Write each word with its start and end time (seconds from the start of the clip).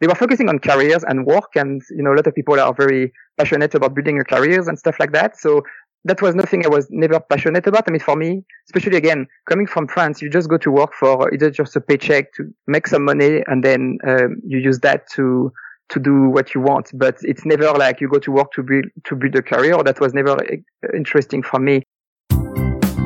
they 0.00 0.06
were 0.06 0.14
focusing 0.14 0.48
on 0.48 0.58
careers 0.58 1.04
and 1.04 1.26
work. 1.26 1.56
And, 1.56 1.82
you 1.90 2.02
know, 2.02 2.12
a 2.12 2.16
lot 2.16 2.26
of 2.26 2.34
people 2.34 2.58
are 2.58 2.74
very 2.74 3.12
passionate 3.38 3.74
about 3.74 3.94
building 3.94 4.16
your 4.16 4.24
careers 4.24 4.68
and 4.68 4.78
stuff 4.78 4.96
like 4.98 5.12
that. 5.12 5.38
So 5.38 5.62
that 6.04 6.22
was 6.22 6.34
nothing 6.34 6.64
I 6.64 6.68
was 6.68 6.86
never 6.90 7.18
passionate 7.18 7.66
about. 7.66 7.84
I 7.88 7.90
mean, 7.90 8.00
for 8.00 8.16
me, 8.16 8.44
especially 8.68 8.96
again, 8.96 9.26
coming 9.48 9.66
from 9.66 9.88
France, 9.88 10.22
you 10.22 10.30
just 10.30 10.48
go 10.48 10.56
to 10.58 10.70
work 10.70 10.92
for 10.94 11.32
either 11.34 11.50
just 11.50 11.74
a 11.76 11.80
paycheck 11.80 12.32
to 12.34 12.44
make 12.66 12.86
some 12.86 13.04
money 13.04 13.42
and 13.46 13.64
then 13.64 13.98
um, 14.06 14.36
you 14.46 14.58
use 14.58 14.80
that 14.80 15.08
to 15.14 15.52
to 15.88 16.00
do 16.00 16.28
what 16.28 16.52
you 16.54 16.60
want. 16.60 16.90
But 16.94 17.16
it's 17.22 17.44
never 17.44 17.70
like 17.72 18.00
you 18.00 18.08
go 18.08 18.18
to 18.18 18.32
work 18.32 18.52
to 18.52 18.62
build 18.62 18.86
to 19.04 19.16
build 19.16 19.34
a 19.36 19.42
career. 19.42 19.82
That 19.82 20.00
was 20.00 20.14
never 20.14 20.32
uh, 20.32 20.56
interesting 20.94 21.42
for 21.42 21.58
me. 21.58 21.82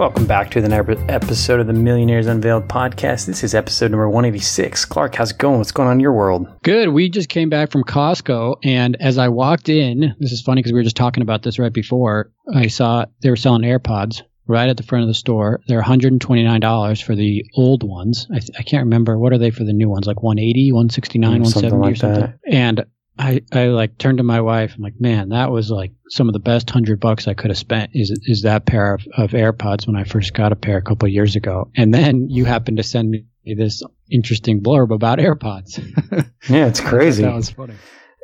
Welcome 0.00 0.24
back 0.24 0.50
to 0.52 0.62
the 0.62 1.04
episode 1.10 1.60
of 1.60 1.66
the 1.66 1.74
Millionaires 1.74 2.26
Unveiled 2.26 2.68
podcast. 2.68 3.26
This 3.26 3.44
is 3.44 3.54
episode 3.54 3.90
number 3.90 4.08
186. 4.08 4.86
Clark, 4.86 5.14
how's 5.14 5.32
it 5.32 5.36
going? 5.36 5.58
What's 5.58 5.72
going 5.72 5.88
on 5.90 5.96
in 5.96 6.00
your 6.00 6.14
world? 6.14 6.48
Good. 6.62 6.88
We 6.88 7.10
just 7.10 7.28
came 7.28 7.50
back 7.50 7.70
from 7.70 7.84
Costco, 7.84 8.56
and 8.64 8.96
as 8.98 9.18
I 9.18 9.28
walked 9.28 9.68
in, 9.68 10.16
this 10.18 10.32
is 10.32 10.40
funny 10.40 10.60
because 10.62 10.72
we 10.72 10.78
were 10.78 10.84
just 10.84 10.96
talking 10.96 11.22
about 11.22 11.42
this 11.42 11.58
right 11.58 11.70
before. 11.70 12.32
I 12.50 12.68
saw 12.68 13.04
they 13.20 13.28
were 13.28 13.36
selling 13.36 13.60
AirPods 13.60 14.22
right 14.46 14.70
at 14.70 14.78
the 14.78 14.84
front 14.84 15.02
of 15.02 15.08
the 15.08 15.12
store. 15.14 15.60
They're 15.68 15.82
$129 15.82 17.02
for 17.02 17.14
the 17.14 17.44
old 17.54 17.82
ones. 17.82 18.26
I, 18.30 18.38
th- 18.38 18.58
I 18.58 18.62
can't 18.62 18.84
remember. 18.84 19.18
What 19.18 19.34
are 19.34 19.38
they 19.38 19.50
for 19.50 19.64
the 19.64 19.74
new 19.74 19.90
ones? 19.90 20.06
Like 20.06 20.22
180, 20.22 20.72
169, 20.72 21.28
mm, 21.28 21.32
170 21.42 21.76
like 21.76 21.92
or 21.92 21.96
something. 21.96 22.20
That. 22.22 22.38
And 22.50 22.86
I, 23.20 23.42
I 23.52 23.66
like 23.66 23.98
turned 23.98 24.16
to 24.16 24.24
my 24.24 24.40
wife. 24.40 24.72
I'm 24.74 24.82
like, 24.82 24.98
man, 24.98 25.28
that 25.28 25.50
was 25.50 25.70
like 25.70 25.92
some 26.08 26.28
of 26.28 26.32
the 26.32 26.38
best 26.38 26.70
hundred 26.70 27.00
bucks 27.00 27.28
I 27.28 27.34
could 27.34 27.50
have 27.50 27.58
spent. 27.58 27.90
Is 27.92 28.10
is 28.24 28.42
that 28.42 28.64
pair 28.64 28.94
of, 28.94 29.06
of 29.14 29.32
AirPods 29.32 29.86
when 29.86 29.94
I 29.94 30.04
first 30.04 30.32
got 30.32 30.52
a 30.52 30.56
pair 30.56 30.78
a 30.78 30.82
couple 30.82 31.06
years 31.06 31.36
ago? 31.36 31.70
And 31.76 31.92
then 31.92 32.30
you 32.30 32.46
happened 32.46 32.78
to 32.78 32.82
send 32.82 33.10
me 33.10 33.26
this 33.44 33.82
interesting 34.10 34.62
blurb 34.62 34.90
about 34.90 35.18
AirPods. 35.18 35.78
yeah, 36.48 36.66
it's 36.66 36.80
crazy. 36.80 37.22
that 37.22 37.34
was 37.34 37.50
funny. 37.50 37.74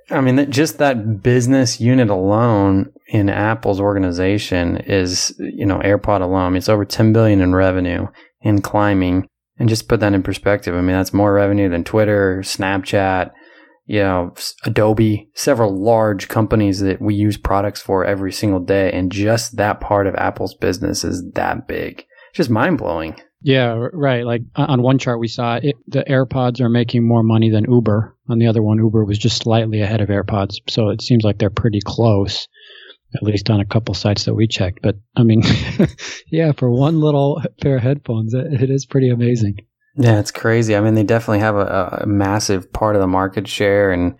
I 0.08 0.22
mean, 0.22 0.50
just 0.50 0.78
that 0.78 1.22
business 1.22 1.78
unit 1.78 2.08
alone 2.08 2.92
in 3.08 3.28
Apple's 3.28 3.80
organization 3.80 4.78
is, 4.78 5.34
you 5.38 5.66
know, 5.66 5.78
AirPod 5.80 6.22
alone. 6.22 6.44
I 6.44 6.48
mean, 6.48 6.56
it's 6.58 6.68
over 6.68 6.84
10 6.86 7.12
billion 7.12 7.40
in 7.40 7.54
revenue 7.54 8.06
and 8.42 8.62
climbing. 8.64 9.28
And 9.58 9.68
just 9.68 9.88
put 9.88 10.00
that 10.00 10.12
in 10.12 10.22
perspective. 10.22 10.74
I 10.74 10.80
mean, 10.80 10.94
that's 10.94 11.14
more 11.14 11.32
revenue 11.32 11.68
than 11.68 11.82
Twitter, 11.82 12.40
Snapchat, 12.42 13.32
you 13.86 14.00
know, 14.00 14.34
Adobe, 14.64 15.28
several 15.34 15.74
large 15.74 16.28
companies 16.28 16.80
that 16.80 17.00
we 17.00 17.14
use 17.14 17.36
products 17.36 17.80
for 17.80 18.04
every 18.04 18.32
single 18.32 18.60
day. 18.60 18.90
And 18.92 19.12
just 19.12 19.56
that 19.56 19.80
part 19.80 20.08
of 20.08 20.14
Apple's 20.16 20.54
business 20.54 21.04
is 21.04 21.24
that 21.34 21.68
big. 21.68 22.00
It's 22.30 22.36
Just 22.36 22.50
mind 22.50 22.78
blowing. 22.78 23.16
Yeah, 23.42 23.88
right. 23.92 24.24
Like 24.24 24.42
on 24.56 24.82
one 24.82 24.98
chart 24.98 25.20
we 25.20 25.28
saw 25.28 25.60
it, 25.62 25.76
the 25.86 26.02
AirPods 26.02 26.60
are 26.60 26.68
making 26.68 27.06
more 27.06 27.22
money 27.22 27.48
than 27.48 27.70
Uber. 27.70 28.16
On 28.28 28.38
the 28.38 28.48
other 28.48 28.62
one, 28.62 28.78
Uber 28.78 29.04
was 29.04 29.18
just 29.18 29.40
slightly 29.40 29.80
ahead 29.80 30.00
of 30.00 30.08
AirPods. 30.08 30.56
So 30.68 30.88
it 30.88 31.00
seems 31.00 31.22
like 31.22 31.38
they're 31.38 31.48
pretty 31.48 31.80
close, 31.84 32.48
at 33.14 33.22
least 33.22 33.50
on 33.50 33.60
a 33.60 33.64
couple 33.64 33.94
sites 33.94 34.24
that 34.24 34.34
we 34.34 34.48
checked. 34.48 34.80
But 34.82 34.96
I 35.14 35.22
mean, 35.22 35.42
yeah, 36.26 36.50
for 36.52 36.68
one 36.68 37.00
little 37.00 37.40
pair 37.60 37.76
of 37.76 37.84
headphones, 37.84 38.34
it, 38.34 38.62
it 38.62 38.70
is 38.70 38.84
pretty 38.84 39.10
amazing. 39.10 39.58
Yeah, 39.98 40.18
it's 40.18 40.30
crazy. 40.30 40.76
I 40.76 40.80
mean, 40.80 40.94
they 40.94 41.02
definitely 41.02 41.40
have 41.40 41.56
a, 41.56 42.00
a, 42.02 42.06
massive 42.06 42.70
part 42.72 42.96
of 42.96 43.00
the 43.00 43.06
market 43.06 43.48
share 43.48 43.90
and 43.90 44.16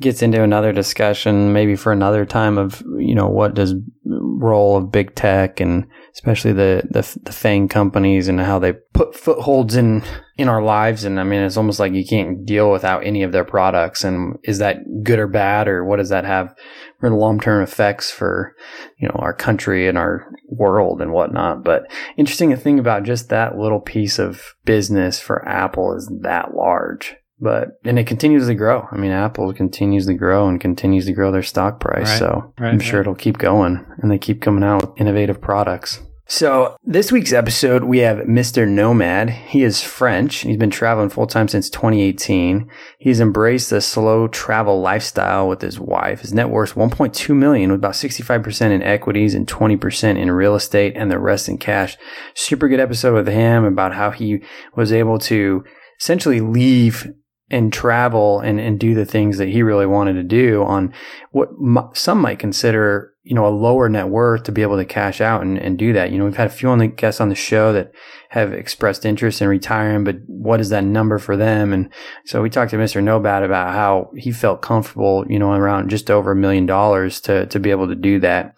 gets 0.00 0.22
into 0.22 0.42
another 0.42 0.72
discussion 0.72 1.52
maybe 1.52 1.76
for 1.76 1.92
another 1.92 2.24
time 2.24 2.58
of, 2.58 2.82
you 2.98 3.14
know, 3.14 3.28
what 3.28 3.54
does 3.54 3.74
role 4.04 4.76
of 4.76 4.90
big 4.90 5.14
tech 5.14 5.60
and 5.60 5.86
especially 6.14 6.52
the, 6.52 6.82
the, 6.90 7.18
the 7.22 7.32
FANG 7.32 7.68
companies 7.68 8.26
and 8.26 8.40
how 8.40 8.58
they 8.58 8.72
put 8.72 9.14
footholds 9.14 9.76
in, 9.76 10.02
in 10.36 10.48
our 10.48 10.62
lives. 10.62 11.04
And 11.04 11.20
I 11.20 11.24
mean, 11.24 11.42
it's 11.42 11.58
almost 11.58 11.78
like 11.78 11.92
you 11.92 12.04
can't 12.04 12.44
deal 12.44 12.72
without 12.72 13.04
any 13.04 13.22
of 13.22 13.30
their 13.30 13.44
products. 13.44 14.02
And 14.02 14.36
is 14.42 14.58
that 14.58 14.78
good 15.04 15.18
or 15.18 15.28
bad 15.28 15.68
or 15.68 15.84
what 15.84 15.98
does 15.98 16.08
that 16.08 16.24
have 16.24 16.56
for 17.00 17.08
the 17.08 17.16
long 17.16 17.40
term 17.40 17.62
effects 17.62 18.10
for, 18.10 18.54
you 18.98 19.08
know, 19.08 19.16
our 19.16 19.32
country 19.32 19.88
and 19.88 19.98
our 19.98 20.30
world 20.48 21.00
and 21.00 21.12
whatnot. 21.12 21.64
But 21.64 21.90
interesting 22.16 22.54
thing 22.56 22.78
about 22.78 23.04
just 23.04 23.30
that 23.30 23.58
little 23.58 23.80
piece 23.80 24.18
of 24.18 24.54
business 24.64 25.18
for 25.18 25.46
Apple 25.48 25.96
is 25.96 26.10
that 26.22 26.54
large. 26.54 27.16
But 27.40 27.80
and 27.84 27.98
it 27.98 28.06
continues 28.06 28.46
to 28.48 28.54
grow. 28.54 28.86
I 28.92 28.98
mean, 28.98 29.12
Apple 29.12 29.52
continues 29.54 30.06
to 30.06 30.14
grow 30.14 30.46
and 30.46 30.60
continues 30.60 31.06
to 31.06 31.14
grow 31.14 31.32
their 31.32 31.42
stock 31.42 31.80
price. 31.80 32.10
Right, 32.10 32.18
so 32.18 32.52
right, 32.58 32.68
I'm 32.68 32.80
sure 32.80 33.00
right. 33.00 33.04
it'll 33.04 33.14
keep 33.14 33.38
going, 33.38 33.84
and 33.98 34.10
they 34.10 34.18
keep 34.18 34.42
coming 34.42 34.62
out 34.62 34.82
with 34.82 35.00
innovative 35.00 35.40
products. 35.40 36.00
So, 36.32 36.76
this 36.84 37.10
week's 37.10 37.32
episode, 37.32 37.82
we 37.82 37.98
have 37.98 38.18
Mr. 38.18 38.66
Nomad. 38.66 39.30
He 39.30 39.64
is 39.64 39.82
French. 39.82 40.36
He's 40.36 40.56
been 40.56 40.70
traveling 40.70 41.08
full 41.08 41.26
time 41.26 41.48
since 41.48 41.68
2018. 41.68 42.70
He's 43.00 43.18
embraced 43.18 43.70
the 43.70 43.80
slow 43.80 44.28
travel 44.28 44.80
lifestyle 44.80 45.48
with 45.48 45.60
his 45.60 45.80
wife. 45.80 46.20
His 46.20 46.32
net 46.32 46.48
worth 46.48 46.76
1.2 46.76 47.34
million 47.34 47.72
with 47.72 47.80
about 47.80 47.94
65% 47.94 48.70
in 48.70 48.80
equities 48.80 49.34
and 49.34 49.48
20% 49.48 50.16
in 50.16 50.30
real 50.30 50.54
estate 50.54 50.92
and 50.94 51.10
the 51.10 51.18
rest 51.18 51.48
in 51.48 51.58
cash. 51.58 51.98
Super 52.34 52.68
good 52.68 52.78
episode 52.78 53.14
with 53.14 53.26
him 53.26 53.64
about 53.64 53.94
how 53.94 54.12
he 54.12 54.40
was 54.76 54.92
able 54.92 55.18
to 55.18 55.64
essentially 56.00 56.38
leave 56.38 57.12
and 57.50 57.72
travel 57.72 58.38
and, 58.38 58.60
and 58.60 58.78
do 58.78 58.94
the 58.94 59.04
things 59.04 59.38
that 59.38 59.48
he 59.48 59.64
really 59.64 59.84
wanted 59.84 60.12
to 60.12 60.22
do 60.22 60.62
on 60.62 60.94
what 61.32 61.48
some 61.96 62.20
might 62.20 62.38
consider 62.38 63.09
you 63.22 63.34
know, 63.34 63.46
a 63.46 63.48
lower 63.48 63.88
net 63.88 64.08
worth 64.08 64.44
to 64.44 64.52
be 64.52 64.62
able 64.62 64.78
to 64.78 64.84
cash 64.84 65.20
out 65.20 65.42
and, 65.42 65.58
and 65.58 65.78
do 65.78 65.92
that. 65.92 66.10
You 66.10 66.18
know, 66.18 66.24
we've 66.24 66.36
had 66.36 66.46
a 66.46 66.50
few 66.50 66.70
on 66.70 66.78
the 66.78 66.86
guests 66.86 67.20
on 67.20 67.28
the 67.28 67.34
show 67.34 67.72
that 67.72 67.92
have 68.30 68.52
expressed 68.52 69.04
interest 69.04 69.42
in 69.42 69.48
retiring, 69.48 70.04
but 70.04 70.16
what 70.26 70.60
is 70.60 70.70
that 70.70 70.84
number 70.84 71.18
for 71.18 71.36
them? 71.36 71.72
And 71.72 71.90
so 72.24 72.40
we 72.40 72.48
talked 72.48 72.70
to 72.70 72.78
Mr. 72.78 73.02
Nomad 73.02 73.42
about 73.42 73.74
how 73.74 74.10
he 74.16 74.32
felt 74.32 74.62
comfortable, 74.62 75.26
you 75.28 75.38
know, 75.38 75.52
around 75.52 75.90
just 75.90 76.10
over 76.10 76.32
a 76.32 76.36
million 76.36 76.64
dollars 76.64 77.20
to, 77.22 77.46
to 77.46 77.60
be 77.60 77.70
able 77.70 77.88
to 77.88 77.94
do 77.94 78.20
that. 78.20 78.56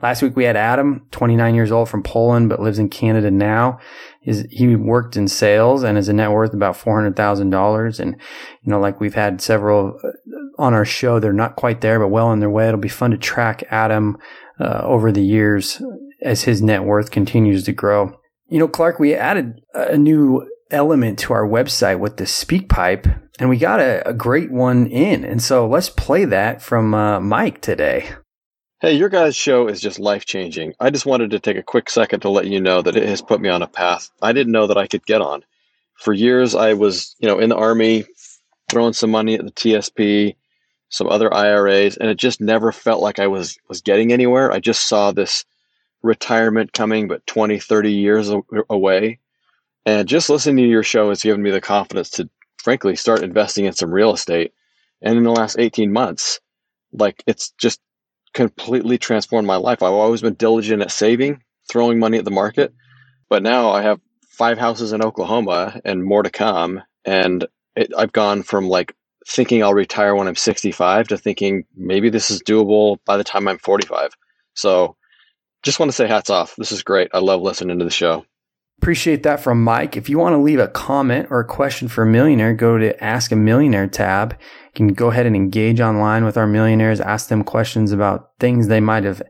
Last 0.00 0.22
week 0.22 0.36
we 0.36 0.44
had 0.44 0.56
Adam, 0.56 1.06
29 1.10 1.54
years 1.54 1.72
old 1.72 1.88
from 1.88 2.02
Poland, 2.02 2.48
but 2.48 2.60
lives 2.60 2.78
in 2.78 2.90
Canada 2.90 3.30
now. 3.30 3.78
His, 4.20 4.46
he 4.50 4.76
worked 4.76 5.16
in 5.16 5.28
sales 5.28 5.82
and 5.82 5.96
has 5.96 6.08
a 6.08 6.12
net 6.12 6.30
worth 6.30 6.52
about 6.52 6.76
$400,000. 6.76 8.00
And, 8.00 8.16
you 8.62 8.70
know, 8.70 8.78
like 8.78 9.00
we've 9.00 9.14
had 9.14 9.40
several 9.40 9.98
on 10.58 10.74
our 10.74 10.84
show, 10.84 11.18
they're 11.18 11.32
not 11.32 11.56
quite 11.56 11.80
there, 11.80 11.98
but 11.98 12.08
well 12.08 12.28
on 12.28 12.40
their 12.40 12.50
way. 12.50 12.68
It'll 12.68 12.80
be 12.80 12.88
fun 12.88 13.10
to 13.10 13.18
track 13.18 13.64
Adam 13.70 14.18
uh, 14.60 14.82
over 14.84 15.12
the 15.12 15.24
years 15.24 15.82
as 16.22 16.42
his 16.42 16.62
net 16.62 16.84
worth 16.84 17.10
continues 17.10 17.64
to 17.64 17.72
grow. 17.72 18.18
You 18.48 18.58
know, 18.58 18.68
Clark, 18.68 18.98
we 18.98 19.14
added 19.14 19.60
a 19.74 19.96
new 19.96 20.48
element 20.70 21.18
to 21.20 21.32
our 21.32 21.46
website 21.46 21.98
with 21.98 22.16
the 22.16 22.24
SpeakPipe, 22.24 23.20
and 23.38 23.48
we 23.48 23.56
got 23.56 23.80
a, 23.80 24.08
a 24.08 24.12
great 24.12 24.50
one 24.50 24.86
in. 24.86 25.24
And 25.24 25.42
so 25.42 25.66
let's 25.66 25.90
play 25.90 26.24
that 26.26 26.62
from 26.62 26.94
uh, 26.94 27.20
Mike 27.20 27.60
today. 27.60 28.10
Hey, 28.80 28.94
your 28.94 29.08
guys' 29.08 29.36
show 29.36 29.68
is 29.68 29.80
just 29.80 29.98
life 29.98 30.26
changing. 30.26 30.74
I 30.78 30.90
just 30.90 31.06
wanted 31.06 31.30
to 31.30 31.40
take 31.40 31.56
a 31.56 31.62
quick 31.62 31.88
second 31.88 32.20
to 32.20 32.28
let 32.28 32.46
you 32.46 32.60
know 32.60 32.82
that 32.82 32.96
it 32.96 33.08
has 33.08 33.22
put 33.22 33.40
me 33.40 33.48
on 33.48 33.62
a 33.62 33.66
path 33.66 34.10
I 34.20 34.32
didn't 34.32 34.52
know 34.52 34.66
that 34.66 34.76
I 34.76 34.86
could 34.86 35.06
get 35.06 35.22
on. 35.22 35.42
For 35.96 36.12
years, 36.12 36.54
I 36.54 36.74
was, 36.74 37.16
you 37.18 37.28
know, 37.28 37.38
in 37.38 37.48
the 37.48 37.56
army, 37.56 38.04
throwing 38.68 38.92
some 38.92 39.10
money 39.10 39.34
at 39.34 39.44
the 39.44 39.52
TSP, 39.52 40.36
some 40.94 41.08
other 41.08 41.34
IRAs, 41.34 41.96
and 41.96 42.08
it 42.08 42.16
just 42.16 42.40
never 42.40 42.70
felt 42.70 43.02
like 43.02 43.18
I 43.18 43.26
was 43.26 43.58
was 43.68 43.80
getting 43.80 44.12
anywhere. 44.12 44.52
I 44.52 44.60
just 44.60 44.86
saw 44.86 45.10
this 45.10 45.44
retirement 46.02 46.72
coming, 46.72 47.08
but 47.08 47.26
20, 47.26 47.58
30 47.58 47.92
years 47.92 48.30
away. 48.70 49.18
And 49.84 50.06
just 50.06 50.30
listening 50.30 50.64
to 50.64 50.70
your 50.70 50.84
show 50.84 51.08
has 51.08 51.22
given 51.22 51.42
me 51.42 51.50
the 51.50 51.60
confidence 51.60 52.10
to, 52.10 52.30
frankly, 52.58 52.94
start 52.94 53.24
investing 53.24 53.64
in 53.64 53.72
some 53.72 53.90
real 53.90 54.12
estate. 54.12 54.52
And 55.02 55.18
in 55.18 55.24
the 55.24 55.32
last 55.32 55.56
18 55.58 55.92
months, 55.92 56.38
like 56.92 57.24
it's 57.26 57.50
just 57.58 57.80
completely 58.32 58.96
transformed 58.96 59.48
my 59.48 59.56
life. 59.56 59.82
I've 59.82 59.92
always 59.92 60.22
been 60.22 60.34
diligent 60.34 60.80
at 60.80 60.92
saving, 60.92 61.42
throwing 61.68 61.98
money 61.98 62.18
at 62.18 62.24
the 62.24 62.30
market, 62.30 62.72
but 63.28 63.42
now 63.42 63.70
I 63.70 63.82
have 63.82 64.00
five 64.28 64.58
houses 64.58 64.92
in 64.92 65.02
Oklahoma 65.02 65.80
and 65.84 66.04
more 66.04 66.22
to 66.22 66.30
come. 66.30 66.82
And 67.04 67.46
it, 67.74 67.92
I've 67.98 68.12
gone 68.12 68.44
from 68.44 68.68
like 68.68 68.94
thinking 69.26 69.62
I'll 69.62 69.74
retire 69.74 70.14
when 70.14 70.28
I'm 70.28 70.36
65 70.36 71.08
to 71.08 71.18
thinking 71.18 71.64
maybe 71.76 72.10
this 72.10 72.30
is 72.30 72.42
doable 72.42 72.98
by 73.04 73.16
the 73.16 73.24
time 73.24 73.48
I'm 73.48 73.58
45. 73.58 74.12
So 74.54 74.96
just 75.62 75.78
want 75.78 75.90
to 75.90 75.96
say 75.96 76.06
hats 76.06 76.30
off. 76.30 76.54
This 76.56 76.72
is 76.72 76.82
great. 76.82 77.10
I 77.14 77.18
love 77.18 77.40
listening 77.40 77.78
to 77.78 77.84
the 77.84 77.90
show. 77.90 78.24
Appreciate 78.78 79.22
that 79.22 79.40
from 79.40 79.62
Mike. 79.62 79.96
If 79.96 80.08
you 80.08 80.18
want 80.18 80.34
to 80.34 80.38
leave 80.38 80.58
a 80.58 80.68
comment 80.68 81.28
or 81.30 81.40
a 81.40 81.46
question 81.46 81.88
for 81.88 82.02
a 82.02 82.06
millionaire, 82.06 82.52
go 82.52 82.76
to 82.76 83.02
Ask 83.02 83.32
a 83.32 83.36
Millionaire 83.36 83.86
tab. 83.86 84.32
You 84.32 84.72
can 84.74 84.88
go 84.88 85.10
ahead 85.10 85.26
and 85.26 85.36
engage 85.36 85.80
online 85.80 86.24
with 86.24 86.36
our 86.36 86.46
millionaires, 86.46 87.00
ask 87.00 87.28
them 87.28 87.44
questions 87.44 87.92
about 87.92 88.30
things 88.40 88.66
they 88.66 88.80
might 88.80 89.04
have 89.04 89.22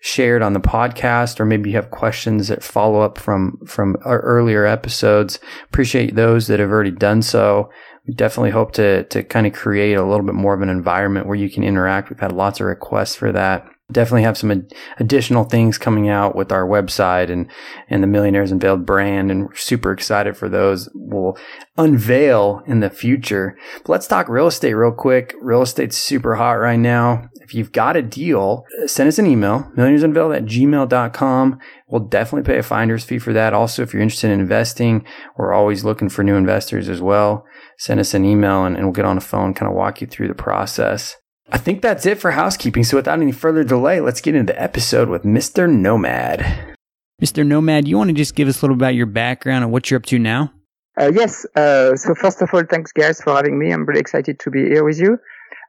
shared 0.00 0.42
on 0.42 0.52
the 0.52 0.60
podcast, 0.60 1.40
or 1.40 1.44
maybe 1.44 1.70
you 1.70 1.76
have 1.76 1.90
questions 1.90 2.48
that 2.48 2.62
follow 2.62 3.00
up 3.00 3.18
from 3.18 3.58
from 3.66 3.96
our 4.04 4.20
earlier 4.20 4.64
episodes. 4.64 5.38
Appreciate 5.64 6.14
those 6.14 6.46
that 6.46 6.60
have 6.60 6.70
already 6.70 6.90
done 6.90 7.20
so. 7.20 7.70
We 8.06 8.14
definitely 8.14 8.50
hope 8.50 8.72
to 8.72 9.04
to 9.04 9.22
kind 9.22 9.46
of 9.46 9.52
create 9.52 9.94
a 9.94 10.04
little 10.04 10.26
bit 10.26 10.34
more 10.34 10.54
of 10.54 10.62
an 10.62 10.68
environment 10.68 11.26
where 11.26 11.36
you 11.36 11.50
can 11.50 11.64
interact. 11.64 12.10
We've 12.10 12.20
had 12.20 12.32
lots 12.32 12.60
of 12.60 12.66
requests 12.66 13.16
for 13.16 13.32
that 13.32 13.66
definitely 13.92 14.22
have 14.22 14.38
some 14.38 14.50
ad- 14.50 14.72
additional 14.98 15.44
things 15.44 15.76
coming 15.76 16.08
out 16.08 16.34
with 16.34 16.50
our 16.50 16.66
website 16.66 17.30
and, 17.30 17.50
and 17.90 18.02
the 18.02 18.06
Millionaires 18.06 18.50
Unveiled 18.50 18.86
brand. 18.86 19.30
And 19.30 19.46
we're 19.46 19.54
super 19.54 19.92
excited 19.92 20.36
for 20.36 20.48
those. 20.48 20.88
We'll 20.94 21.36
unveil 21.76 22.62
in 22.66 22.80
the 22.80 22.90
future. 22.90 23.56
But 23.78 23.90
let's 23.90 24.06
talk 24.06 24.28
real 24.28 24.46
estate 24.46 24.74
real 24.74 24.92
quick. 24.92 25.34
Real 25.40 25.62
estate's 25.62 25.96
super 25.96 26.36
hot 26.36 26.52
right 26.52 26.78
now. 26.78 27.28
If 27.44 27.54
you've 27.54 27.72
got 27.72 27.96
a 27.96 28.02
deal, 28.02 28.64
send 28.86 29.08
us 29.08 29.18
an 29.18 29.26
email, 29.26 29.70
millionairesunveiled 29.76 30.36
at 30.36 30.44
gmail.com. 30.46 31.58
We'll 31.88 32.00
definitely 32.00 32.50
pay 32.50 32.58
a 32.58 32.62
finder's 32.62 33.04
fee 33.04 33.18
for 33.18 33.34
that. 33.34 33.52
Also, 33.52 33.82
if 33.82 33.92
you're 33.92 34.02
interested 34.02 34.30
in 34.30 34.40
investing, 34.40 35.04
we're 35.36 35.52
always 35.52 35.84
looking 35.84 36.08
for 36.08 36.24
new 36.24 36.36
investors 36.36 36.88
as 36.88 37.02
well. 37.02 37.44
Send 37.76 38.00
us 38.00 38.14
an 38.14 38.24
email 38.24 38.64
and, 38.64 38.76
and 38.76 38.86
we'll 38.86 38.94
get 38.94 39.04
on 39.04 39.16
the 39.16 39.20
phone, 39.20 39.52
kind 39.52 39.70
of 39.70 39.76
walk 39.76 40.00
you 40.00 40.06
through 40.06 40.28
the 40.28 40.34
process. 40.34 41.16
I 41.52 41.58
think 41.58 41.82
that's 41.82 42.06
it 42.06 42.18
for 42.18 42.30
housekeeping. 42.30 42.84
So 42.84 42.96
without 42.96 43.20
any 43.20 43.32
further 43.32 43.62
delay, 43.62 44.00
let's 44.00 44.22
get 44.22 44.34
into 44.34 44.54
the 44.54 44.62
episode 44.62 45.10
with 45.10 45.24
Mr. 45.24 45.70
Nomad. 45.70 46.76
Mr. 47.22 47.46
Nomad, 47.46 47.86
you 47.86 47.98
want 47.98 48.08
to 48.08 48.14
just 48.14 48.34
give 48.34 48.48
us 48.48 48.62
a 48.62 48.64
little 48.64 48.76
about 48.76 48.94
your 48.94 49.06
background 49.06 49.64
and 49.64 49.72
what 49.72 49.90
you're 49.90 49.98
up 49.98 50.06
to 50.06 50.18
now? 50.18 50.50
Uh, 50.98 51.10
yes. 51.14 51.44
Uh, 51.56 51.94
so 51.96 52.14
first 52.14 52.40
of 52.40 52.48
all, 52.54 52.62
thanks 52.68 52.92
guys 52.92 53.20
for 53.20 53.34
having 53.34 53.58
me. 53.58 53.72
I'm 53.72 53.84
really 53.84 54.00
excited 54.00 54.38
to 54.40 54.50
be 54.50 54.64
here 54.64 54.84
with 54.84 54.98
you. 54.98 55.18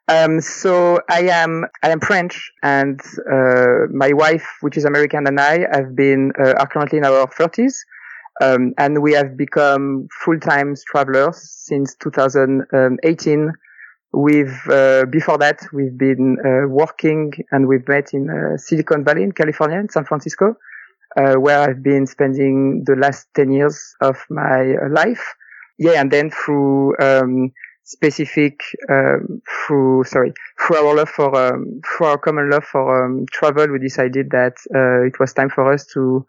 Um, 0.08 0.40
so 0.40 1.00
I 1.10 1.22
am 1.32 1.66
I 1.82 1.90
am 1.90 2.00
French, 2.00 2.52
and 2.62 3.00
uh, 3.32 3.88
my 3.92 4.14
wife, 4.14 4.46
which 4.62 4.78
is 4.78 4.86
American, 4.86 5.26
and 5.26 5.40
I 5.40 5.66
have 5.72 5.96
been 5.96 6.32
uh, 6.40 6.54
are 6.60 6.68
currently 6.68 7.00
in 7.00 7.06
our 7.06 7.26
30s, 7.28 7.74
um, 8.40 8.74
and 8.78 9.02
we 9.02 9.14
have 9.14 9.36
become 9.36 10.08
full-time 10.24 10.76
travelers 10.92 11.38
since 11.42 11.96
2018 11.96 13.52
We've 14.16 14.62
uh, 14.70 15.06
before 15.08 15.38
that 15.40 15.60
we've 15.74 15.98
been 15.98 16.38
uh, 16.40 16.70
working 16.70 17.34
and 17.52 17.68
we've 17.68 17.86
met 17.86 18.14
in 18.14 18.30
uh, 18.30 18.56
Silicon 18.58 19.04
Valley 19.04 19.24
in 19.24 19.34
California, 19.34 19.78
in 19.78 19.90
San 19.90 20.06
Francisco, 20.06 20.56
uh, 21.18 21.34
where 21.34 21.60
I've 21.60 21.84
been 21.84 22.08
spending 22.08 22.86
the 22.86 22.96
last 22.96 23.28
ten 23.36 23.52
years 23.52 23.94
of 24.00 24.16
my 24.30 24.76
life. 24.90 25.36
Yeah, 25.78 26.00
and 26.00 26.10
then 26.12 26.32
through 26.32 26.96
um, 27.00 27.52
specific 27.86 28.60
um, 28.90 29.42
through 29.48 30.04
sorry 30.04 30.34
through 30.60 30.78
our 30.78 30.96
love 30.96 31.10
for 31.10 31.36
um, 31.36 31.80
through 31.86 32.08
our 32.08 32.18
common 32.18 32.50
love 32.50 32.64
for 32.64 33.06
um, 33.06 33.26
travel, 33.32 33.68
we 33.72 33.80
decided 33.80 34.32
that 34.32 34.54
uh, 34.74 35.06
it 35.06 35.20
was 35.20 35.34
time 35.34 35.50
for 35.50 35.72
us 35.72 35.86
to 35.94 36.26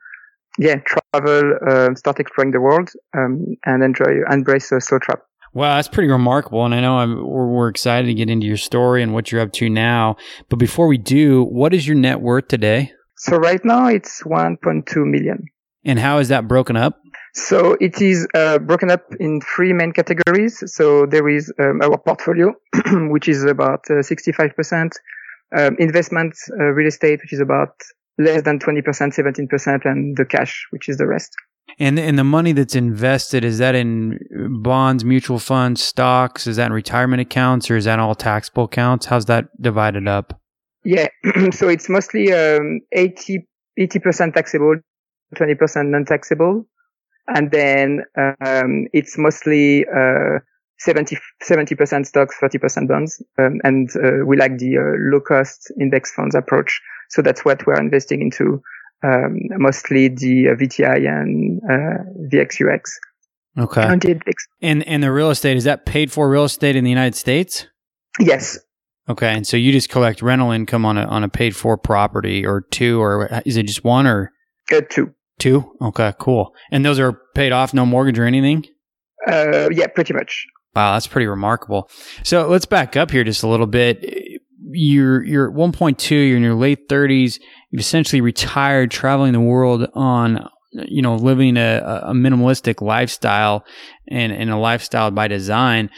yeah 0.58 0.76
travel, 0.76 1.54
um, 1.68 1.96
start 1.96 2.20
exploring 2.20 2.52
the 2.52 2.60
world, 2.60 2.90
um, 3.16 3.56
and 3.64 3.82
enjoy 3.82 4.20
embrace 4.30 4.70
uh, 4.70 4.80
slow 4.80 4.98
travel. 4.98 5.24
Wow, 5.54 5.76
that's 5.76 5.88
pretty 5.88 6.10
remarkable. 6.10 6.66
And 6.66 6.74
I 6.74 6.80
know 6.80 6.98
I'm, 6.98 7.26
we're, 7.26 7.46
we're, 7.46 7.68
excited 7.68 8.08
to 8.08 8.14
get 8.14 8.28
into 8.28 8.46
your 8.46 8.58
story 8.58 9.02
and 9.02 9.14
what 9.14 9.32
you're 9.32 9.40
up 9.40 9.52
to 9.54 9.70
now. 9.70 10.16
But 10.50 10.58
before 10.58 10.86
we 10.86 10.98
do, 10.98 11.44
what 11.44 11.72
is 11.72 11.86
your 11.86 11.96
net 11.96 12.20
worth 12.20 12.48
today? 12.48 12.92
So 13.16 13.38
right 13.38 13.64
now 13.64 13.86
it's 13.86 14.22
1.2 14.22 14.84
million. 15.06 15.46
And 15.82 15.98
how 15.98 16.18
is 16.18 16.28
that 16.28 16.46
broken 16.46 16.76
up? 16.76 17.00
So 17.36 17.76
it 17.80 18.00
is 18.00 18.26
uh, 18.34 18.58
broken 18.58 18.90
up 18.90 19.14
in 19.20 19.42
three 19.42 19.74
main 19.74 19.92
categories. 19.92 20.62
So 20.74 21.04
there 21.04 21.28
is 21.28 21.52
um, 21.60 21.82
our 21.82 21.98
portfolio, 21.98 22.54
which 23.10 23.28
is 23.28 23.44
about 23.44 23.80
uh, 23.90 24.00
65%, 24.00 24.92
um, 25.54 25.76
investment 25.78 26.34
uh, 26.58 26.64
real 26.64 26.88
estate, 26.88 27.20
which 27.20 27.34
is 27.34 27.40
about 27.40 27.74
less 28.16 28.42
than 28.42 28.58
20%, 28.58 28.82
17%, 28.82 29.84
and 29.84 30.16
the 30.16 30.24
cash, 30.24 30.66
which 30.70 30.88
is 30.88 30.96
the 30.96 31.06
rest. 31.06 31.30
And 31.78 31.98
and 31.98 32.18
the 32.18 32.24
money 32.24 32.52
that's 32.52 32.74
invested 32.74 33.44
is 33.44 33.58
that 33.58 33.74
in 33.74 34.18
bonds, 34.62 35.04
mutual 35.04 35.38
funds, 35.38 35.82
stocks? 35.82 36.46
Is 36.46 36.56
that 36.56 36.66
in 36.66 36.72
retirement 36.72 37.20
accounts, 37.20 37.70
or 37.70 37.76
is 37.76 37.84
that 37.84 37.98
all 37.98 38.14
taxable 38.14 38.64
accounts? 38.64 39.06
How's 39.06 39.26
that 39.26 39.48
divided 39.60 40.08
up? 40.08 40.40
Yeah, 40.84 41.08
so 41.50 41.68
it's 41.68 41.90
mostly 41.90 42.32
um, 42.32 42.80
80 42.92 43.44
percent 44.02 44.34
taxable, 44.34 44.76
twenty 45.34 45.56
percent 45.56 45.88
non-taxable, 45.88 46.64
and 47.28 47.50
then 47.50 48.04
um, 48.16 48.86
it's 48.92 49.18
mostly 49.18 49.84
uh, 49.86 50.38
70 50.78 51.74
percent 51.74 52.06
stocks, 52.06 52.36
thirty 52.40 52.58
percent 52.58 52.88
bonds, 52.88 53.22
um, 53.38 53.60
and 53.64 53.90
uh, 53.96 54.24
we 54.26 54.36
like 54.36 54.58
the 54.58 54.76
uh, 54.76 55.12
low 55.12 55.20
cost 55.20 55.72
index 55.80 56.12
funds 56.12 56.34
approach. 56.34 56.80
So 57.10 57.22
that's 57.22 57.44
what 57.44 57.66
we're 57.66 57.80
investing 57.80 58.20
into 58.20 58.62
um, 59.02 59.38
mostly 59.58 60.08
the 60.08 60.48
uh, 60.48 60.54
VTI 60.54 61.08
and 61.08 61.60
uh, 61.64 62.02
VXUS. 62.32 62.90
Okay. 63.58 63.98
And 64.60 64.82
and 64.86 65.02
the 65.02 65.12
real 65.12 65.30
estate 65.30 65.56
is 65.56 65.64
that 65.64 65.86
paid 65.86 66.12
for 66.12 66.28
real 66.28 66.44
estate 66.44 66.76
in 66.76 66.84
the 66.84 66.90
United 66.90 67.14
States? 67.14 67.66
Yes. 68.20 68.58
Okay, 69.08 69.32
and 69.32 69.46
so 69.46 69.56
you 69.56 69.70
just 69.70 69.88
collect 69.88 70.20
rental 70.20 70.50
income 70.50 70.84
on 70.84 70.98
a 70.98 71.04
on 71.06 71.22
a 71.22 71.28
paid 71.28 71.54
for 71.54 71.78
property 71.78 72.44
or 72.44 72.62
two, 72.70 73.00
or 73.00 73.40
is 73.46 73.56
it 73.56 73.62
just 73.62 73.84
one 73.84 74.06
or 74.06 74.32
uh, 74.72 74.80
two? 74.90 75.14
Two. 75.38 75.76
Okay, 75.80 76.14
cool. 76.18 76.54
And 76.70 76.84
those 76.84 76.98
are 76.98 77.20
paid 77.34 77.52
off, 77.52 77.74
no 77.74 77.84
mortgage 77.84 78.18
or 78.18 78.24
anything. 78.24 78.64
Uh, 79.26 79.68
yeah, 79.70 79.86
pretty 79.88 80.14
much. 80.14 80.46
Wow, 80.74 80.92
that's 80.92 81.06
pretty 81.06 81.26
remarkable. 81.26 81.90
So 82.22 82.48
let's 82.48 82.66
back 82.66 82.96
up 82.96 83.10
here 83.10 83.24
just 83.24 83.42
a 83.42 83.48
little 83.48 83.66
bit. 83.66 84.04
You're 84.68 85.24
you're 85.24 85.50
at 85.50 85.56
1.2. 85.56 86.10
You're 86.10 86.36
in 86.36 86.42
your 86.42 86.54
late 86.54 86.88
30s 86.88 87.38
you've 87.76 87.80
essentially 87.80 88.22
retired 88.22 88.90
traveling 88.90 89.32
the 89.32 89.40
world 89.40 89.86
on 89.92 90.48
you 90.72 91.02
know 91.02 91.16
living 91.16 91.58
a, 91.58 92.02
a 92.04 92.12
minimalistic 92.12 92.80
lifestyle 92.80 93.64
and, 94.08 94.32
and 94.32 94.50
a 94.50 94.56
lifestyle 94.56 95.10
by 95.10 95.28
design 95.28 95.90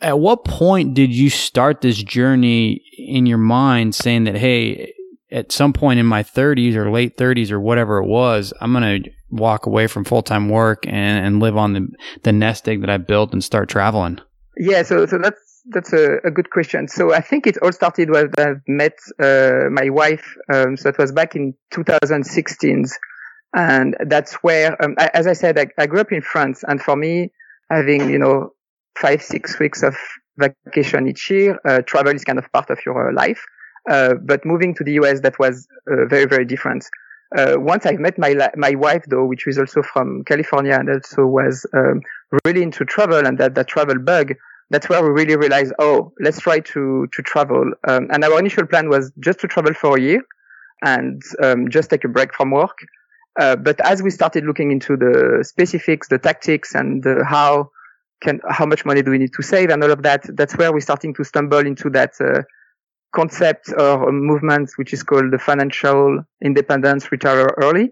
at 0.00 0.18
what 0.18 0.44
point 0.44 0.94
did 0.94 1.14
you 1.14 1.30
start 1.30 1.80
this 1.80 2.02
journey 2.02 2.82
in 2.98 3.26
your 3.26 3.38
mind 3.38 3.94
saying 3.94 4.24
that 4.24 4.36
hey 4.36 4.92
at 5.34 5.52
some 5.52 5.72
point 5.72 5.98
in 6.00 6.06
my 6.06 6.22
30s 6.22 6.74
or 6.74 6.90
late 6.90 7.18
30s 7.18 7.50
or 7.50 7.60
whatever 7.60 7.98
it 7.98 8.06
was 8.06 8.52
i'm 8.60 8.72
going 8.72 9.02
to 9.02 9.10
walk 9.30 9.66
away 9.66 9.86
from 9.88 10.04
full-time 10.04 10.48
work 10.48 10.86
and, 10.86 11.26
and 11.26 11.40
live 11.40 11.56
on 11.56 11.72
the, 11.72 11.88
the 12.22 12.32
nest 12.32 12.68
egg 12.68 12.80
that 12.80 12.90
i 12.90 12.96
built 12.96 13.32
and 13.32 13.42
start 13.42 13.68
traveling 13.68 14.20
yeah 14.56 14.82
so 14.82 15.04
so 15.06 15.18
that's 15.18 15.54
that's 15.66 15.92
a, 15.92 16.18
a, 16.24 16.30
good 16.30 16.50
question. 16.50 16.88
So 16.88 17.12
I 17.14 17.20
think 17.20 17.46
it 17.46 17.56
all 17.62 17.72
started 17.72 18.10
when 18.10 18.30
I 18.38 18.54
met 18.66 18.98
uh, 19.22 19.70
my 19.70 19.88
wife. 19.90 20.36
Um, 20.52 20.76
so 20.76 20.88
it 20.88 20.98
was 20.98 21.12
back 21.12 21.34
in 21.34 21.54
2016, 21.72 22.84
and 23.54 23.96
that's 24.06 24.34
where, 24.34 24.82
um, 24.82 24.94
I, 24.98 25.10
as 25.14 25.26
I 25.26 25.32
said, 25.32 25.58
I, 25.58 25.66
I, 25.78 25.86
grew 25.86 26.00
up 26.00 26.12
in 26.12 26.20
France, 26.20 26.64
and 26.66 26.80
for 26.80 26.96
me, 26.96 27.32
having 27.70 28.10
you 28.10 28.18
know 28.18 28.50
five 28.98 29.22
six 29.22 29.58
weeks 29.58 29.82
of 29.82 29.96
vacation 30.36 31.08
each 31.08 31.30
year, 31.30 31.58
uh, 31.66 31.80
travel 31.82 32.14
is 32.14 32.24
kind 32.24 32.38
of 32.38 32.50
part 32.52 32.70
of 32.70 32.78
your 32.84 33.10
uh, 33.10 33.14
life. 33.14 33.44
Uh, 33.88 34.14
but 34.14 34.44
moving 34.44 34.74
to 34.74 34.84
the 34.84 34.92
US, 34.92 35.20
that 35.20 35.38
was 35.38 35.66
uh, 35.90 36.06
very 36.06 36.26
very 36.26 36.44
different. 36.44 36.84
Uh, 37.36 37.56
once 37.58 37.84
I 37.86 37.92
met 37.92 38.18
my 38.18 38.34
my 38.56 38.74
wife 38.74 39.04
though, 39.08 39.24
which 39.24 39.46
was 39.46 39.58
also 39.58 39.82
from 39.82 40.24
California 40.24 40.74
and 40.78 40.88
also 40.88 41.26
was 41.26 41.66
um, 41.74 42.00
really 42.44 42.62
into 42.62 42.84
travel 42.84 43.26
and 43.26 43.38
that 43.38 43.54
that 43.54 43.68
travel 43.68 43.98
bug 43.98 44.34
that's 44.70 44.88
where 44.88 45.02
we 45.02 45.10
really 45.10 45.36
realized, 45.36 45.72
oh, 45.78 46.12
let's 46.20 46.40
try 46.40 46.60
to 46.60 47.06
to 47.12 47.22
travel. 47.22 47.72
Um, 47.86 48.08
and 48.10 48.24
our 48.24 48.38
initial 48.38 48.66
plan 48.66 48.88
was 48.88 49.12
just 49.20 49.40
to 49.40 49.48
travel 49.48 49.74
for 49.74 49.96
a 49.96 50.00
year 50.00 50.22
and 50.82 51.22
um, 51.42 51.70
just 51.70 51.90
take 51.90 52.04
a 52.04 52.08
break 52.08 52.34
from 52.34 52.50
work. 52.50 52.78
Uh, 53.38 53.56
but 53.56 53.80
as 53.84 54.02
we 54.02 54.10
started 54.10 54.44
looking 54.44 54.70
into 54.70 54.96
the 54.96 55.44
specifics, 55.46 56.08
the 56.08 56.18
tactics, 56.18 56.74
and 56.74 57.02
the 57.02 57.24
how 57.24 57.70
can 58.22 58.40
how 58.48 58.64
much 58.64 58.84
money 58.84 59.02
do 59.02 59.10
we 59.10 59.18
need 59.18 59.32
to 59.34 59.42
save 59.42 59.70
and 59.70 59.82
all 59.82 59.90
of 59.90 60.02
that, 60.02 60.24
that's 60.36 60.56
where 60.56 60.72
we're 60.72 60.80
starting 60.80 61.12
to 61.14 61.24
stumble 61.24 61.58
into 61.58 61.90
that 61.90 62.12
uh, 62.20 62.42
concept 63.14 63.72
or 63.78 64.10
movement, 64.12 64.70
which 64.76 64.92
is 64.92 65.02
called 65.02 65.32
the 65.32 65.38
financial 65.38 66.22
independence 66.42 67.10
retire 67.12 67.48
early. 67.62 67.90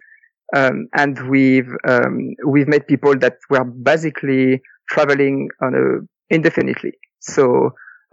Um, 0.55 0.89
and 0.95 1.31
we've 1.31 1.73
um, 1.89 2.35
we've 2.47 2.69
met 2.69 2.87
people 2.87 3.17
that 3.19 3.39
were 3.49 3.65
basically 3.65 4.61
traveling 4.91 5.49
on 5.63 5.75
a 5.75 6.35
indefinitely. 6.35 6.93
So 7.21 7.71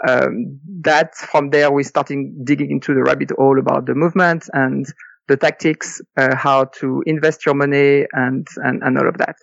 um, 0.07 0.59
that 0.81 1.15
from 1.15 1.49
there 1.49 1.71
we 1.71 1.83
starting 1.83 2.41
digging 2.45 2.71
into 2.71 2.93
the 2.93 3.03
rabbit 3.03 3.31
hole 3.37 3.59
about 3.59 3.85
the 3.87 3.95
movement 3.95 4.49
and 4.53 4.85
the 5.27 5.35
tactics, 5.35 6.01
uh, 6.17 6.35
how 6.35 6.65
to 6.79 7.03
invest 7.05 7.45
your 7.45 7.55
money 7.55 8.05
and, 8.13 8.47
and 8.57 8.81
and 8.81 8.97
all 8.97 9.07
of 9.07 9.17
that. 9.17 9.35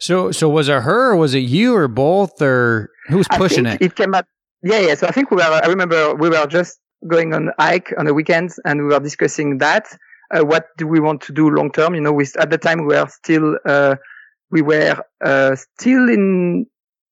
So 0.00 0.32
so 0.32 0.48
was 0.48 0.68
it 0.68 0.82
her 0.82 1.12
or 1.12 1.16
was 1.16 1.34
it 1.34 1.40
you 1.40 1.76
or 1.76 1.86
both 1.86 2.42
or 2.42 2.90
who 3.08 3.18
was 3.18 3.28
pushing 3.28 3.66
it? 3.66 3.80
It 3.80 3.94
came 3.94 4.14
up. 4.14 4.26
Yeah, 4.62 4.80
yeah. 4.80 4.94
So 4.94 5.06
I 5.06 5.12
think 5.12 5.30
we 5.30 5.36
were. 5.36 5.42
I 5.42 5.66
remember 5.66 6.14
we 6.14 6.28
were 6.28 6.46
just 6.46 6.80
going 7.06 7.34
on 7.34 7.50
hike 7.58 7.92
on 7.98 8.06
the 8.06 8.14
weekends 8.14 8.60
and 8.64 8.80
we 8.82 8.88
were 8.88 9.00
discussing 9.00 9.58
that. 9.58 9.86
Uh, 10.32 10.44
what 10.44 10.68
do 10.76 10.86
we 10.86 11.00
want 11.00 11.20
to 11.22 11.32
do 11.32 11.50
long 11.50 11.72
term? 11.72 11.94
You 11.94 12.00
know, 12.00 12.12
we 12.12 12.26
at 12.38 12.50
the 12.50 12.58
time 12.58 12.86
we 12.86 12.94
were 12.94 13.06
still 13.08 13.58
uh, 13.66 13.96
we 14.50 14.62
were 14.62 15.02
uh, 15.24 15.56
still 15.56 16.08
in 16.08 16.66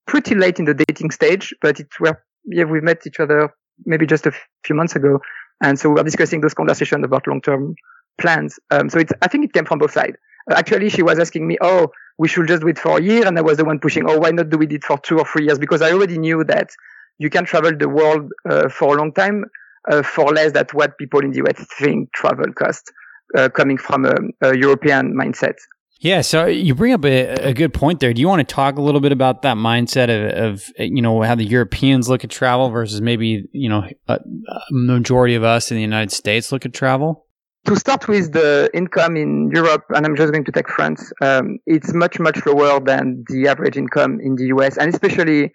pretty 0.07 0.35
late 0.35 0.59
in 0.59 0.64
the 0.64 0.75
dating 0.75 1.11
stage, 1.11 1.54
but 1.61 1.80
it 1.80 1.88
were, 2.00 2.21
yeah, 2.45 2.64
we 2.64 2.80
met 2.80 3.07
each 3.07 3.21
other 3.21 3.54
maybe 3.87 4.07
just 4.07 4.26
a 4.26 4.33
few 4.64 4.75
months 4.75 4.97
ago. 4.97 5.21
And 5.62 5.78
so 5.78 5.88
we 5.88 5.97
were 5.97 6.04
discussing 6.04 6.40
those 6.40 6.54
conversations 6.54 7.04
about 7.04 7.26
long-term 7.26 7.75
plans. 8.21 8.59
Um, 8.71 8.88
so 8.88 8.99
it's, 8.99 9.12
I 9.23 9.28
think 9.28 9.45
it 9.45 9.52
came 9.52 9.64
from 9.64 9.78
both 9.78 9.92
sides. 9.92 10.16
Actually, 10.50 10.88
she 10.88 11.02
was 11.02 11.18
asking 11.18 11.47
me, 11.47 11.59
"Oh, 11.61 11.88
we 12.16 12.26
should 12.26 12.49
just 12.49 12.62
do 12.62 12.68
it 12.68 12.78
for 12.78 12.99
a 12.99 13.02
year," 13.02 13.26
and 13.26 13.37
I 13.38 13.42
was 13.42 13.59
the 13.59 13.66
one 13.66 13.78
pushing, 13.78 14.09
"Oh, 14.09 14.18
why 14.18 14.30
not 14.30 14.49
do 14.49 14.57
we 14.57 14.66
it 14.66 14.83
for 14.83 14.97
two 14.99 15.18
or 15.18 15.26
three 15.26 15.45
years?" 15.45 15.59
Because 15.59 15.83
I 15.83 15.92
already 15.92 16.16
knew 16.16 16.42
that 16.45 16.71
you 17.18 17.28
can 17.28 17.45
travel 17.45 17.76
the 17.76 17.88
world 17.88 18.33
uh, 18.49 18.71
for 18.71 18.95
a 18.95 18.99
long 18.99 19.12
time 19.12 19.45
uh, 19.90 20.02
for 20.02 20.33
less 20.33 20.52
than 20.52 20.66
what 20.73 20.99
people 20.99 21.21
in 21.21 21.30
the 21.30 21.42
US 21.45 21.66
think 21.78 22.12
travel 22.12 22.52
costs, 22.54 22.90
uh, 23.37 23.49
coming 23.49 23.78
from 23.78 24.04
a, 24.04 24.14
a 24.42 24.57
European 24.57 25.14
mindset. 25.14 25.54
Yeah, 26.00 26.21
so 26.21 26.47
you 26.47 26.76
bring 26.76 26.92
up 26.92 27.04
a, 27.04 27.49
a, 27.49 27.52
good 27.52 27.75
point 27.75 27.99
there. 27.99 28.12
Do 28.12 28.21
you 28.21 28.28
want 28.28 28.47
to 28.47 28.54
talk 28.54 28.78
a 28.78 28.80
little 28.80 29.00
bit 29.00 29.11
about 29.11 29.42
that 29.42 29.57
mindset 29.57 30.09
of, 30.09 30.52
of 30.52 30.64
you 30.78 31.02
know 31.02 31.23
how 31.23 31.35
the 31.35 31.45
Europeans 31.45 32.09
look 32.09 32.23
at 32.23 32.30
travel 32.30 32.71
versus 32.71 33.00
maybe 33.00 33.49
you 33.50 33.68
know 33.68 33.85
a, 34.07 34.14
a, 34.14 34.61
majority 34.71 35.35
of 35.35 35.42
us 35.42 35.73
in 35.73 35.76
the 35.76 35.83
United 35.83 36.12
States 36.12 36.52
look 36.52 36.64
at 36.64 36.73
travel? 36.73 37.26
To 37.64 37.75
start 37.75 38.07
with 38.07 38.33
the 38.33 38.71
income 38.73 39.16
in 39.16 39.50
Europe, 39.52 39.87
and 39.88 40.07
I'm 40.07 40.14
just 40.14 40.33
going 40.33 40.45
to 40.45 40.52
take 40.52 40.68
France, 40.68 41.12
um, 41.21 41.59
it's 41.66 41.92
much 41.92 42.21
much 42.21 42.47
lower 42.47 42.78
than 42.78 43.25
the 43.28 43.49
average 43.49 43.76
income 43.76 44.21
in 44.23 44.37
the 44.37 44.47
US, 44.57 44.78
and 44.78 44.95
especially 44.95 45.50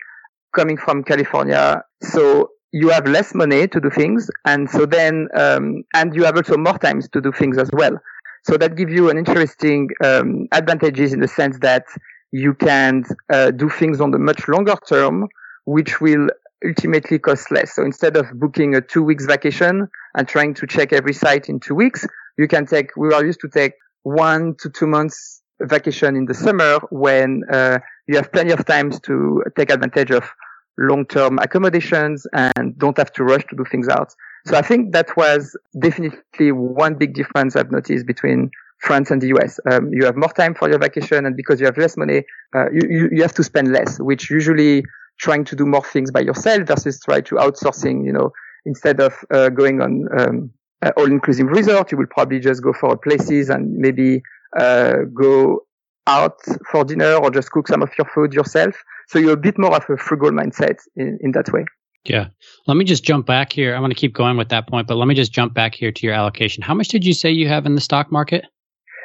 coming 0.54 0.76
from 0.76 1.04
California. 1.06 1.82
So 2.02 2.50
you 2.74 2.90
have 2.90 3.08
less 3.08 3.34
money 3.34 3.68
to 3.68 3.80
do 3.80 3.90
things, 3.90 4.30
and 4.46 4.70
so 4.70 4.86
then 4.86 5.30
um, 5.36 5.84
and 5.94 6.16
you 6.16 6.24
have 6.24 6.36
also 6.36 6.58
more 6.58 6.78
times 6.78 7.08
to 7.10 7.22
do 7.22 7.32
things 7.32 7.58
as 7.58 7.70
well. 7.72 7.98
So 8.44 8.58
that 8.58 8.76
gives 8.76 8.92
you 8.92 9.10
an 9.10 9.18
interesting 9.18 9.90
um, 10.04 10.48
advantages 10.52 11.14
in 11.14 11.22
the 11.22 11.28
sense 11.28 11.60
that 11.60 11.86
you 12.32 12.56
can 12.56 13.04
uh, 13.32 13.52
do 13.52 13.70
things 13.70 14.02
on 14.02 14.12
the 14.12 14.18
much 14.20 14.48
longer 14.48 14.76
term, 14.90 15.28
which 15.66 16.02
will 16.02 16.28
ultimately 16.66 17.20
cost 17.20 17.52
less. 17.52 17.76
So 17.76 17.84
instead 17.84 18.18
of 18.18 18.26
booking 18.34 18.76
a 18.76 18.82
two 18.82 19.04
weeks 19.04 19.26
vacation 19.26 19.88
and 20.18 20.28
trying 20.28 20.56
to 20.56 20.68
check 20.68 20.92
every 20.92 21.14
site 21.14 21.48
in 21.48 21.60
two 21.60 21.76
weeks, 21.76 22.08
you 22.38 22.48
can 22.48 22.66
take, 22.66 22.96
we 22.98 23.14
are 23.14 23.24
used 23.24 23.40
to 23.42 23.50
take 23.50 23.74
one 24.02 24.56
to 24.60 24.70
two 24.70 24.88
months 24.88 25.42
vacation 25.62 26.16
in 26.16 26.26
the 26.26 26.34
summer 26.34 26.80
when 26.90 27.44
uh, 27.52 27.78
you 28.08 28.16
have 28.16 28.32
plenty 28.32 28.52
of 28.52 28.66
times 28.66 29.00
to 29.02 29.44
take 29.56 29.70
advantage 29.70 30.12
of 30.12 30.30
long-term 30.78 31.40
accommodations 31.40 32.26
and 32.34 32.78
don't 32.78 32.98
have 32.98 33.12
to 33.14 33.24
rush 33.24 33.46
to 33.48 33.56
do 33.56 33.66
things 33.70 33.88
out. 33.88 34.14
So 34.46 34.58
I 34.58 34.62
think 34.62 34.92
that 34.94 35.16
was 35.16 35.56
definitely 35.80 36.52
one 36.52 36.96
big 36.96 37.14
difference 37.14 37.56
I've 37.56 37.72
noticed 37.72 38.06
between 38.06 38.52
France 38.80 39.12
and 39.12 39.22
the 39.22 39.28
US. 39.28 39.60
Um, 39.70 39.90
you 39.94 40.06
have 40.06 40.18
more 40.18 40.32
time 40.34 40.54
for 40.54 40.70
your 40.70 40.80
vacation, 40.80 41.26
and 41.26 41.38
because 41.38 41.60
you 41.60 41.66
have 41.66 41.78
less 41.78 41.96
money, 41.96 42.24
uh, 42.54 42.70
you, 42.72 42.82
you, 42.90 43.10
you 43.14 43.22
have 43.22 43.34
to 43.36 43.44
spend 43.44 43.72
less, 43.72 44.00
which 44.00 44.30
usually 44.30 44.84
trying 45.20 45.46
to 45.46 45.56
do 45.56 45.66
more 45.66 45.84
things 45.84 46.12
by 46.12 46.20
yourself 46.20 46.68
versus 46.68 47.00
try 47.00 47.22
to 47.22 47.36
outsourcing. 47.36 48.06
You 48.06 48.12
know, 48.12 48.32
instead 48.66 49.00
of 49.00 49.14
uh, 49.32 49.50
going 49.50 49.82
on 49.82 50.08
um, 50.18 50.52
all-inclusive 50.98 51.48
resort, 51.48 51.92
you 51.92 51.98
will 51.98 52.08
probably 52.08 52.40
just 52.40 52.62
go 52.62 52.74
for 52.74 52.98
places 52.98 53.50
and 53.50 53.74
maybe 53.78 54.22
uh, 54.60 55.04
go 55.14 55.66
out 56.08 56.40
for 56.70 56.84
dinner 56.84 57.14
or 57.14 57.32
just 57.32 57.52
cook 57.52 57.68
some 57.68 57.82
of 57.82 57.90
your 57.98 58.08
food 58.14 58.34
yourself. 58.34 58.76
So 59.14 59.20
you're 59.20 59.34
a 59.34 59.38
bit 59.38 59.60
more 59.60 59.76
of 59.76 59.88
a 59.88 59.96
frugal 59.96 60.32
mindset 60.32 60.78
in, 60.96 61.20
in 61.22 61.34
that 61.34 61.54
way. 61.54 61.66
Yeah. 62.04 62.30
Let 62.66 62.78
me 62.78 62.84
just 62.84 63.04
jump 63.04 63.28
back 63.28 63.54
here. 63.54 63.76
I 63.76 63.80
want 63.80 63.92
to 63.92 63.96
keep 63.96 64.12
going 64.12 64.38
with 64.38 64.50
that 64.50 64.68
point, 64.68 64.88
but 64.88 64.96
let 64.96 65.08
me 65.08 65.14
just 65.14 65.32
jump 65.32 65.54
back 65.54 65.76
here 65.76 65.92
to 65.92 66.08
your 66.08 66.16
allocation. 66.16 66.64
How 66.64 66.74
much 66.74 66.88
did 66.88 67.06
you 67.06 67.14
say 67.14 67.30
you 67.30 67.48
have 67.48 67.68
in 67.68 67.76
the 67.76 67.82
stock 67.82 68.12
market? 68.12 68.44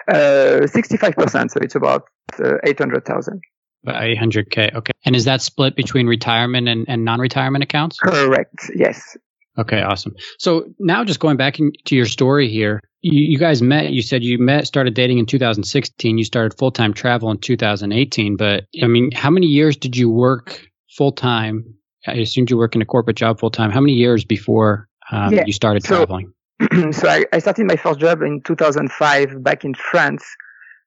Uh, 0.08 0.64
65%. 0.64 1.50
So 1.50 1.60
it's 1.60 1.74
about 1.74 2.04
uh, 2.42 2.54
800,000. 2.64 3.38
About 3.82 4.02
800K. 4.02 4.74
Okay. 4.74 4.92
And 5.04 5.14
is 5.14 5.26
that 5.26 5.42
split 5.42 5.76
between 5.76 6.06
retirement 6.06 6.68
and, 6.68 6.86
and 6.88 7.04
non 7.04 7.20
retirement 7.20 7.62
accounts? 7.62 7.98
Correct. 7.98 8.70
Yes. 8.74 9.14
Okay. 9.58 9.82
Awesome. 9.82 10.14
So 10.38 10.64
now 10.78 11.04
just 11.04 11.20
going 11.20 11.36
back 11.36 11.54
to 11.56 11.96
your 11.96 12.06
story 12.06 12.48
here, 12.48 12.80
you, 13.00 13.32
you 13.32 13.38
guys 13.38 13.60
met, 13.60 13.90
you 13.90 14.02
said 14.02 14.22
you 14.22 14.38
met, 14.38 14.66
started 14.66 14.94
dating 14.94 15.18
in 15.18 15.26
2016. 15.26 16.18
You 16.18 16.24
started 16.24 16.56
full 16.56 16.70
time 16.70 16.94
travel 16.94 17.30
in 17.30 17.38
2018. 17.38 18.36
But 18.36 18.64
I 18.82 18.86
mean, 18.86 19.10
how 19.12 19.30
many 19.30 19.46
years 19.46 19.76
did 19.76 19.96
you 19.96 20.10
work 20.10 20.62
full 20.96 21.12
time 21.12 21.78
I 22.06 22.14
assumed 22.14 22.50
you 22.50 22.56
work 22.56 22.74
in 22.74 22.82
a 22.82 22.86
corporate 22.86 23.16
job 23.16 23.40
full 23.40 23.50
time. 23.50 23.70
How 23.70 23.80
many 23.80 23.92
years 23.92 24.24
before 24.24 24.88
um, 25.10 25.32
yeah. 25.32 25.44
you 25.46 25.52
started 25.52 25.84
so, 25.84 25.96
traveling? 25.96 26.32
so 26.92 27.08
I, 27.08 27.24
I, 27.32 27.38
started 27.38 27.66
my 27.66 27.76
first 27.76 28.00
job 28.00 28.22
in 28.22 28.40
2005 28.42 29.42
back 29.42 29.64
in 29.64 29.74
France, 29.74 30.24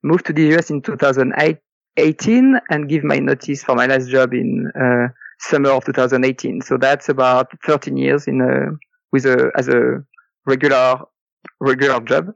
moved 0.03 0.25
to 0.27 0.33
the 0.33 0.55
US 0.55 0.69
in 0.69 0.81
2018 0.81 2.59
and 2.69 2.89
give 2.89 3.03
my 3.03 3.19
notice 3.19 3.63
for 3.63 3.75
my 3.75 3.85
last 3.87 4.09
job 4.09 4.33
in 4.33 4.71
uh, 4.79 5.07
summer 5.41 5.71
of 5.71 5.85
2018. 5.85 6.61
So 6.61 6.77
that's 6.77 7.09
about 7.09 7.47
13 7.65 7.97
years 7.97 8.27
in 8.27 8.41
a, 8.41 8.77
with 9.11 9.25
a, 9.25 9.51
as 9.57 9.67
a 9.67 10.03
regular, 10.45 10.99
regular 11.59 11.99
job. 12.01 12.31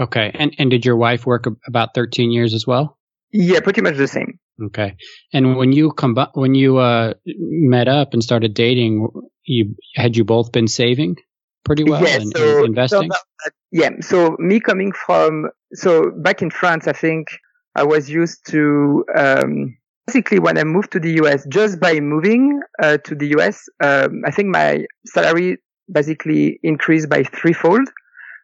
Okay. 0.00 0.30
And, 0.34 0.54
and 0.58 0.70
did 0.70 0.84
your 0.84 0.96
wife 0.96 1.26
work 1.26 1.46
about 1.66 1.94
13 1.94 2.30
years 2.30 2.54
as 2.54 2.66
well? 2.66 2.98
Yeah, 3.32 3.60
pretty 3.60 3.80
much 3.80 3.96
the 3.96 4.08
same. 4.08 4.38
Okay. 4.62 4.96
And 5.32 5.56
when 5.56 5.72
you 5.72 5.90
come 5.90 6.16
when 6.34 6.54
you 6.54 6.78
uh, 6.78 7.14
met 7.26 7.88
up 7.88 8.12
and 8.12 8.22
started 8.22 8.54
dating, 8.54 9.08
you 9.44 9.74
had 9.96 10.16
you 10.16 10.24
both 10.24 10.52
been 10.52 10.68
saving 10.68 11.16
pretty 11.64 11.82
well 11.82 12.02
yeah, 12.02 12.16
and, 12.16 12.32
so, 12.36 12.58
and 12.58 12.66
investing? 12.66 13.10
So, 13.10 13.50
yeah. 13.72 13.90
So 14.00 14.36
me 14.38 14.60
coming 14.60 14.92
from 14.92 15.50
so 15.72 16.12
back 16.12 16.42
in 16.42 16.50
France, 16.50 16.86
I 16.86 16.92
think 16.92 17.28
I 17.74 17.82
was 17.82 18.08
used 18.08 18.46
to 18.50 19.04
um, 19.16 19.76
basically 20.06 20.38
when 20.38 20.58
I 20.58 20.64
moved 20.64 20.92
to 20.92 21.00
the 21.00 21.12
US. 21.22 21.46
Just 21.48 21.80
by 21.80 22.00
moving 22.00 22.60
uh, 22.82 22.98
to 22.98 23.14
the 23.14 23.28
US, 23.38 23.68
um, 23.82 24.22
I 24.26 24.30
think 24.30 24.48
my 24.48 24.86
salary 25.06 25.58
basically 25.90 26.58
increased 26.62 27.08
by 27.08 27.24
threefold, 27.24 27.88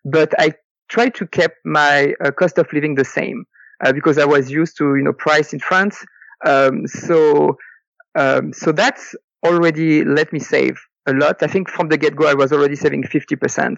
but 0.05 0.33
I 0.39 0.53
tried 0.89 1.15
to 1.15 1.27
keep 1.27 1.53
my 1.65 2.15
uh, 2.25 2.31
cost 2.33 2.59
of 2.59 2.73
living 2.73 2.97
the 2.97 3.05
same 3.05 3.45
uh, 3.85 3.93
because 3.93 4.19
I 4.19 4.25
was 4.25 4.51
used 4.51 4.77
to, 4.79 4.97
you 4.97 5.03
know, 5.03 5.13
price 5.13 5.53
in 5.53 5.61
France. 5.61 6.05
Um, 6.47 6.87
so, 6.87 7.57
um, 8.19 8.53
so 8.53 8.73
that's 8.73 9.15
already 9.47 10.05
let 10.05 10.33
me 10.33 10.39
save 10.39 10.79
a 11.07 11.13
lot. 11.13 11.43
I 11.43 11.47
think 11.47 11.71
from 11.71 11.89
the 11.89 11.97
get 11.97 12.17
go, 12.17 12.27
I 12.27 12.35
was 12.35 12.53
already 12.53 12.77
saving 12.77 13.05
50%, 13.05 13.77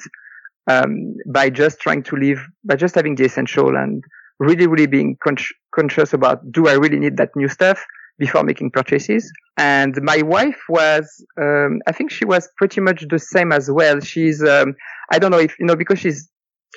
um, 0.69 1.15
by 1.29 1.51
just 1.51 1.81
trying 1.81 2.03
to 2.05 2.17
live, 2.17 2.41
by 2.65 2.77
just 2.77 2.95
having 2.95 3.15
the 3.15 3.25
essential 3.25 3.77
and 3.77 4.03
really, 4.39 4.67
really 4.67 4.87
being 4.87 5.17
con- 5.23 5.37
conscious 5.75 6.13
about, 6.13 6.53
do 6.53 6.69
I 6.69 6.75
really 6.75 6.99
need 6.99 7.17
that 7.17 7.35
new 7.37 7.49
stuff? 7.49 7.85
before 8.19 8.45
making 8.45 8.71
purchases. 8.71 9.33
And 9.57 10.01
my 10.03 10.23
wife 10.23 10.61
was, 10.69 11.25
um, 11.41 11.81
I 11.89 11.93
think 11.93 12.11
she 12.11 12.25
was 12.25 12.49
pretty 12.57 12.81
much 12.81 13.05
the 13.09 13.19
same 13.19 13.51
as 13.53 13.71
well. 13.71 13.99
She's, 14.01 14.43
um, 14.45 14.75
I 15.11 15.19
don't 15.19 15.31
know 15.31 15.39
if, 15.39 15.59
you 15.59 15.67
know, 15.67 15.77
because 15.77 15.99
she's 15.99 16.29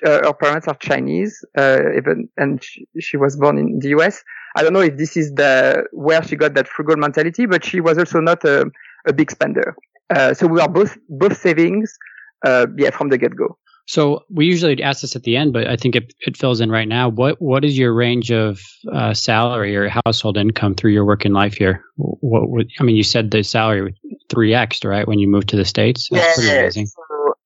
uh, 0.06 0.20
her 0.26 0.34
parents 0.34 0.68
are 0.68 0.76
Chinese, 0.76 1.44
uh, 1.58 1.78
even, 1.96 2.28
and 2.36 2.62
she, 2.64 2.86
she, 3.00 3.16
was 3.16 3.38
born 3.38 3.58
in 3.58 3.80
the 3.80 3.90
US. 3.90 4.24
I 4.56 4.64
don't 4.64 4.74
know 4.74 4.82
if 4.82 4.98
this 4.98 5.16
is 5.16 5.32
the, 5.36 5.86
where 5.92 6.22
she 6.22 6.36
got 6.36 6.54
that 6.56 6.68
frugal 6.68 6.98
mentality, 6.98 7.46
but 7.46 7.64
she 7.64 7.80
was 7.80 7.98
also 7.98 8.20
not 8.20 8.44
a, 8.44 8.70
a 9.08 9.14
big 9.14 9.32
spender. 9.32 9.76
Uh, 10.14 10.34
so 10.34 10.48
we 10.48 10.60
are 10.60 10.68
both, 10.68 10.98
both 11.08 11.40
savings, 11.40 11.98
uh, 12.46 12.68
yeah, 12.78 12.90
from 12.90 13.10
the 13.10 13.18
get 13.18 13.36
go. 13.36 13.58
So 13.88 14.26
we 14.30 14.46
usually 14.48 14.82
ask 14.82 15.02
this 15.02 15.16
at 15.16 15.24
the 15.24 15.38
end, 15.38 15.54
but 15.54 15.68
I 15.68 15.76
think 15.76 15.96
it, 15.96 16.14
it 16.22 16.38
fills 16.38 16.60
in 16.60 16.72
right 16.72 16.88
now. 16.88 17.10
What 17.10 17.40
what 17.40 17.64
is 17.64 17.78
your 17.78 17.94
range 17.94 18.32
of 18.32 18.60
uh, 18.92 19.14
salary 19.14 19.76
or 19.76 19.90
household 20.06 20.38
income 20.38 20.74
through 20.74 20.92
your 20.92 21.06
working 21.06 21.34
life 21.34 21.54
here? 21.54 21.84
What, 21.96 22.50
what 22.50 22.66
I 22.80 22.84
mean, 22.84 22.96
you 22.96 23.04
said 23.04 23.30
the 23.30 23.44
salary 23.44 23.96
three 24.30 24.56
x, 24.56 24.84
right? 24.84 25.08
When 25.08 25.20
you 25.20 25.28
moved 25.28 25.50
to 25.50 25.56
the 25.56 25.66
states, 25.66 26.10
That's 26.10 26.26
yeah, 26.26 26.34
pretty 26.34 26.60
amazing. 26.60 26.88
So, 26.88 27.02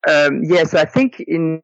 um, 0.08 0.40
yes, 0.44 0.52
yeah, 0.52 0.64
so 0.64 0.78
I 0.78 0.86
think 0.86 1.20
in 1.20 1.62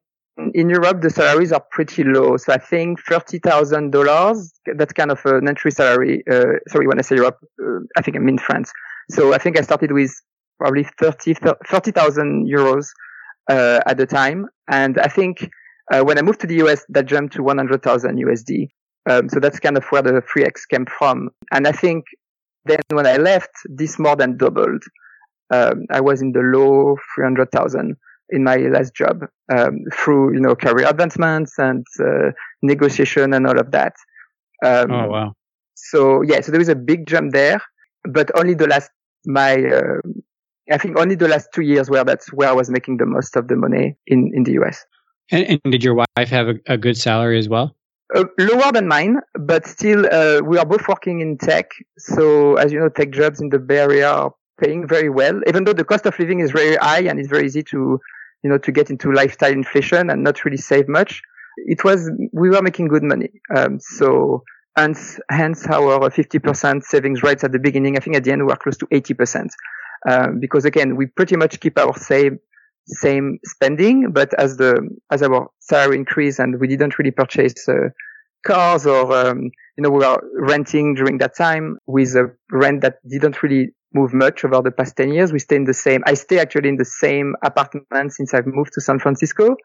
in 0.53 0.69
Europe, 0.69 1.01
the 1.01 1.09
salaries 1.09 1.51
are 1.51 1.63
pretty 1.71 2.03
low. 2.03 2.37
So 2.37 2.53
I 2.53 2.59
think 2.59 3.03
$30,000, 3.03 4.49
that's 4.75 4.93
kind 4.93 5.09
of 5.09 5.25
an 5.25 5.47
entry 5.47 5.71
salary. 5.71 6.23
Uh, 6.29 6.59
sorry, 6.67 6.87
when 6.87 6.99
I 6.99 7.01
say 7.01 7.15
Europe, 7.15 7.39
uh, 7.59 7.79
I 7.97 8.01
think 8.01 8.17
I 8.17 8.19
mean 8.19 8.37
France. 8.37 8.71
So 9.09 9.33
I 9.33 9.39
think 9.39 9.57
I 9.57 9.61
started 9.61 9.91
with 9.93 10.11
probably 10.59 10.83
30, 10.99 11.35
30,000 11.67 12.47
euros, 12.47 12.87
uh, 13.49 13.79
at 13.85 13.97
the 13.97 14.05
time. 14.05 14.47
And 14.69 14.99
I 14.99 15.07
think, 15.07 15.49
uh, 15.91 16.03
when 16.03 16.17
I 16.17 16.21
moved 16.21 16.41
to 16.41 16.47
the 16.47 16.55
US, 16.65 16.85
that 16.89 17.05
jumped 17.05 17.33
to 17.35 17.43
100,000 17.43 18.17
USD. 18.17 18.67
Um, 19.09 19.29
so 19.29 19.39
that's 19.39 19.59
kind 19.59 19.77
of 19.77 19.85
where 19.85 20.01
the 20.01 20.21
3X 20.21 20.67
came 20.69 20.85
from. 20.85 21.29
And 21.51 21.67
I 21.67 21.71
think 21.71 22.05
then 22.65 22.79
when 22.91 23.07
I 23.07 23.17
left, 23.17 23.51
this 23.65 23.97
more 23.97 24.15
than 24.15 24.37
doubled. 24.37 24.83
Um, 25.49 25.85
I 25.89 26.01
was 26.01 26.21
in 26.21 26.33
the 26.33 26.41
low 26.41 26.97
300,000 27.15 27.95
in 28.29 28.43
my 28.43 28.57
last 28.57 28.93
job 28.93 29.25
um, 29.51 29.79
through 29.93 30.33
you 30.33 30.39
know 30.39 30.55
career 30.55 30.87
advancements 30.87 31.57
and 31.57 31.85
uh, 31.99 32.31
negotiation 32.61 33.33
and 33.33 33.47
all 33.47 33.57
of 33.59 33.71
that. 33.71 33.93
Um, 34.65 34.91
oh 34.91 35.07
wow! 35.07 35.33
So 35.75 36.21
yeah, 36.21 36.41
so 36.41 36.51
there 36.51 36.61
is 36.61 36.69
a 36.69 36.75
big 36.75 37.07
jump 37.07 37.33
there, 37.33 37.61
but 38.03 38.31
only 38.37 38.53
the 38.53 38.67
last 38.67 38.89
my 39.25 39.53
uh, 39.53 40.01
I 40.71 40.77
think 40.77 40.97
only 40.97 41.15
the 41.15 41.27
last 41.27 41.49
two 41.53 41.61
years 41.61 41.89
where 41.89 42.03
that's 42.03 42.31
where 42.33 42.49
I 42.49 42.53
was 42.53 42.69
making 42.69 42.97
the 42.97 43.05
most 43.05 43.35
of 43.35 43.47
the 43.47 43.55
money 43.55 43.95
in 44.05 44.31
in 44.33 44.43
the 44.43 44.53
US. 44.53 44.85
And, 45.31 45.59
and 45.63 45.71
did 45.71 45.83
your 45.83 45.95
wife 45.95 46.29
have 46.29 46.47
a, 46.47 46.55
a 46.67 46.77
good 46.77 46.97
salary 46.97 47.37
as 47.37 47.49
well? 47.49 47.75
Uh, 48.15 48.23
lower 48.39 48.71
than 48.71 48.87
mine, 48.87 49.17
but 49.33 49.67
still, 49.67 50.05
uh, 50.09 50.39
we 50.41 50.57
are 50.57 50.65
both 50.65 50.87
working 50.87 51.19
in 51.19 51.37
tech. 51.37 51.71
So, 51.97 52.55
as 52.55 52.71
you 52.71 52.79
know, 52.79 52.87
tech 52.87 53.11
jobs 53.11 53.41
in 53.41 53.49
the 53.49 53.59
Bay 53.59 53.79
Area 53.79 54.09
are 54.09 54.33
paying 54.61 54.87
very 54.87 55.09
well, 55.09 55.41
even 55.45 55.65
though 55.65 55.73
the 55.73 55.83
cost 55.83 56.05
of 56.05 56.17
living 56.17 56.39
is 56.39 56.51
very 56.51 56.77
high 56.77 57.01
and 57.01 57.19
it's 57.19 57.27
very 57.27 57.45
easy 57.45 57.63
to 57.63 57.99
you 58.43 58.49
know, 58.49 58.57
to 58.57 58.71
get 58.71 58.89
into 58.89 59.11
lifestyle 59.11 59.51
inflation 59.51 60.09
and 60.09 60.23
not 60.23 60.45
really 60.45 60.57
save 60.57 60.87
much. 60.87 61.21
it 61.57 61.83
was, 61.83 62.09
we 62.33 62.49
were 62.49 62.61
making 62.61 62.87
good 62.87 63.03
money. 63.03 63.29
Um, 63.55 63.79
so, 63.79 64.43
hence, 64.75 65.19
hence 65.29 65.65
our 65.67 66.09
50% 66.09 66.83
savings 66.83 67.23
rates 67.23 67.43
at 67.43 67.51
the 67.51 67.59
beginning. 67.59 67.97
I 67.97 67.99
think 67.99 68.15
at 68.15 68.23
the 68.23 68.31
end 68.31 68.41
we 68.43 68.47
were 68.47 68.55
close 68.55 68.77
to 68.77 68.85
80%. 68.87 69.49
Um, 70.07 70.39
because 70.39 70.65
again, 70.65 70.95
we 70.95 71.07
pretty 71.07 71.35
much 71.35 71.59
keep 71.59 71.77
our 71.77 71.97
same, 71.97 72.39
same 72.85 73.39
spending, 73.45 74.11
but 74.11 74.33
as 74.39 74.57
the, 74.57 74.87
as 75.11 75.21
our 75.21 75.49
salary 75.59 75.97
increased 75.97 76.39
and 76.39 76.59
we 76.59 76.67
didn't 76.67 76.97
really 76.97 77.11
purchase, 77.11 77.67
uh, 77.67 77.89
cars 78.45 78.85
or, 78.85 79.15
um, 79.15 79.51
you 79.77 79.83
know, 79.83 79.89
we 79.89 79.99
were 79.99 80.21
renting 80.39 80.95
during 80.95 81.17
that 81.17 81.35
time 81.35 81.77
with 81.87 82.15
a 82.15 82.31
rent 82.51 82.81
that 82.81 82.95
didn't 83.09 83.41
really 83.43 83.73
move 83.93 84.13
much 84.13 84.45
over 84.45 84.61
the 84.61 84.71
past 84.71 84.95
10 84.95 85.13
years. 85.13 85.33
We 85.33 85.39
stay 85.39 85.55
in 85.55 85.65
the 85.65 85.73
same, 85.73 86.03
I 86.05 86.13
stay 86.13 86.39
actually 86.39 86.69
in 86.69 86.77
the 86.77 86.85
same 86.85 87.35
apartment 87.43 88.13
since 88.13 88.33
I've 88.33 88.47
moved 88.47 88.73
to 88.73 88.81
San 88.81 88.99
Francisco. 88.99 89.55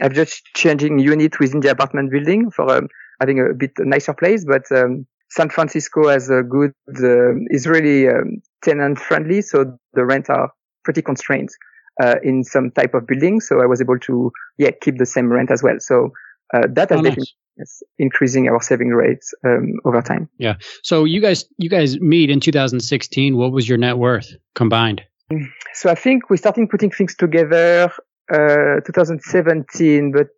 I've 0.00 0.12
just 0.12 0.44
changing 0.54 0.98
unit 0.98 1.38
within 1.40 1.60
the 1.60 1.70
apartment 1.70 2.10
building 2.10 2.50
for 2.50 2.70
um, 2.70 2.88
having 3.20 3.40
a 3.40 3.54
bit 3.54 3.72
nicer 3.78 4.12
place, 4.12 4.44
but 4.44 4.64
um, 4.76 5.06
San 5.30 5.48
Francisco 5.48 6.08
has 6.08 6.30
a 6.30 6.42
good, 6.42 6.72
uh, 7.02 7.34
is 7.50 7.66
really 7.66 8.08
um, 8.08 8.42
tenant 8.62 8.98
friendly. 8.98 9.42
So 9.42 9.76
the 9.94 10.04
rent 10.04 10.30
are 10.30 10.50
pretty 10.84 11.02
constrained, 11.02 11.50
uh, 12.02 12.16
in 12.22 12.44
some 12.44 12.70
type 12.70 12.94
of 12.94 13.06
building. 13.06 13.40
So 13.40 13.60
I 13.60 13.66
was 13.66 13.80
able 13.80 13.98
to, 14.00 14.30
yeah, 14.58 14.70
keep 14.80 14.98
the 14.98 15.06
same 15.06 15.32
rent 15.32 15.50
as 15.50 15.62
well. 15.62 15.76
So, 15.78 16.10
uh, 16.54 16.68
that 16.74 16.90
has 16.90 17.00
oh, 17.00 17.02
definitely 17.02 17.26
nice. 17.58 17.82
increasing 17.98 18.48
our 18.48 18.62
saving 18.62 18.90
rates, 18.90 19.34
um, 19.44 19.74
over 19.84 20.00
time. 20.00 20.28
Yeah. 20.38 20.56
So 20.82 21.04
you 21.04 21.20
guys, 21.20 21.44
you 21.58 21.68
guys 21.68 21.98
meet 22.00 22.30
in 22.30 22.38
2016. 22.38 23.36
What 23.36 23.52
was 23.52 23.68
your 23.68 23.78
net 23.78 23.98
worth 23.98 24.28
combined? 24.54 25.02
So 25.74 25.90
I 25.90 25.96
think 25.96 26.30
we 26.30 26.36
started 26.36 26.70
putting 26.70 26.90
things 26.92 27.16
together, 27.16 27.90
uh, 28.32 28.80
2017, 28.86 30.12
but, 30.12 30.28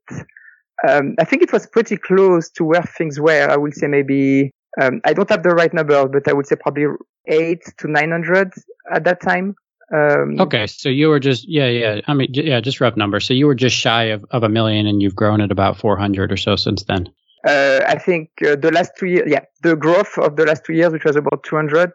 um, 0.88 1.14
I 1.18 1.24
think 1.24 1.42
it 1.42 1.52
was 1.52 1.66
pretty 1.66 1.98
close 1.98 2.48
to 2.50 2.64
where 2.64 2.82
things 2.82 3.20
were. 3.20 3.50
I 3.50 3.56
would 3.56 3.74
say 3.74 3.86
maybe 3.86 4.50
um, 4.80 5.00
I 5.04 5.12
don't 5.12 5.28
have 5.30 5.42
the 5.42 5.50
right 5.50 5.72
number, 5.72 6.06
but 6.08 6.28
I 6.28 6.32
would 6.32 6.46
say 6.46 6.56
probably 6.56 6.86
eight 7.26 7.62
to 7.78 7.88
900 7.88 8.52
at 8.92 9.04
that 9.04 9.20
time. 9.20 9.56
Um, 9.92 10.38
okay, 10.38 10.66
so 10.66 10.90
you 10.90 11.08
were 11.08 11.18
just 11.18 11.48
yeah 11.48 11.66
yeah 11.66 12.00
I 12.06 12.12
mean 12.12 12.28
yeah 12.32 12.60
just 12.60 12.78
rough 12.80 12.96
numbers. 12.96 13.26
So 13.26 13.32
you 13.32 13.46
were 13.46 13.54
just 13.54 13.74
shy 13.74 14.04
of, 14.04 14.24
of 14.30 14.42
a 14.42 14.48
million, 14.48 14.86
and 14.86 15.00
you've 15.00 15.16
grown 15.16 15.40
at 15.40 15.50
about 15.50 15.78
400 15.78 16.30
or 16.30 16.36
so 16.36 16.56
since 16.56 16.84
then. 16.84 17.08
Uh, 17.46 17.80
I 17.86 17.96
think 17.96 18.30
uh, 18.46 18.56
the 18.56 18.70
last 18.70 18.92
two 18.98 19.06
years, 19.06 19.30
yeah, 19.30 19.44
the 19.62 19.76
growth 19.76 20.18
of 20.18 20.36
the 20.36 20.44
last 20.44 20.64
two 20.64 20.74
years, 20.74 20.92
which 20.92 21.04
was 21.04 21.16
about 21.16 21.44
200 21.44 21.92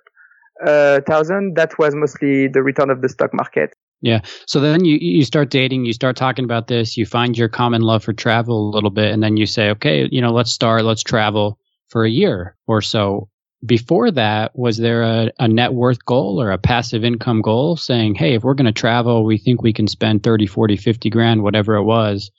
uh, 0.66 1.02
thousand, 1.02 1.56
that 1.56 1.78
was 1.78 1.94
mostly 1.94 2.48
the 2.48 2.64
return 2.64 2.90
of 2.90 3.02
the 3.02 3.10
stock 3.10 3.34
market. 3.34 3.76
Yeah. 4.02 4.22
So 4.48 4.60
then 4.60 4.86
you 4.86 4.98
you 5.00 5.24
start 5.24 5.52
dating, 5.52 5.86
you 5.86 5.94
start 5.94 6.16
talking 6.16 6.46
about 6.46 6.68
this, 6.68 6.98
you 6.98 7.06
find 7.06 7.38
your 7.38 7.48
common 7.48 7.82
love 7.82 8.04
for 8.04 8.14
travel 8.14 8.70
a 8.70 8.72
little 8.74 8.90
bit, 8.90 9.12
and 9.12 9.22
then 9.22 9.38
you 9.38 9.46
say, 9.46 9.70
okay, 9.70 10.10
you 10.12 10.20
know, 10.22 10.32
let's 10.32 10.52
start, 10.52 10.84
let's 10.84 11.04
travel 11.04 11.60
for 11.94 12.04
a 12.04 12.10
year 12.10 12.58
or 12.68 12.82
so. 12.82 13.30
Before 13.66 14.12
that, 14.12 14.52
was 14.58 14.78
there 14.78 15.04
a, 15.04 15.32
a 15.40 15.48
net 15.48 15.74
worth 15.74 16.04
goal 16.04 16.42
or 16.42 16.52
a 16.52 16.58
passive 16.58 17.06
income 17.06 17.42
goal 17.42 17.78
saying, 17.78 18.16
hey, 18.16 18.34
if 18.34 18.44
we're 18.44 18.56
going 18.56 18.66
to 18.66 18.74
travel, 18.74 19.24
we 19.24 19.38
think 19.38 19.62
we 19.62 19.72
can 19.72 19.88
spend 19.88 20.24
30, 20.24 20.48
40, 20.48 20.76
50 20.76 21.10
grand, 21.10 21.44
whatever 21.44 21.76
it 21.76 21.84
was? 21.84 22.30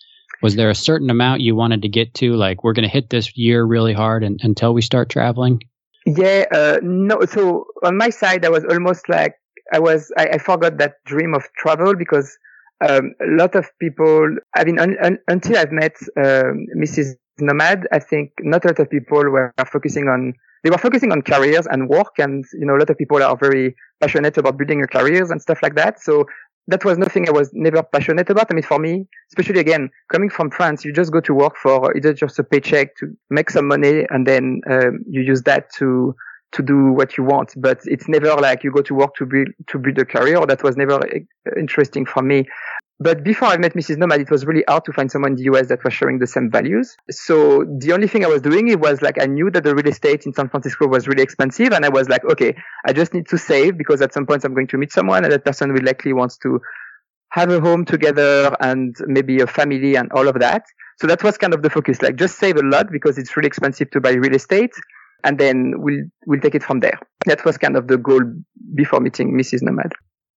Was 0.43 0.57
there 0.57 0.69
a 0.69 0.75
certain 0.75 1.09
amount 1.09 1.41
you 1.41 1.57
wanted 1.57 1.83
to 1.83 1.89
get 1.89 2.13
to? 2.15 2.35
Like, 2.35 2.63
we're 2.63 2.75
going 2.75 2.87
to 2.87 2.93
hit 2.93 3.09
this 3.09 3.35
year 3.39 3.65
really 3.65 3.95
hard 3.95 4.23
and, 4.23 4.39
until 4.43 4.75
we 4.75 4.83
start 4.83 5.09
traveling? 5.09 5.61
Yeah, 6.05 6.45
uh, 6.53 6.81
no. 6.83 7.25
So 7.25 7.65
on 7.83 7.97
my 7.97 8.11
side, 8.11 8.45
I 8.45 8.51
was 8.51 8.65
almost 8.69 9.09
like, 9.09 9.37
I 9.73 9.79
was, 9.79 10.13
I, 10.19 10.27
I 10.35 10.39
forgot 10.39 10.77
that 10.79 10.97
dream 11.07 11.33
of 11.33 11.45
travel 11.57 11.95
because 11.97 12.37
um, 12.87 13.13
a 13.23 13.31
lot 13.31 13.55
of 13.55 13.71
people, 13.81 14.37
I 14.55 14.65
mean, 14.65 14.79
un, 14.79 14.97
un, 15.03 15.19
until 15.29 15.57
I've 15.57 15.73
met 15.73 15.97
um, 16.19 16.67
Mrs 16.77 17.15
nomad, 17.39 17.87
I 17.93 17.99
think 17.99 18.33
not 18.41 18.65
a 18.65 18.69
lot 18.69 18.79
of 18.79 18.91
people 18.91 19.19
were 19.19 19.53
focusing 19.71 20.09
on, 20.09 20.35
they 20.63 20.71
were 20.71 20.79
focusing 20.79 21.13
on 21.13 21.23
careers 21.23 21.67
and 21.67 21.89
work. 21.89 22.19
And, 22.19 22.45
you 22.55 22.67
know, 22.67 22.77
a 22.77 22.79
lot 22.79 22.91
of 22.91 22.99
people 22.99 23.23
are 23.23 23.37
very 23.37 23.75
passionate 24.01 24.39
about 24.39 24.57
building 24.57 24.79
their 24.79 24.87
careers 24.87 25.31
and 25.31 25.41
stuff 25.41 25.59
like 25.63 25.75
that. 25.75 26.01
So 26.01 26.27
that 26.67 26.85
was 26.85 26.97
nothing 26.97 27.29
I 27.29 27.33
was 27.33 27.51
never 27.53 27.83
passionate 27.83 28.31
about. 28.31 28.47
I 28.51 28.55
mean, 28.55 28.63
for 28.63 28.79
me, 28.79 29.07
especially 29.31 29.61
again, 29.61 29.91
coming 30.11 30.31
from 30.31 30.51
France, 30.51 30.85
you 30.85 30.93
just 30.93 31.13
go 31.13 31.21
to 31.21 31.35
work 31.35 31.57
for 31.57 31.95
either 31.97 32.15
just 32.15 32.39
a 32.39 32.45
paycheck 32.45 32.97
to 32.97 33.15
make 33.31 33.51
some 33.51 33.69
money 33.69 34.07
and 34.11 34.27
then 34.27 34.63
um, 34.71 35.05
you 35.09 35.21
use 35.21 35.43
that 35.43 35.71
to, 35.75 36.15
to 36.53 36.63
do 36.63 36.93
what 36.93 37.19
you 37.19 37.25
want. 37.25 37.53
But 37.57 37.81
it's 37.85 38.09
never 38.09 38.35
like 38.37 38.65
you 38.65 38.73
go 38.73 38.81
to 38.83 38.95
work 38.95 39.15
to 39.17 39.27
build, 39.27 39.49
to 39.67 39.79
build 39.79 39.99
a 39.99 40.07
career. 40.07 40.47
That 40.47 40.63
was 40.63 40.77
never 40.77 41.01
interesting 41.59 42.07
for 42.07 42.23
me. 42.23 42.47
But 43.01 43.25
before 43.25 43.49
I 43.49 43.57
met 43.57 43.75
Mrs. 43.75 43.99
Nomad, 43.99 44.21
it 44.21 44.31
was 44.31 44.47
really 44.47 44.63
hard 44.69 44.85
to 44.85 44.93
find 44.93 45.11
someone 45.11 45.33
in 45.33 45.37
the 45.37 45.43
US 45.45 45.69
that 45.69 45.83
was 45.83 45.93
sharing 45.93 46.21
the 46.21 46.29
same 46.29 46.49
values. 46.51 46.97
So 47.11 47.65
the 47.81 47.93
only 47.93 48.07
thing 48.07 48.25
I 48.25 48.29
was 48.29 48.41
doing, 48.41 48.69
it 48.69 48.79
was 48.79 49.03
like 49.03 49.21
I 49.21 49.27
knew 49.27 49.51
that 49.51 49.65
the 49.65 49.75
real 49.75 49.89
estate 49.89 50.27
in 50.27 50.33
San 50.33 50.49
Francisco 50.49 50.87
was 50.87 51.09
really 51.09 51.23
expensive. 51.23 51.73
And 51.73 51.85
I 51.85 51.89
was 51.89 52.09
like, 52.09 52.25
okay, 52.25 52.57
I 52.87 52.93
just 52.93 53.13
need 53.13 53.27
to 53.29 53.39
save 53.39 53.77
because 53.77 54.01
at 54.01 54.15
some 54.15 54.27
point 54.27 54.45
I'm 54.45 54.55
going 54.55 54.69
to 54.69 54.79
meet 54.79 54.93
someone 54.93 55.25
and 55.25 55.33
that 55.33 55.45
person 55.45 55.73
will 55.73 55.83
likely 55.83 56.13
wants 56.13 56.39
to 56.39 56.61
have 57.31 57.51
a 57.51 57.61
home 57.61 57.85
together 57.85 58.57
and 58.61 58.95
maybe 59.07 59.41
a 59.41 59.47
family 59.49 59.97
and 59.97 60.13
all 60.13 60.29
of 60.29 60.39
that. 60.39 60.63
So 61.01 61.09
that 61.09 61.25
was 61.25 61.37
kind 61.37 61.53
of 61.53 61.63
the 61.63 61.71
focus, 61.71 62.01
like 62.01 62.15
just 62.15 62.39
save 62.39 62.57
a 62.57 62.63
lot 62.63 62.93
because 62.93 63.19
it's 63.19 63.37
really 63.37 63.49
expensive 63.49 63.91
to 63.91 64.01
buy 64.01 64.13
real 64.13 64.37
estate. 64.37 64.71
And 65.25 65.37
then 65.37 65.75
we'll, 65.79 66.05
we'll 66.27 66.41
take 66.41 66.55
it 66.55 66.63
from 66.63 66.79
there. 66.79 66.99
That 67.27 67.45
was 67.45 67.59
kind 67.59 67.77
of 67.77 67.89
the 67.89 67.99
goal 67.99 68.21
before 68.77 69.01
meeting 69.01 69.37
Mrs. 69.37 69.63
Nomad. 69.63 69.93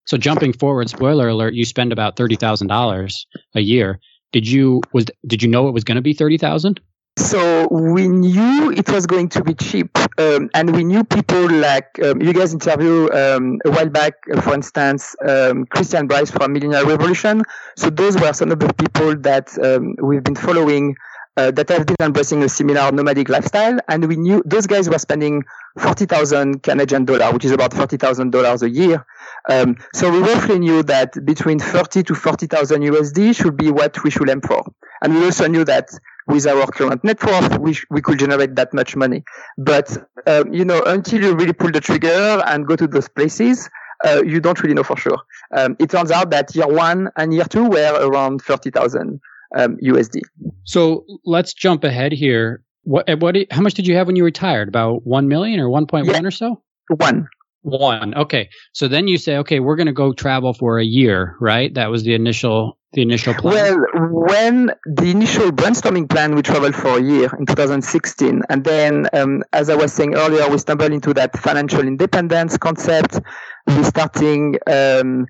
So 0.08 0.18
jumping 0.18 0.54
forward, 0.54 0.90
spoiler 0.90 1.28
alert, 1.28 1.54
you 1.54 1.66
spend 1.66 1.92
about 1.92 2.16
thirty 2.16 2.36
thousand 2.36 2.68
dollars 2.68 3.28
a 3.56 3.62
year. 3.62 4.00
Did 4.32 4.48
you 4.48 4.82
was 4.94 5.06
did 5.26 5.44
you 5.44 5.50
know 5.50 5.68
it 5.68 5.74
was 5.74 5.84
going 5.84 5.98
to 5.98 6.02
be 6.02 6.14
thirty 6.14 6.38
thousand? 6.38 6.80
So 7.18 7.68
we 7.72 8.08
knew 8.08 8.72
it 8.72 8.90
was 8.90 9.08
going 9.08 9.30
to 9.30 9.44
be 9.44 9.56
cheap, 9.56 9.98
um, 10.20 10.50
and 10.54 10.76
we 10.76 10.84
knew 10.84 11.04
people 11.04 11.50
like 11.50 11.88
um, 12.04 12.22
you 12.22 12.32
guys 12.32 12.54
interview 12.54 13.10
um, 13.12 13.60
a 13.66 13.72
while 13.72 13.90
back, 13.90 14.14
for 14.44 14.54
instance, 14.54 15.16
um, 15.24 15.66
Kristy 15.66 15.98
and 16.00 16.08
Bryce 16.08 16.30
from 16.30 16.54
Millennial 16.54 16.86
Revolution. 16.86 17.42
So 17.76 17.90
those 17.90 18.16
were 18.18 18.34
some 18.34 18.52
of 18.52 18.60
the 18.60 18.72
people 18.74 19.16
that 19.22 19.50
um, 19.64 19.96
we've 20.02 20.24
been 20.24 20.36
following 20.36 20.96
uh, 21.38 21.52
that 21.52 21.70
have 21.70 21.86
been 21.86 21.96
embracing 22.02 22.44
a 22.44 22.50
similar 22.50 22.92
nomadic 22.92 23.30
lifestyle. 23.30 23.80
And 23.88 24.08
we 24.08 24.16
knew 24.16 24.42
those 24.46 24.66
guys 24.66 24.90
were 24.90 24.98
spending 24.98 25.44
40,000 25.80 26.64
Canadian 26.64 27.06
dollar, 27.06 27.32
which 27.32 27.46
is 27.46 27.52
about 27.52 27.72
$40,000 27.72 28.62
a 28.62 28.70
year. 28.70 29.06
Um, 29.50 29.78
so 29.94 30.12
we 30.12 30.20
roughly 30.20 30.60
knew 30.60 30.84
that 30.84 31.14
between 31.26 31.60
30 31.60 32.04
to 32.04 32.16
40,000 32.16 32.82
USD 32.82 33.36
should 33.36 33.56
be 33.56 33.72
what 33.72 34.04
we 34.04 34.10
should 34.10 34.30
aim 34.30 34.42
for. 34.42 34.66
And 35.02 35.14
we 35.14 35.24
also 35.24 35.48
knew 35.48 35.64
that 35.66 35.90
with 36.28 36.48
our 36.48 36.66
current 36.68 37.04
network, 37.04 37.60
we, 37.62 37.78
we 37.90 38.02
could 38.02 38.20
generate 38.20 38.56
that 38.56 38.74
much 38.74 38.96
money. 38.96 39.24
But, 39.58 39.96
um, 40.26 40.54
you 40.54 40.66
know, 40.66 40.82
until 40.84 41.24
you 41.24 41.36
really 41.36 41.54
pull 41.54 41.72
the 41.72 41.80
trigger 41.80 42.42
and 42.48 42.66
go 42.66 42.76
to 42.76 42.88
those 42.88 43.08
places, 43.08 43.70
uh, 44.06 44.24
you 44.26 44.40
don't 44.40 44.62
really 44.62 44.74
know 44.74 44.84
for 44.84 44.98
sure. 44.98 45.20
Um, 45.56 45.76
it 45.80 45.90
turns 45.90 46.12
out 46.12 46.32
that 46.32 46.54
year 46.56 46.68
one 46.68 47.10
and 47.16 47.34
year 47.34 47.46
two 47.46 47.70
were 47.70 47.94
around 48.02 48.42
30,000 48.42 49.22
um, 49.56 49.78
USD. 49.84 50.22
So 50.64 51.06
let's 51.26 51.54
jump 51.54 51.84
ahead 51.84 52.12
here. 52.12 52.64
What, 52.84 53.06
what, 53.20 53.36
how 53.52 53.62
much 53.62 53.74
did 53.74 53.88
you 53.88 53.96
have 53.96 54.08
when 54.08 54.16
you 54.16 54.24
retired? 54.24 54.68
About 54.68 55.06
1 55.06 55.28
million 55.28 55.60
or 55.60 55.68
1.1 55.68 56.06
yeah, 56.06 56.22
or 56.24 56.32
so? 56.32 56.62
One. 56.90 57.28
One. 57.62 58.16
Okay. 58.16 58.50
So 58.72 58.88
then 58.88 59.10
you 59.10 59.18
say, 59.18 59.38
okay, 59.38 59.60
we're 59.60 59.76
going 59.76 59.88
to 59.88 59.94
go 59.94 60.14
travel 60.14 60.54
for 60.54 60.80
a 60.80 60.86
year, 60.86 61.36
right? 61.42 61.74
That 61.74 61.88
was 61.88 62.04
the 62.04 62.14
initial, 62.14 62.78
the 62.94 63.02
initial 63.02 63.34
plan. 63.34 63.54
Well, 63.54 64.10
when 64.10 64.72
the 64.86 65.12
initial 65.12 65.52
brainstorming 65.52 66.10
plan, 66.10 66.34
we 66.36 66.44
traveled 66.44 66.76
for 66.76 66.98
a 66.98 67.02
year 67.02 67.30
in 67.38 67.46
2016. 67.46 68.44
And 68.50 68.64
then, 68.64 69.10
um, 69.12 69.44
as 69.52 69.70
I 69.70 69.76
was 69.76 69.92
saying 69.92 70.16
earlier, 70.16 70.48
we 70.50 70.58
stumbled 70.60 70.94
into 70.94 71.14
that 71.16 71.38
financial 71.38 71.82
independence 71.82 72.58
concept. 72.58 73.20
We 73.68 73.84
starting, 73.84 74.56
um, 74.68 75.26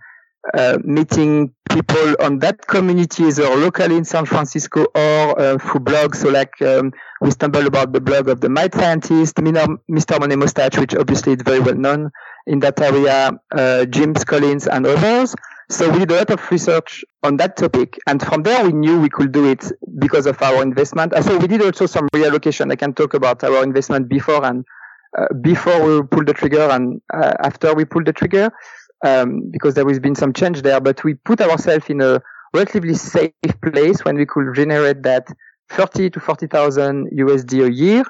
uh, 0.54 0.78
meeting 0.84 1.54
people 1.70 2.16
on 2.22 2.40
that 2.40 2.66
community 2.68 3.24
either 3.24 3.44
locally 3.44 3.98
in 3.98 4.06
San 4.06 4.26
Francisco 4.26 4.86
or 4.96 5.40
uh, 5.40 5.58
through 5.58 5.82
blogs. 5.82 6.16
So 6.16 6.30
like 6.30 6.62
um, 6.62 6.94
we 7.22 7.32
stumbled 7.32 7.66
about 7.66 7.92
the 7.94 8.02
blog 8.02 8.30
of 8.30 8.42
the 8.42 8.50
Mad 8.50 8.72
Fientist, 8.72 9.34
Mr. 9.34 10.20
Money 10.20 10.36
Mustache, 10.36 10.78
which 10.78 10.96
obviously 10.96 11.34
is 11.34 11.42
very 11.44 11.60
well 11.60 11.76
known 11.76 12.12
in 12.46 12.60
that 12.60 12.80
area, 12.80 13.32
uh, 13.56 13.86
Jim 13.86 14.14
Collins 14.14 14.68
and 14.68 14.86
others. 14.86 15.36
So 15.70 15.90
we 15.90 16.00
did 16.00 16.12
a 16.12 16.16
lot 16.16 16.30
of 16.30 16.50
research 16.50 17.04
on 17.24 17.36
that 17.38 17.58
topic. 17.58 18.00
And 18.08 18.22
from 18.22 18.44
there, 18.44 18.64
we 18.64 18.72
knew 18.72 19.02
we 19.02 19.10
could 19.10 19.34
do 19.34 19.50
it 19.50 19.70
because 20.00 20.26
of 20.26 20.42
our 20.42 20.62
investment. 20.62 21.14
Uh, 21.14 21.22
so 21.22 21.38
we 21.38 21.48
did 21.48 21.62
also 21.62 21.86
some 21.86 22.08
reallocation. 22.10 22.72
I 22.72 22.78
can 22.78 22.94
talk 22.94 23.14
about 23.14 23.44
our 23.44 23.64
investment 23.64 24.08
before 24.08 24.46
and 24.46 24.64
uh, 25.18 25.34
before 25.42 25.84
we 25.84 26.08
pulled 26.08 26.28
the 26.28 26.34
trigger 26.34 26.70
and 26.70 27.02
uh, 27.14 27.34
after 27.44 27.74
we 27.74 27.84
pulled 27.84 28.06
the 28.06 28.14
trigger 28.14 28.52
um, 29.06 29.50
because 29.52 29.76
there 29.76 29.88
has 29.88 30.00
been 30.00 30.16
some 30.16 30.34
change 30.34 30.62
there. 30.62 30.80
But 30.80 31.04
we 31.04 31.16
put 31.16 31.42
ourselves 31.42 31.90
in 31.90 32.02
a 32.02 32.22
relatively 32.54 32.94
safe 32.94 33.32
place 33.62 34.04
when 34.04 34.16
we 34.16 34.26
could 34.26 34.54
generate 34.56 35.04
that 35.04 35.28
30 35.70 36.10
to 36.12 36.20
40,000 36.20 37.10
USD 37.12 37.66
a 37.66 37.72
year 37.72 38.04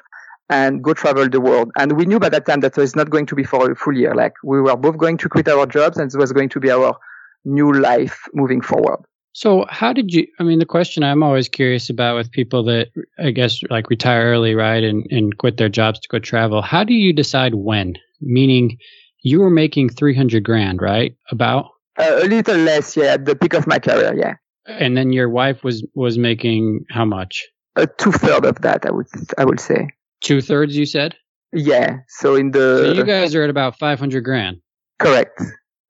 and 0.50 0.82
go 0.82 0.94
travel 0.94 1.28
the 1.28 1.40
world. 1.40 1.70
And 1.76 1.96
we 1.96 2.06
knew 2.06 2.18
by 2.18 2.30
that 2.30 2.46
time 2.46 2.60
that 2.60 2.76
it 2.76 2.80
was 2.80 2.96
not 2.96 3.10
going 3.10 3.26
to 3.26 3.34
be 3.34 3.44
for 3.44 3.70
a 3.70 3.74
full 3.74 3.96
year. 3.96 4.14
Like 4.14 4.34
we 4.42 4.60
were 4.60 4.76
both 4.76 4.96
going 4.96 5.18
to 5.18 5.28
quit 5.28 5.48
our 5.48 5.66
jobs 5.66 5.98
and 5.98 6.12
it 6.12 6.18
was 6.18 6.32
going 6.32 6.48
to 6.50 6.60
be 6.60 6.70
our 6.70 6.96
new 7.44 7.72
life 7.72 8.22
moving 8.32 8.60
forward. 8.60 9.00
So, 9.32 9.66
how 9.68 9.92
did 9.92 10.12
you? 10.12 10.26
I 10.40 10.42
mean, 10.42 10.58
the 10.58 10.66
question 10.66 11.04
I'm 11.04 11.22
always 11.22 11.48
curious 11.48 11.90
about 11.90 12.16
with 12.16 12.32
people 12.32 12.64
that 12.64 12.88
I 13.22 13.30
guess 13.30 13.60
like 13.70 13.88
retire 13.88 14.32
early, 14.32 14.54
right, 14.54 14.82
and, 14.82 15.06
and 15.10 15.36
quit 15.38 15.58
their 15.58 15.68
jobs 15.68 16.00
to 16.00 16.08
go 16.08 16.18
travel. 16.18 16.60
How 16.60 16.82
do 16.82 16.92
you 16.92 17.12
decide 17.12 17.54
when? 17.54 17.94
Meaning, 18.20 18.78
you 19.22 19.40
were 19.40 19.50
making 19.50 19.90
300 19.90 20.42
grand, 20.44 20.80
right? 20.80 21.16
About 21.30 21.66
uh, 21.98 22.20
a 22.22 22.26
little 22.26 22.56
less, 22.56 22.96
yeah, 22.96 23.14
at 23.14 23.24
the 23.24 23.34
peak 23.34 23.54
of 23.54 23.66
my 23.66 23.78
career, 23.78 24.14
yeah. 24.16 24.34
And 24.66 24.96
then 24.96 25.12
your 25.12 25.28
wife 25.28 25.64
was 25.64 25.86
was 25.94 26.18
making 26.18 26.84
how 26.90 27.04
much? 27.04 27.46
A 27.76 27.86
two 27.86 28.12
third 28.12 28.44
of 28.44 28.60
that, 28.62 28.84
I 28.86 28.90
would 28.90 29.06
I 29.36 29.44
would 29.44 29.60
say. 29.60 29.88
Two 30.20 30.40
thirds, 30.40 30.76
you 30.76 30.86
said. 30.86 31.14
Yeah. 31.52 31.98
So 32.08 32.34
in 32.34 32.50
the. 32.50 32.84
So 32.84 32.92
you 32.92 33.04
guys 33.04 33.34
are 33.34 33.44
at 33.44 33.50
about 33.50 33.78
500 33.78 34.22
grand. 34.22 34.58
Correct. 34.98 35.40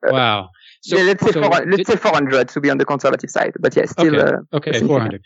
Wow. 0.05 0.51
So 0.83 0.97
yeah, 0.97 1.05
let's 1.05 1.25
say 1.25 1.33
so 1.33 1.43
400, 1.43 1.71
let's 1.71 1.89
say 1.89 1.97
400 1.97 2.49
to 2.51 2.61
be 2.61 2.71
on 2.71 2.79
the 2.79 2.85
conservative 2.85 3.31
side, 3.31 3.53
but 3.59 3.75
yeah, 3.75 3.87
still. 3.87 4.15
Okay, 4.15 4.71
uh, 4.71 4.79
okay 4.79 4.87
400. 4.87 5.23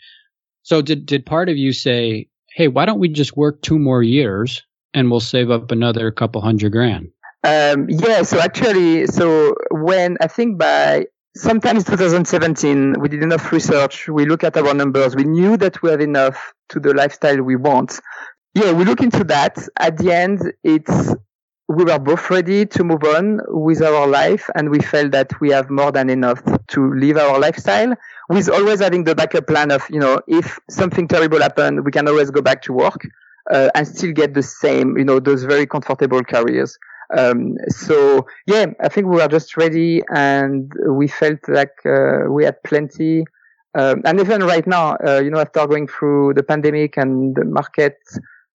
So 0.63 0.81
did 0.81 1.05
did 1.05 1.25
part 1.25 1.49
of 1.49 1.57
you 1.57 1.73
say, 1.73 2.27
hey, 2.55 2.67
why 2.67 2.85
don't 2.85 2.99
we 2.99 3.07
just 3.07 3.37
work 3.37 3.61
two 3.61 3.77
more 3.77 4.01
years 4.01 4.63
and 4.93 5.11
we'll 5.11 5.19
save 5.19 5.51
up 5.51 5.71
another 5.71 6.09
couple 6.11 6.41
hundred 6.41 6.71
grand? 6.71 7.12
Um, 7.43 7.87
yeah. 7.89 8.23
So 8.23 8.39
actually, 8.39 9.07
so 9.07 9.55
when 9.71 10.17
I 10.21 10.27
think 10.27 10.57
by 10.57 11.07
sometimes 11.35 11.83
2017, 11.83 12.95
we 12.99 13.09
did 13.09 13.23
enough 13.23 13.51
research. 13.51 14.07
We 14.07 14.25
look 14.25 14.43
at 14.43 14.55
our 14.55 14.73
numbers. 14.73 15.15
We 15.15 15.23
knew 15.23 15.57
that 15.57 15.81
we 15.81 15.89
have 15.89 16.01
enough 16.01 16.53
to 16.69 16.79
the 16.79 16.93
lifestyle 16.93 17.41
we 17.41 17.55
want. 17.55 17.99
Yeah, 18.53 18.71
we 18.71 18.85
look 18.85 19.01
into 19.01 19.23
that. 19.25 19.57
At 19.79 19.97
the 19.97 20.13
end, 20.13 20.53
it's 20.63 21.13
we 21.69 21.85
were 21.85 21.99
both 21.99 22.29
ready 22.29 22.65
to 22.65 22.83
move 22.83 23.03
on 23.03 23.39
with 23.47 23.81
our 23.81 24.05
life 24.05 24.49
and 24.55 24.69
we 24.69 24.79
felt 24.79 25.11
that 25.11 25.39
we 25.39 25.49
have 25.49 25.69
more 25.69 25.91
than 25.91 26.09
enough 26.09 26.41
to 26.67 26.93
live 26.93 27.17
our 27.17 27.39
lifestyle 27.39 27.93
with 28.29 28.49
always 28.49 28.79
having 28.79 29.05
the 29.05 29.15
backup 29.15 29.47
plan 29.47 29.71
of, 29.71 29.83
you 29.89 29.99
know, 29.99 30.19
if 30.27 30.59
something 30.69 31.07
terrible 31.07 31.41
happened, 31.41 31.83
we 31.85 31.91
can 31.91 32.07
always 32.07 32.31
go 32.31 32.41
back 32.41 32.61
to 32.63 32.73
work 32.73 33.07
uh, 33.51 33.69
and 33.75 33.87
still 33.87 34.11
get 34.11 34.33
the 34.33 34.43
same, 34.43 34.97
you 34.97 35.05
know, 35.05 35.19
those 35.19 35.43
very 35.45 35.65
comfortable 35.65 36.23
careers. 36.23 36.77
Um, 37.17 37.57
so 37.69 38.25
yeah, 38.47 38.67
I 38.81 38.89
think 38.89 39.07
we 39.07 39.17
were 39.17 39.27
just 39.27 39.55
ready 39.57 40.01
and 40.13 40.71
we 40.87 41.07
felt 41.07 41.39
like 41.47 41.85
uh, 41.85 42.29
we 42.29 42.45
had 42.45 42.61
plenty. 42.63 43.25
Um, 43.75 44.01
and 44.05 44.19
even 44.19 44.43
right 44.43 44.65
now, 44.67 44.97
uh, 45.05 45.19
you 45.23 45.31
know, 45.31 45.39
after 45.39 45.65
going 45.67 45.87
through 45.87 46.33
the 46.35 46.43
pandemic 46.43 46.97
and 46.97 47.35
the 47.35 47.45
market 47.45 47.97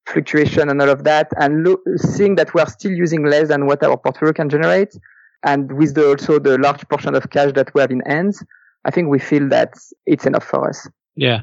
fluctuation 0.06 0.68
and 0.68 0.80
all 0.80 0.88
of 0.88 1.04
that, 1.04 1.28
and 1.38 1.66
lo- 1.66 1.82
seeing 1.96 2.36
that 2.36 2.54
we 2.54 2.60
are 2.60 2.68
still 2.68 2.92
using 2.92 3.24
less 3.24 3.48
than 3.48 3.66
what 3.66 3.82
our 3.82 3.96
portfolio 3.96 4.32
can 4.32 4.48
generate, 4.48 4.96
and 5.44 5.72
with 5.76 5.94
the, 5.94 6.06
also 6.06 6.38
the 6.38 6.56
large 6.58 6.88
portion 6.88 7.14
of 7.14 7.30
cash 7.30 7.52
that 7.54 7.72
we 7.74 7.80
have 7.80 7.90
in 7.90 8.00
hands, 8.06 8.44
I 8.84 8.90
think 8.90 9.08
we 9.08 9.18
feel 9.18 9.48
that 9.48 9.74
it's 10.06 10.24
enough 10.24 10.44
for 10.44 10.68
us. 10.68 10.88
Yeah. 11.16 11.42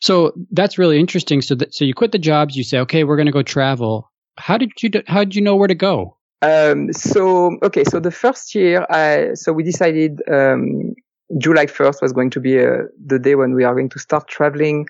So 0.00 0.32
that's 0.50 0.78
really 0.78 0.98
interesting. 0.98 1.42
So 1.42 1.56
so 1.70 1.84
you 1.84 1.94
quit 1.94 2.12
the 2.12 2.18
jobs, 2.18 2.56
you 2.56 2.64
say, 2.64 2.78
okay, 2.80 3.04
we're 3.04 3.16
going 3.16 3.26
to 3.26 3.32
go 3.32 3.42
travel. 3.42 4.10
How 4.36 4.58
did 4.58 4.72
you, 4.80 4.88
do, 4.88 5.02
how 5.06 5.20
did 5.20 5.36
you 5.36 5.42
know 5.42 5.56
where 5.56 5.68
to 5.68 5.74
go? 5.74 6.18
Um, 6.42 6.92
so, 6.92 7.56
okay. 7.62 7.84
So 7.84 8.00
the 8.00 8.10
first 8.10 8.54
year, 8.54 8.86
I, 8.90 9.34
so 9.34 9.52
we 9.52 9.62
decided, 9.62 10.20
um, 10.30 10.94
July 11.38 11.66
1st 11.66 12.02
was 12.02 12.12
going 12.12 12.30
to 12.30 12.40
be 12.40 12.58
uh, 12.60 12.82
the 13.06 13.18
day 13.18 13.34
when 13.36 13.54
we 13.54 13.64
are 13.64 13.72
going 13.72 13.88
to 13.88 13.98
start 13.98 14.28
traveling. 14.28 14.86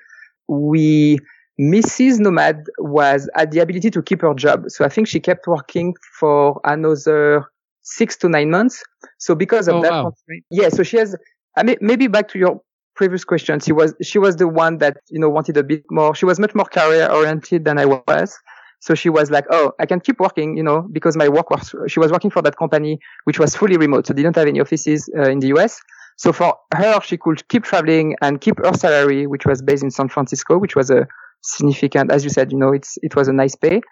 We, 0.49 1.19
Mrs. 1.61 2.19
Nomad 2.19 2.65
was 2.79 3.29
had 3.37 3.53
the 3.53 3.61
ability 3.61 3.91
to 3.91 4.03
keep 4.03 4.23
her 4.23 4.35
job. 4.35 4.65
So 4.69 4.85
I 4.85 4.88
think 4.88 5.07
she 5.07 5.21
kept 5.21 5.47
working 5.47 5.95
for 6.19 6.61
another 6.65 7.45
six 7.83 8.17
to 8.17 8.29
nine 8.29 8.51
months. 8.51 8.83
So 9.19 9.35
because 9.35 9.69
of 9.69 9.77
oh, 9.77 9.83
that, 9.83 9.93
wow. 9.93 10.12
yeah. 10.51 10.69
So 10.71 10.83
she 10.83 10.97
has. 10.97 11.15
I 11.57 11.62
mean, 11.62 11.77
maybe 11.81 12.07
back 12.07 12.29
to 12.29 12.38
your 12.38 12.61
previous 12.97 13.25
question. 13.25 13.61
She 13.61 13.73
was 13.73 13.95
she 14.03 14.19
was 14.19 14.37
the 14.37 14.49
one 14.49 14.79
that 14.79 14.97
you 15.11 15.21
know 15.21 15.29
wanted 15.29 15.57
a 15.57 15.62
bit 15.62 15.85
more. 15.91 16.15
She 16.15 16.25
was 16.25 16.41
much 16.41 16.55
more 16.55 16.65
career 16.65 17.09
oriented 17.11 17.65
than 17.65 17.79
I 17.79 17.85
was. 17.87 18.38
So 18.83 18.97
she 18.97 19.09
was 19.09 19.31
like, 19.31 19.47
oh, 19.49 19.71
I 19.79 19.87
can 19.87 20.01
keep 20.01 20.18
working, 20.18 20.57
you 20.57 20.62
know, 20.64 20.83
because 20.90 21.16
my 21.16 21.29
work 21.29 21.51
was, 21.51 21.73
she 21.87 22.01
was 22.01 22.11
working 22.11 22.33
for 22.33 22.42
that 22.42 22.57
company, 22.57 22.99
which 23.25 23.38
was 23.38 23.55
fully 23.55 23.77
remote. 23.77 24.09
So 24.09 24.12
they 24.12 24.23
didn't 24.23 24.35
have 24.35 24.49
any 24.49 24.61
offices 24.61 25.09
uh, 25.16 25.31
in 25.31 25.38
the 25.38 25.47
US. 25.55 25.81
So 26.16 26.33
for 26.33 26.57
her, 26.75 27.01
she 27.01 27.16
could 27.16 27.47
keep 27.47 27.62
traveling 27.62 28.16
and 28.21 28.40
keep 28.40 28.59
her 28.59 28.75
salary, 28.75 29.29
which 29.29 29.47
was 29.47 29.62
based 29.62 29.85
in 29.85 29.92
San 29.92 30.09
Francisco, 30.09 30.59
which 30.59 30.75
was 30.75 30.90
a 30.90 31.07
significant. 31.42 32.11
As 32.11 32.25
you 32.25 32.31
said, 32.31 32.51
you 32.51 32.59
know, 32.59 32.73
it's, 32.73 32.99
it 33.03 33.14
was 33.14 33.29
a 33.29 33.33
nice 33.33 33.55
pay. 33.55 33.83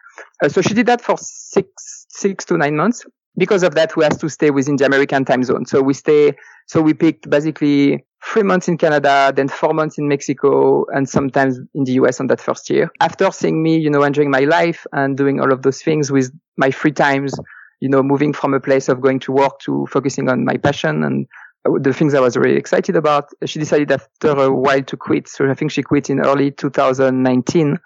Uh, 0.43 0.49
so 0.49 0.61
she 0.61 0.75
did 0.75 0.87
that 0.87 1.01
for 1.01 1.17
six, 1.19 2.07
six 2.09 2.45
to 2.47 2.57
nine 2.57 2.75
months. 2.75 3.07
Because 3.39 3.63
of 3.63 3.77
that, 3.77 3.97
we 3.97 4.03
had 4.03 4.19
to 4.19 4.29
stay 4.29 4.51
within 4.51 4.75
the 4.75 4.87
American 4.87 5.25
time 5.25 5.45
zone. 5.45 5.67
So 5.67 5.83
we 5.83 5.95
stay, 5.95 6.35
so 6.67 6.83
we 6.83 6.95
picked 6.95 7.31
basically 7.31 8.05
three 8.25 8.43
months 8.43 8.69
in 8.69 8.77
Canada, 8.77 9.33
then 9.35 9.49
four 9.49 9.73
months 9.73 9.99
in 9.99 10.09
Mexico, 10.09 10.85
and 10.95 11.09
sometimes 11.09 11.59
in 11.75 11.85
the 11.85 11.93
US 11.93 12.21
on 12.21 12.27
that 12.29 12.41
first 12.41 12.69
year. 12.71 12.91
After 13.01 13.31
seeing 13.31 13.63
me, 13.63 13.79
you 13.79 13.91
know, 13.91 14.03
enjoying 14.03 14.31
my 14.31 14.41
life 14.41 14.87
and 14.93 15.17
doing 15.17 15.41
all 15.41 15.53
of 15.53 15.63
those 15.63 15.83
things 15.83 16.13
with 16.13 16.33
my 16.57 16.71
free 16.71 16.93
times, 16.93 17.35
you 17.81 17.89
know, 17.89 18.03
moving 18.03 18.33
from 18.33 18.55
a 18.55 18.61
place 18.61 18.89
of 18.89 19.01
going 19.01 19.21
to 19.21 19.33
work 19.33 19.59
to 19.61 19.87
focusing 19.91 20.29
on 20.29 20.45
my 20.45 20.57
passion 20.57 21.03
and 21.03 21.27
the 21.65 21.93
things 21.93 22.15
I 22.15 22.21
was 22.21 22.37
really 22.37 22.57
excited 22.57 22.97
about. 22.97 23.31
She 23.45 23.59
decided 23.59 23.91
after 23.93 24.31
a 24.31 24.51
while 24.51 24.83
to 24.83 24.97
quit. 24.97 25.29
So 25.29 25.51
I 25.51 25.55
think 25.55 25.71
she 25.71 25.83
quit 25.83 26.11
in 26.11 26.21
early 26.21 26.51
2019. 26.51 27.79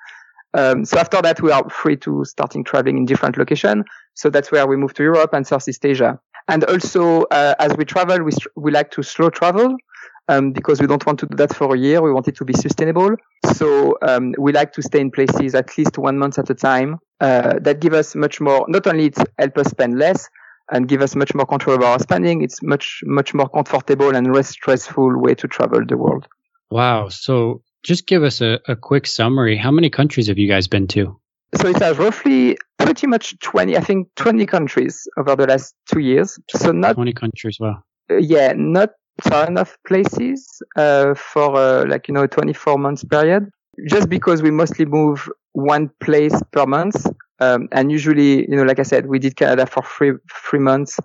Um, 0.55 0.85
so 0.85 0.99
after 0.99 1.21
that, 1.23 1.43
we 1.43 1.51
are 1.51 1.69
free 1.69 1.97
to 1.99 2.25
starting 2.25 2.63
traveling 2.63 2.99
in 2.99 3.05
different 3.05 3.37
locations. 3.37 3.85
So 4.15 4.31
that's 4.31 4.53
where 4.53 4.67
we 4.67 4.77
moved 4.77 4.97
to 4.97 5.03
Europe 5.03 5.31
and 5.33 5.47
Southeast 5.47 5.85
Asia. 5.85 6.21
And 6.47 6.63
also, 6.65 7.23
uh, 7.25 7.55
as 7.59 7.77
we 7.77 7.85
travel, 7.85 8.23
we, 8.23 8.33
we 8.55 8.71
like 8.71 8.91
to 8.93 9.03
slow 9.03 9.31
travel. 9.31 9.77
Um, 10.27 10.53
because 10.53 10.81
we 10.81 10.87
don't 10.87 11.05
want 11.05 11.19
to 11.21 11.27
do 11.27 11.37
that 11.37 11.55
for 11.55 11.75
a 11.75 11.79
year. 11.79 12.01
We 12.01 12.11
want 12.11 12.29
it 12.29 12.37
to 12.37 12.47
be 12.47 12.55
sustainable. 12.55 13.15
So 13.53 13.99
um, 14.01 14.35
we 14.39 14.53
like 14.53 14.73
to 14.73 14.83
stay 14.83 15.01
in 15.01 15.11
places 15.11 15.55
at 15.55 15.77
least 15.77 15.99
one 15.99 16.19
month 16.19 16.39
at 16.39 16.49
a 16.49 16.55
time. 16.55 16.99
Uh, 17.21 17.59
that 17.61 17.81
give 17.81 17.93
us 17.93 18.15
much 18.15 18.41
more. 18.41 18.65
Not 18.67 18.87
only 18.87 19.07
it 19.07 19.19
help 19.39 19.59
us 19.59 19.69
spend 19.69 19.99
less, 19.99 20.31
and 20.71 20.89
give 20.89 21.03
us 21.03 21.15
much 21.15 21.35
more 21.35 21.47
control 21.47 21.77
over 21.77 21.85
our 21.85 21.99
spending. 21.99 22.43
It's 22.43 22.63
much, 22.63 23.03
much 23.05 23.35
more 23.35 23.49
comfortable 23.49 24.15
and 24.15 24.35
less 24.35 24.49
stressful 24.49 25.19
way 25.21 25.35
to 25.35 25.49
travel 25.49 25.85
the 25.87 25.97
world. 25.97 26.27
Wow. 26.71 27.09
So 27.09 27.63
just 27.83 28.07
give 28.07 28.23
us 28.23 28.41
a, 28.41 28.61
a 28.67 28.77
quick 28.77 29.07
summary. 29.07 29.57
How 29.57 29.71
many 29.71 29.91
countries 29.91 30.29
have 30.29 30.39
you 30.39 30.49
guys 30.49 30.69
been 30.69 30.87
to? 30.89 31.21
So 31.55 31.69
it 31.69 31.79
has 31.79 31.99
roughly 31.99 32.57
pretty 32.79 33.07
much 33.07 33.39
20, 33.41 33.77
I 33.77 33.81
think 33.81 34.09
20 34.17 34.47
countries 34.47 35.07
over 35.17 35.37
the 35.37 35.47
last 35.47 35.75
two 35.87 36.01
years. 36.01 36.39
So 36.51 36.73
not 36.73 36.95
20 36.95 37.13
countries. 37.13 37.59
Wow. 37.61 37.83
Uh, 38.11 38.17
yeah, 38.17 38.55
not 38.57 38.91
ton 39.23 39.57
of 39.59 39.77
places, 39.87 40.63
uh, 40.77 41.15
for, 41.15 41.57
uh, 41.57 41.87
like, 41.87 42.09
you 42.09 42.15
know, 42.15 42.25
a 42.25 42.29
24 42.29 42.79
months 42.79 43.05
period. 43.05 43.49
Just 43.89 44.09
because 44.09 44.43
we 44.43 44.51
mostly 44.51 44.85
move 44.85 45.29
one 45.53 45.91
place 46.01 46.41
per 46.53 46.67
month. 46.67 47.07
Um, 47.41 47.69
and 47.73 47.91
usually, 47.91 48.49
you 48.49 48.57
know, 48.57 48.63
like 48.63 48.79
I 48.79 48.85
said, 48.85 49.07
we 49.07 49.19
did 49.19 49.37
Canada 49.37 49.67
for 49.67 49.83
three, 49.83 50.13
three 50.49 50.61
months. 50.61 50.99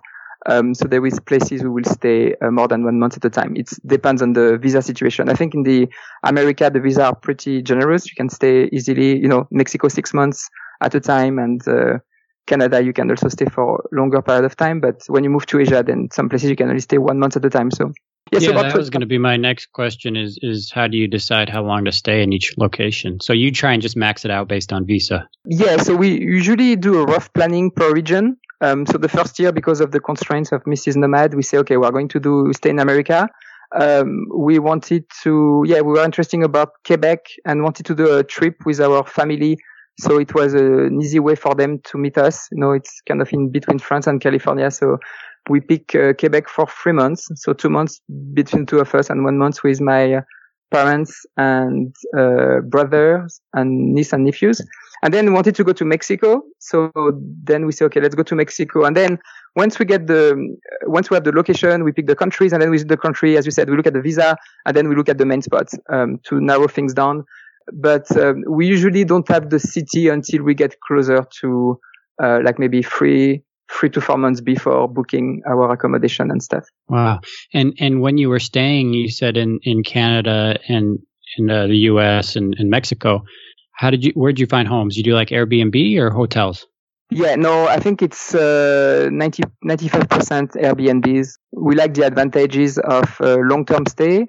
Um, 0.46 0.74
so 0.74 0.86
there 0.86 1.04
is 1.04 1.20
places 1.20 1.62
we 1.62 1.68
will 1.68 1.84
stay 1.84 2.34
uh, 2.36 2.50
more 2.50 2.66
than 2.68 2.84
one 2.84 2.98
month 2.98 3.16
at 3.16 3.24
a 3.24 3.30
time. 3.30 3.54
It 3.56 3.70
depends 3.86 4.22
on 4.22 4.32
the 4.32 4.56
visa 4.58 4.80
situation. 4.80 5.28
I 5.28 5.34
think 5.34 5.54
in 5.54 5.64
the 5.64 5.88
America, 6.22 6.70
the 6.72 6.80
visa 6.80 7.06
are 7.06 7.14
pretty 7.14 7.60
generous. 7.62 8.06
You 8.06 8.14
can 8.16 8.30
stay 8.30 8.68
easily, 8.72 9.18
you 9.18 9.28
know, 9.28 9.46
Mexico 9.50 9.88
six 9.88 10.14
months 10.14 10.48
at 10.80 10.94
a 10.94 11.00
time 11.00 11.38
and, 11.38 11.66
uh, 11.68 11.98
Canada, 12.50 12.82
you 12.82 12.92
can 12.92 13.08
also 13.10 13.28
stay 13.28 13.46
for 13.46 13.88
longer 13.92 14.20
period 14.20 14.44
of 14.44 14.56
time. 14.56 14.80
But 14.80 15.04
when 15.06 15.24
you 15.24 15.30
move 15.30 15.46
to 15.46 15.60
Asia, 15.60 15.82
then 15.82 16.08
some 16.12 16.28
places 16.28 16.50
you 16.50 16.56
can 16.56 16.68
only 16.68 16.80
stay 16.80 16.98
one 16.98 17.18
month 17.18 17.36
at 17.36 17.44
a 17.44 17.50
time. 17.50 17.70
So 17.70 17.92
yeah, 18.32 18.40
so 18.40 18.52
that 18.52 18.76
was 18.76 18.90
going 18.90 19.00
to 19.00 19.06
be 19.06 19.18
my 19.18 19.36
next 19.36 19.72
question 19.72 20.16
is, 20.16 20.38
is 20.42 20.70
how 20.70 20.86
do 20.86 20.96
you 20.96 21.08
decide 21.08 21.48
how 21.48 21.62
long 21.62 21.84
to 21.86 21.92
stay 21.92 22.22
in 22.22 22.32
each 22.32 22.54
location? 22.58 23.18
So 23.20 23.32
you 23.32 23.50
try 23.50 23.72
and 23.72 23.82
just 23.82 23.96
max 23.96 24.24
it 24.24 24.30
out 24.30 24.46
based 24.46 24.72
on 24.72 24.86
visa. 24.86 25.28
Yeah. 25.44 25.78
So 25.78 25.96
we 25.96 26.20
usually 26.20 26.76
do 26.76 27.00
a 27.00 27.04
rough 27.04 27.32
planning 27.32 27.70
per 27.70 27.92
region. 27.92 28.36
Um, 28.60 28.86
so 28.86 28.98
the 28.98 29.08
first 29.08 29.38
year, 29.38 29.52
because 29.52 29.80
of 29.80 29.90
the 29.90 30.00
constraints 30.00 30.52
of 30.52 30.62
Mrs. 30.64 30.96
Nomad, 30.96 31.34
we 31.34 31.42
say, 31.42 31.58
okay, 31.58 31.76
we're 31.76 31.90
going 31.90 32.08
to 32.08 32.20
do 32.20 32.52
stay 32.52 32.70
in 32.70 32.78
America. 32.78 33.28
Um, 33.72 34.26
we 34.34 34.58
wanted 34.58 35.04
to, 35.22 35.64
yeah, 35.66 35.80
we 35.80 35.92
were 35.92 36.04
interested 36.04 36.42
about 36.42 36.72
Quebec 36.84 37.26
and 37.44 37.62
wanted 37.62 37.86
to 37.86 37.94
do 37.94 38.16
a 38.16 38.24
trip 38.24 38.56
with 38.66 38.80
our 38.80 39.04
family. 39.04 39.58
So 40.00 40.18
it 40.18 40.34
was 40.34 40.54
an 40.54 41.00
easy 41.00 41.20
way 41.20 41.34
for 41.34 41.54
them 41.54 41.78
to 41.84 41.98
meet 41.98 42.16
us. 42.16 42.48
You 42.50 42.58
know, 42.58 42.72
it's 42.72 43.00
kind 43.06 43.20
of 43.20 43.32
in 43.32 43.50
between 43.50 43.78
France 43.78 44.06
and 44.06 44.20
California. 44.20 44.70
So 44.70 44.98
we 45.48 45.60
pick 45.60 45.94
uh, 45.94 46.12
Quebec 46.14 46.48
for 46.48 46.66
three 46.66 46.92
months. 46.92 47.28
So 47.34 47.52
two 47.52 47.70
months 47.70 48.00
between 48.32 48.66
two 48.66 48.78
of 48.78 48.94
us 48.94 49.10
and 49.10 49.24
one 49.24 49.38
month 49.38 49.62
with 49.62 49.80
my 49.80 50.22
parents 50.70 51.26
and 51.36 51.94
uh, 52.16 52.60
brothers 52.60 53.40
and 53.54 53.94
niece 53.94 54.12
and 54.12 54.24
nephews. 54.24 54.62
And 55.02 55.14
then 55.14 55.32
wanted 55.32 55.54
to 55.56 55.64
go 55.64 55.72
to 55.72 55.84
Mexico. 55.84 56.42
So 56.58 56.92
then 57.42 57.64
we 57.64 57.72
say, 57.72 57.86
okay, 57.86 58.00
let's 58.00 58.14
go 58.14 58.22
to 58.22 58.34
Mexico. 58.34 58.84
And 58.84 58.94
then 58.94 59.18
once 59.56 59.78
we 59.78 59.86
get 59.86 60.06
the, 60.06 60.56
once 60.84 61.10
we 61.10 61.14
have 61.14 61.24
the 61.24 61.32
location, 61.32 61.84
we 61.84 61.92
pick 61.92 62.06
the 62.06 62.14
countries 62.14 62.52
and 62.52 62.60
then 62.60 62.70
we 62.70 62.76
visit 62.76 62.88
the 62.88 62.98
country. 62.98 63.36
As 63.38 63.46
you 63.46 63.50
said, 63.50 63.70
we 63.70 63.76
look 63.76 63.86
at 63.86 63.94
the 63.94 64.02
visa 64.02 64.36
and 64.66 64.76
then 64.76 64.88
we 64.88 64.94
look 64.94 65.08
at 65.08 65.18
the 65.18 65.24
main 65.26 65.42
spots, 65.42 65.74
um, 65.88 66.20
to 66.24 66.40
narrow 66.40 66.68
things 66.68 66.92
down. 66.92 67.24
But, 67.72 68.14
um, 68.16 68.44
we 68.48 68.66
usually 68.66 69.04
don't 69.04 69.28
have 69.28 69.50
the 69.50 69.60
city 69.60 70.08
until 70.08 70.42
we 70.42 70.54
get 70.54 70.80
closer 70.80 71.26
to, 71.40 71.78
uh, 72.22 72.40
like 72.44 72.58
maybe 72.58 72.82
three, 72.82 73.42
three 73.70 73.90
to 73.90 74.00
four 74.00 74.18
months 74.18 74.40
before 74.40 74.88
booking 74.88 75.42
our 75.48 75.72
accommodation 75.72 76.30
and 76.30 76.42
stuff. 76.42 76.64
Wow. 76.88 77.20
And 77.54 77.74
and 77.78 78.00
when 78.00 78.18
you 78.18 78.28
were 78.28 78.40
staying, 78.40 78.92
you 78.94 79.08
said 79.10 79.36
in 79.36 79.60
in 79.62 79.82
Canada 79.82 80.58
and 80.68 80.98
in 81.38 81.50
uh, 81.50 81.66
the 81.66 81.76
U.S. 81.92 82.36
and, 82.36 82.54
and 82.58 82.70
Mexico. 82.70 83.22
How 83.72 83.90
did 83.90 84.04
you? 84.04 84.12
Where 84.14 84.32
did 84.32 84.40
you 84.40 84.46
find 84.46 84.68
homes? 84.68 84.96
You 84.96 85.02
do 85.02 85.14
like 85.14 85.28
Airbnb 85.28 85.98
or 85.98 86.10
hotels? 86.10 86.66
Yeah, 87.12 87.34
no, 87.34 87.66
I 87.66 87.80
think 87.80 88.02
it's 88.02 88.36
uh, 88.36 89.08
90, 89.10 89.42
95% 89.64 90.52
Airbnbs. 90.52 91.38
We 91.52 91.74
like 91.74 91.94
the 91.94 92.06
advantages 92.06 92.78
of 92.78 93.20
uh, 93.20 93.36
long-term 93.38 93.86
stay 93.86 94.26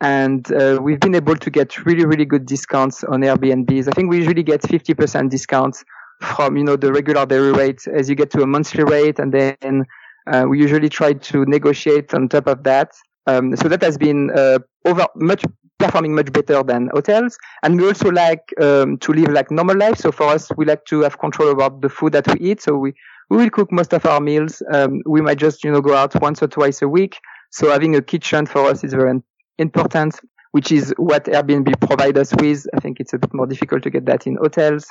and 0.00 0.52
uh, 0.52 0.78
we've 0.80 1.00
been 1.00 1.14
able 1.14 1.36
to 1.36 1.50
get 1.50 1.84
really, 1.86 2.04
really 2.04 2.24
good 2.24 2.46
discounts 2.46 3.02
on 3.04 3.20
Airbnbs. 3.20 3.88
I 3.88 3.92
think 3.92 4.10
we 4.10 4.18
usually 4.18 4.42
get 4.42 4.62
50% 4.62 5.30
discounts 5.30 5.84
from, 6.20 6.56
you 6.56 6.64
know, 6.64 6.76
the 6.76 6.92
regular 6.92 7.24
daily 7.24 7.52
rate 7.52 7.86
as 7.88 8.08
you 8.08 8.14
get 8.14 8.30
to 8.32 8.42
a 8.42 8.46
monthly 8.46 8.84
rate 8.84 9.18
and 9.18 9.32
then 9.32 9.84
uh, 10.26 10.44
we 10.48 10.60
usually 10.60 10.88
try 10.88 11.12
to 11.12 11.44
negotiate 11.46 12.12
on 12.12 12.28
top 12.28 12.46
of 12.46 12.62
that. 12.64 12.92
Um, 13.26 13.56
so 13.56 13.68
that 13.68 13.82
has 13.82 13.96
been 13.96 14.30
uh, 14.36 14.58
over 14.84 15.06
much 15.16 15.44
performing 15.78 16.14
much 16.14 16.32
better 16.32 16.62
than 16.62 16.88
hotels. 16.92 17.36
And 17.62 17.80
we 17.80 17.86
also 17.86 18.10
like 18.10 18.52
um, 18.60 18.98
to 18.98 19.12
live 19.12 19.28
like 19.28 19.50
normal 19.50 19.76
life. 19.76 19.98
So 19.98 20.10
for 20.10 20.28
us, 20.28 20.48
we 20.56 20.64
like 20.64 20.84
to 20.86 21.02
have 21.02 21.18
control 21.18 21.50
about 21.50 21.82
the 21.82 21.88
food 21.88 22.12
that 22.12 22.26
we 22.26 22.50
eat. 22.50 22.62
So 22.62 22.76
we, 22.76 22.94
we 23.28 23.36
will 23.36 23.50
cook 23.50 23.70
most 23.72 23.92
of 23.92 24.06
our 24.06 24.20
meals. 24.20 24.62
Um, 24.72 25.02
we 25.06 25.20
might 25.20 25.38
just, 25.38 25.64
you 25.64 25.72
know, 25.72 25.80
go 25.80 25.94
out 25.94 26.18
once 26.20 26.42
or 26.42 26.48
twice 26.48 26.80
a 26.82 26.88
week. 26.88 27.18
So 27.50 27.70
having 27.70 27.94
a 27.94 28.02
kitchen 28.02 28.46
for 28.46 28.66
us 28.66 28.84
is 28.84 28.92
very 28.94 29.10
important, 29.58 30.20
which 30.52 30.72
is 30.72 30.94
what 30.96 31.24
Airbnb 31.24 31.80
provide 31.86 32.18
us 32.18 32.34
with. 32.34 32.66
I 32.74 32.80
think 32.80 33.00
it's 33.00 33.12
a 33.12 33.18
bit 33.18 33.32
more 33.34 33.46
difficult 33.46 33.82
to 33.84 33.90
get 33.90 34.06
that 34.06 34.26
in 34.26 34.36
hotels. 34.36 34.86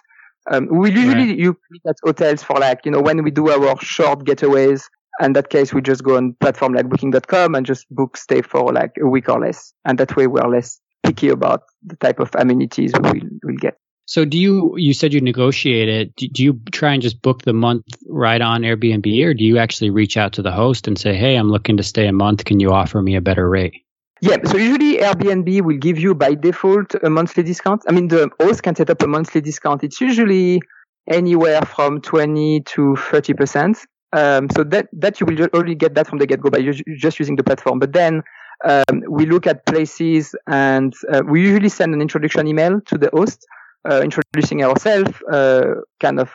Um, 0.49 0.67
we 0.67 0.91
usually 0.91 1.29
right. 1.29 1.37
you 1.37 1.57
meet 1.71 1.81
at 1.87 1.95
hotels 2.03 2.43
for 2.43 2.59
like, 2.59 2.85
you 2.85 2.91
know, 2.91 3.01
when 3.01 3.23
we 3.23 3.31
do 3.31 3.49
our 3.49 3.79
short 3.81 4.25
getaways, 4.25 4.83
in 5.21 5.33
that 5.33 5.49
case, 5.49 5.73
we 5.73 5.81
just 5.81 6.03
go 6.03 6.17
on 6.17 6.33
platform 6.39 6.73
like 6.73 6.89
booking.com 6.89 7.55
and 7.55 7.65
just 7.65 7.87
book 7.89 8.17
stay 8.17 8.41
for 8.41 8.71
like 8.73 8.91
a 9.01 9.07
week 9.07 9.29
or 9.29 9.39
less. 9.39 9.73
And 9.85 9.97
that 9.97 10.15
way 10.15 10.27
we're 10.27 10.47
less 10.47 10.79
picky 11.03 11.29
about 11.29 11.63
the 11.83 11.95
type 11.95 12.19
of 12.19 12.31
amenities 12.35 12.91
we 13.01 13.09
will 13.09 13.29
we'll 13.43 13.57
get. 13.57 13.77
So 14.07 14.23
do 14.23 14.37
you, 14.37 14.75
you 14.77 14.93
said 14.93 15.13
you 15.13 15.21
negotiate 15.21 15.89
it. 15.89 16.15
Do, 16.15 16.27
do 16.27 16.43
you 16.43 16.59
try 16.71 16.93
and 16.93 17.01
just 17.01 17.21
book 17.21 17.41
the 17.41 17.53
month 17.53 17.85
right 18.07 18.39
on 18.39 18.61
Airbnb 18.61 19.25
or 19.25 19.33
do 19.33 19.43
you 19.43 19.57
actually 19.57 19.89
reach 19.89 20.15
out 20.15 20.33
to 20.33 20.43
the 20.43 20.51
host 20.51 20.87
and 20.87 20.97
say, 20.97 21.15
Hey, 21.15 21.35
I'm 21.35 21.49
looking 21.49 21.77
to 21.77 21.83
stay 21.83 22.07
a 22.07 22.13
month. 22.13 22.45
Can 22.45 22.59
you 22.59 22.71
offer 22.71 23.01
me 23.01 23.15
a 23.15 23.21
better 23.21 23.49
rate? 23.49 23.84
Yeah, 24.25 24.37
so 24.43 24.57
usually 24.57 24.97
Airbnb 24.97 25.61
will 25.61 25.77
give 25.77 25.99
you 25.99 26.15
by 26.15 26.33
default 26.33 26.95
a 27.03 27.11
monthly 27.11 27.43
discount. 27.43 27.83
I 27.87 27.91
mean, 27.91 28.07
the 28.07 28.27
host 28.41 28.63
can 28.63 28.75
set 28.75 28.89
up 28.89 29.03
a 29.03 29.07
monthly 29.07 29.39
discount. 29.39 29.83
It's 29.83 30.01
usually 30.01 30.63
anywhere 31.07 31.61
from 31.61 32.01
20 32.01 32.61
to 32.61 32.81
30%. 32.97 33.77
Um, 34.13 34.49
so 34.49 34.63
that, 34.63 34.87
that 34.93 35.19
you 35.19 35.27
will 35.27 35.47
only 35.53 35.75
get 35.75 35.93
that 35.93 36.07
from 36.07 36.17
the 36.17 36.25
get-go 36.25 36.49
by 36.49 36.63
just 36.97 37.19
using 37.19 37.35
the 37.35 37.43
platform. 37.43 37.77
But 37.77 37.93
then 37.93 38.23
um, 38.67 39.03
we 39.07 39.27
look 39.27 39.45
at 39.45 39.63
places 39.67 40.33
and 40.47 40.91
uh, 41.13 41.21
we 41.23 41.41
usually 41.41 41.69
send 41.69 41.93
an 41.93 42.01
introduction 42.01 42.47
email 42.47 42.81
to 42.81 42.97
the 42.97 43.11
host, 43.13 43.45
uh, 43.87 44.01
introducing 44.01 44.63
ourselves, 44.63 45.11
uh, 45.31 45.65
kind 45.99 46.19
of 46.19 46.31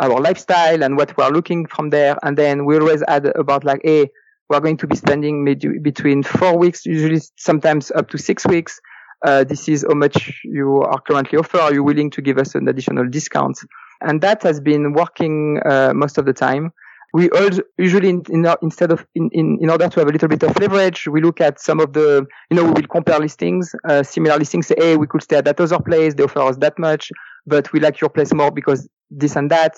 our 0.00 0.20
lifestyle 0.20 0.82
and 0.82 0.96
what 0.96 1.16
we're 1.16 1.30
looking 1.30 1.66
from 1.66 1.90
there. 1.90 2.16
And 2.24 2.36
then 2.36 2.64
we 2.64 2.76
always 2.76 3.04
add 3.06 3.26
about 3.36 3.62
like, 3.62 3.82
hey, 3.84 4.10
we're 4.50 4.60
going 4.60 4.76
to 4.76 4.86
be 4.86 4.96
spending 4.96 5.44
between 5.80 6.22
four 6.22 6.58
weeks, 6.58 6.84
usually 6.84 7.20
sometimes 7.36 7.90
up 7.92 8.10
to 8.10 8.18
six 8.18 8.46
weeks. 8.46 8.80
Uh, 9.24 9.44
this 9.44 9.68
is 9.68 9.84
how 9.88 9.94
much 9.94 10.40
you 10.44 10.82
are 10.82 11.00
currently 11.00 11.38
offer. 11.38 11.58
Are 11.58 11.72
you 11.72 11.84
willing 11.84 12.10
to 12.10 12.20
give 12.20 12.36
us 12.36 12.54
an 12.54 12.68
additional 12.68 13.08
discount? 13.08 13.58
And 14.00 14.20
that 14.22 14.42
has 14.42 14.60
been 14.60 14.92
working 14.92 15.60
uh, 15.64 15.92
most 15.94 16.18
of 16.18 16.26
the 16.26 16.32
time 16.32 16.72
we 17.12 17.28
also 17.30 17.62
usually 17.76 18.08
in, 18.08 18.22
in, 18.28 18.46
instead 18.62 18.92
of 18.92 19.06
in, 19.14 19.30
in, 19.32 19.58
in 19.60 19.70
order 19.70 19.88
to 19.88 20.00
have 20.00 20.08
a 20.08 20.12
little 20.12 20.28
bit 20.28 20.42
of 20.42 20.56
leverage, 20.58 21.08
we 21.08 21.20
look 21.20 21.40
at 21.40 21.60
some 21.60 21.80
of 21.80 21.92
the 21.92 22.26
you 22.50 22.56
know 22.56 22.64
we 22.64 22.70
will 22.70 22.86
compare 22.88 23.18
listings, 23.18 23.74
uh, 23.88 24.02
similar 24.02 24.38
listings. 24.38 24.68
Say, 24.68 24.76
hey, 24.78 24.96
we 24.96 25.06
could 25.06 25.22
stay 25.22 25.36
at 25.36 25.44
that 25.46 25.60
other 25.60 25.80
place. 25.80 26.14
They 26.14 26.22
offer 26.22 26.40
us 26.40 26.56
that 26.58 26.78
much, 26.78 27.10
but 27.46 27.72
we 27.72 27.80
like 27.80 28.00
your 28.00 28.10
place 28.10 28.32
more 28.32 28.50
because 28.50 28.88
this 29.10 29.36
and 29.36 29.50
that. 29.50 29.76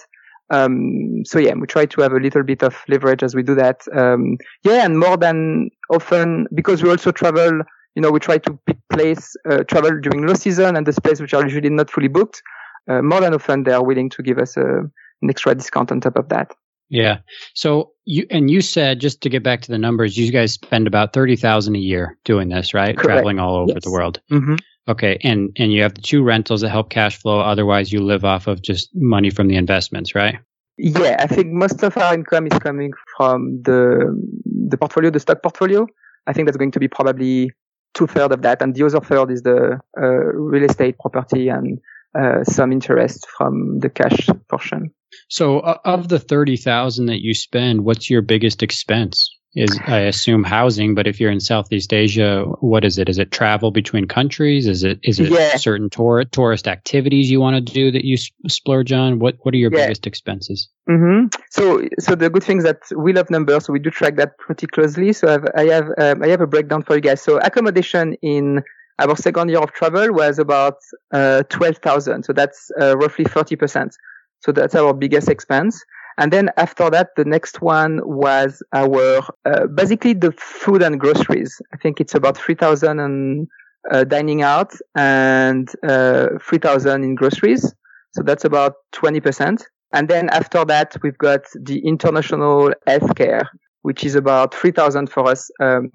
Um, 0.51 1.25
so 1.25 1.39
yeah, 1.39 1.55
we 1.55 1.67
try 1.67 1.87
to 1.87 2.03
have 2.03 2.13
a 2.13 2.21
little 2.21 2.43
bit 2.43 2.63
of 2.63 2.77
leverage 2.89 3.23
as 3.23 3.35
we 3.35 3.43
do 3.43 3.55
that. 3.55 3.83
Um, 3.95 4.37
yeah, 4.65 4.85
and 4.85 4.99
more 4.99 5.17
than 5.17 5.71
often 5.91 6.47
because 6.55 6.83
we 6.83 6.91
also 6.91 7.13
travel. 7.13 7.63
You 7.95 8.01
know, 8.01 8.11
we 8.11 8.21
try 8.21 8.39
to 8.39 8.59
pick 8.65 8.79
place 8.91 9.37
uh, 9.51 9.65
travel 9.65 10.01
during 10.01 10.27
low 10.27 10.33
season 10.33 10.77
and 10.77 10.87
the 10.87 10.95
space 10.95 11.21
which 11.21 11.35
are 11.35 11.43
usually 11.43 11.69
not 11.69 11.91
fully 11.91 12.09
booked. 12.09 12.43
Uh, 12.89 13.03
more 13.03 13.21
than 13.21 13.35
often, 13.35 13.65
they 13.65 13.73
are 13.73 13.85
willing 13.85 14.09
to 14.11 14.23
give 14.23 14.39
us 14.39 14.57
a, 14.57 14.63
an 14.63 15.29
extra 15.29 15.55
discount 15.55 15.93
on 15.93 16.01
top 16.01 16.17
of 16.17 16.31
that. 16.31 16.53
Yeah. 16.89 17.19
So 17.55 17.93
you 18.05 18.27
and 18.31 18.51
you 18.51 18.61
said 18.61 19.01
just 19.01 19.23
to 19.23 19.29
get 19.29 19.43
back 19.43 19.63
to 19.63 19.71
the 19.71 19.79
numbers, 19.79 20.17
you 20.17 20.31
guys 20.31 20.53
spend 20.53 20.87
about 20.87 21.13
thirty 21.13 21.37
thousand 21.37 21.77
a 21.77 21.79
year 21.79 22.19
doing 22.25 22.49
this, 22.49 22.75
right? 22.75 22.97
Correct. 22.97 23.05
Traveling 23.05 23.39
all 23.39 23.57
over 23.57 23.73
yes. 23.73 23.85
the 23.85 23.91
world. 23.91 24.21
Mm-hmm. 24.31 24.57
Okay, 24.89 25.19
and 25.23 25.51
and 25.57 25.73
you 25.73 25.83
have 25.83 25.95
the 25.95 26.03
two 26.03 26.23
rentals 26.25 26.63
that 26.63 26.71
help 26.71 26.91
cash 26.91 27.17
flow. 27.19 27.41
Otherwise, 27.41 27.93
you 27.93 28.01
live 28.01 28.25
off 28.25 28.49
of 28.49 28.63
just 28.63 28.91
money 28.95 29.31
from 29.31 29.47
the 29.47 29.57
investments, 29.57 30.15
right? 30.15 30.39
Yeah, 30.77 31.17
I 31.19 31.27
think 31.29 31.53
most 31.53 31.83
of 31.83 31.97
our 31.97 32.15
income 32.15 32.47
is 32.47 32.59
coming 32.59 32.93
from 33.17 33.63
the 33.63 34.11
the 34.45 34.77
portfolio, 34.77 35.11
the 35.11 35.21
stock 35.21 35.43
portfolio. 35.43 35.87
I 36.27 36.33
think 36.33 36.47
that's 36.47 36.57
going 36.57 36.73
to 36.73 36.81
be 36.81 36.89
probably 36.89 37.53
two 37.95 38.07
thirds 38.09 38.35
of 38.35 38.43
that, 38.43 38.61
and 38.61 38.75
the 38.75 38.85
other 38.85 39.01
third 39.01 39.31
is 39.31 39.43
the 39.43 39.79
uh, 39.97 40.03
real 40.03 40.65
estate 40.65 40.97
property 40.99 41.49
and 41.49 41.79
uh, 42.19 42.43
some 42.43 42.73
interest 42.73 43.27
from 43.39 43.79
the 43.79 43.89
cash 43.89 44.29
portion. 44.49 44.93
So, 45.29 45.61
uh, 45.61 45.79
of 45.85 46.09
the 46.09 46.19
thirty 46.19 46.57
thousand 46.57 47.07
that 47.07 47.21
you 47.21 47.35
spend, 47.35 47.85
what's 47.85 48.11
your 48.11 48.23
biggest 48.23 48.63
expense? 48.63 49.32
Is 49.55 49.79
I 49.87 49.99
assume 50.01 50.45
housing, 50.45 50.95
but 50.95 51.07
if 51.07 51.21
you're 51.21 51.31
in 51.31 51.39
Southeast 51.39 51.93
Asia, 51.93 52.45
what 52.61 52.87
is 52.87 52.97
it? 52.97 53.11
Is 53.11 53.19
it 53.19 53.31
travel 53.31 53.71
between 53.71 54.09
countries? 54.09 54.67
Is 54.67 54.83
it 54.83 55.01
is 55.03 55.21
it 55.21 55.31
yeah. 55.31 55.57
certain 55.57 55.91
tour, 55.91 56.25
tourist 56.25 56.67
activities 56.67 57.31
you 57.31 57.39
want 57.39 57.57
to 57.57 57.73
do 57.73 57.91
that 57.91 58.03
you 58.03 58.17
splurge 58.49 58.93
on? 58.93 59.19
What 59.19 59.37
what 59.43 59.53
are 59.53 59.59
your 59.59 59.71
yeah. 59.71 59.85
biggest 59.85 60.07
expenses? 60.07 60.71
Mm-hmm. 60.89 61.27
So 61.51 61.87
so 61.99 62.15
the 62.15 62.31
good 62.31 62.43
thing 62.43 62.59
is 62.59 62.65
that 62.65 62.81
we 62.97 63.13
love 63.13 63.29
numbers, 63.29 63.67
so 63.67 63.75
we 63.75 63.79
do 63.79 63.91
track 63.91 64.17
that 64.17 64.39
pretty 64.39 64.67
closely. 64.67 65.13
So 65.13 65.29
I've, 65.29 65.45
I 65.55 65.65
have 65.65 65.89
um, 65.99 66.23
I 66.23 66.29
have 66.29 66.41
a 66.41 66.47
breakdown 66.47 66.83
for 66.83 66.95
you 66.95 67.03
guys. 67.03 67.21
So 67.21 67.37
accommodation 67.37 68.15
in 68.23 68.63
our 68.99 69.17
second 69.17 69.51
year 69.51 69.59
of 69.59 69.73
travel 69.73 70.15
was 70.15 70.39
about 70.39 70.77
uh, 71.13 71.43
twelve 71.51 71.77
thousand. 71.77 72.25
So 72.25 72.33
that's 72.33 72.71
uh, 72.81 72.97
roughly 72.97 73.27
thirty 73.27 73.57
percent. 73.57 73.97
So 74.41 74.53
that's 74.53 74.75
our 74.75 74.95
biggest 74.95 75.29
expense. 75.29 75.85
And 76.19 76.33
then 76.33 76.51
after 76.57 76.91
that, 76.91 77.11
the 77.17 77.25
next 77.25 77.63
one 77.63 78.01
was 78.05 78.63
our, 78.73 79.23
uh, 79.45 79.67
basically 79.67 80.13
the 80.15 80.33
food 80.33 80.83
and 80.83 81.01
groceries. 81.01 81.61
I 81.73 81.77
think 81.79 82.01
it's 82.01 82.15
about 82.15 82.37
3,000 82.37 83.01
and, 83.01 83.49
uh, 83.91 84.05
dining 84.05 84.43
out 84.43 84.73
and, 84.95 85.69
uh, 85.83 86.29
3,000 86.41 87.05
in 87.05 87.15
groceries. 87.15 87.75
So 88.13 88.23
that's 88.23 88.45
about 88.45 88.75
20%. 88.93 89.65
And 89.93 90.09
then 90.09 90.29
after 90.31 90.65
that, 90.67 90.97
we've 91.03 91.19
got 91.19 91.43
the 91.55 91.79
international 91.87 92.73
healthcare, 92.89 93.47
which 93.83 94.05
is 94.05 94.15
about 94.15 94.55
3,000 94.55 95.09
for 95.11 95.29
us, 95.29 95.51
um, 95.61 95.91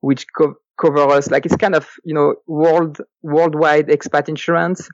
which 0.00 0.26
co- 0.36 0.56
cover 0.80 1.08
us, 1.10 1.30
like 1.30 1.46
it's 1.46 1.56
kind 1.56 1.74
of, 1.74 1.88
you 2.04 2.14
know, 2.14 2.34
world, 2.46 2.98
worldwide 3.22 3.88
expat 3.88 4.28
insurance 4.28 4.88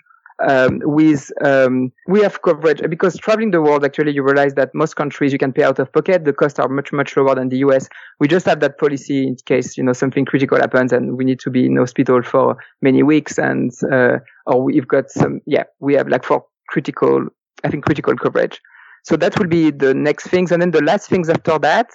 um, 0.47 0.81
with 0.85 1.31
um, 1.45 1.93
we 2.07 2.21
have 2.21 2.43
coverage 2.43 2.81
because 2.89 3.17
traveling 3.17 3.51
the 3.51 3.61
world 3.61 3.85
actually 3.85 4.13
you 4.13 4.23
realize 4.23 4.55
that 4.55 4.75
most 4.75 4.95
countries 4.97 5.33
you 5.33 5.39
can 5.39 5.53
pay 5.53 5.63
out 5.63 5.79
of 5.79 5.93
pocket. 5.93 6.25
The 6.25 6.33
costs 6.33 6.59
are 6.59 6.69
much 6.69 6.93
much 6.93 7.17
lower 7.17 7.35
than 7.35 7.49
the 7.49 7.59
US 7.59 7.89
we 8.21 8.29
just 8.29 8.47
have 8.47 8.61
that 8.61 8.79
policy 8.79 9.27
in 9.27 9.37
case 9.47 9.77
you 9.77 9.85
know 9.85 9.93
something 9.93 10.25
critical 10.25 10.59
happens 10.59 10.93
and 10.93 11.17
we 11.17 11.25
need 11.25 11.41
to 11.41 11.51
be 11.51 11.67
in 11.67 11.77
hospital 11.77 12.23
for 12.23 12.57
many 12.83 13.03
weeks 13.03 13.39
and 13.39 13.73
uh, 13.93 14.19
or 14.47 14.63
we've 14.63 14.89
got 14.89 15.11
some 15.11 15.41
yeah 15.47 15.65
we 15.81 15.95
have 15.95 16.09
like 16.09 16.25
for 16.25 16.45
critical 16.69 17.27
I 17.65 17.71
think 17.71 17.85
critical 17.85 18.17
coverage. 18.17 18.61
So 19.05 19.17
that 19.17 19.39
will 19.39 19.47
be 19.47 19.71
the 19.71 19.95
next 19.95 20.29
things. 20.29 20.53
And 20.53 20.61
then 20.61 20.71
the 20.71 20.83
last 20.83 21.09
things 21.09 21.29
after 21.29 21.59
that 21.61 21.91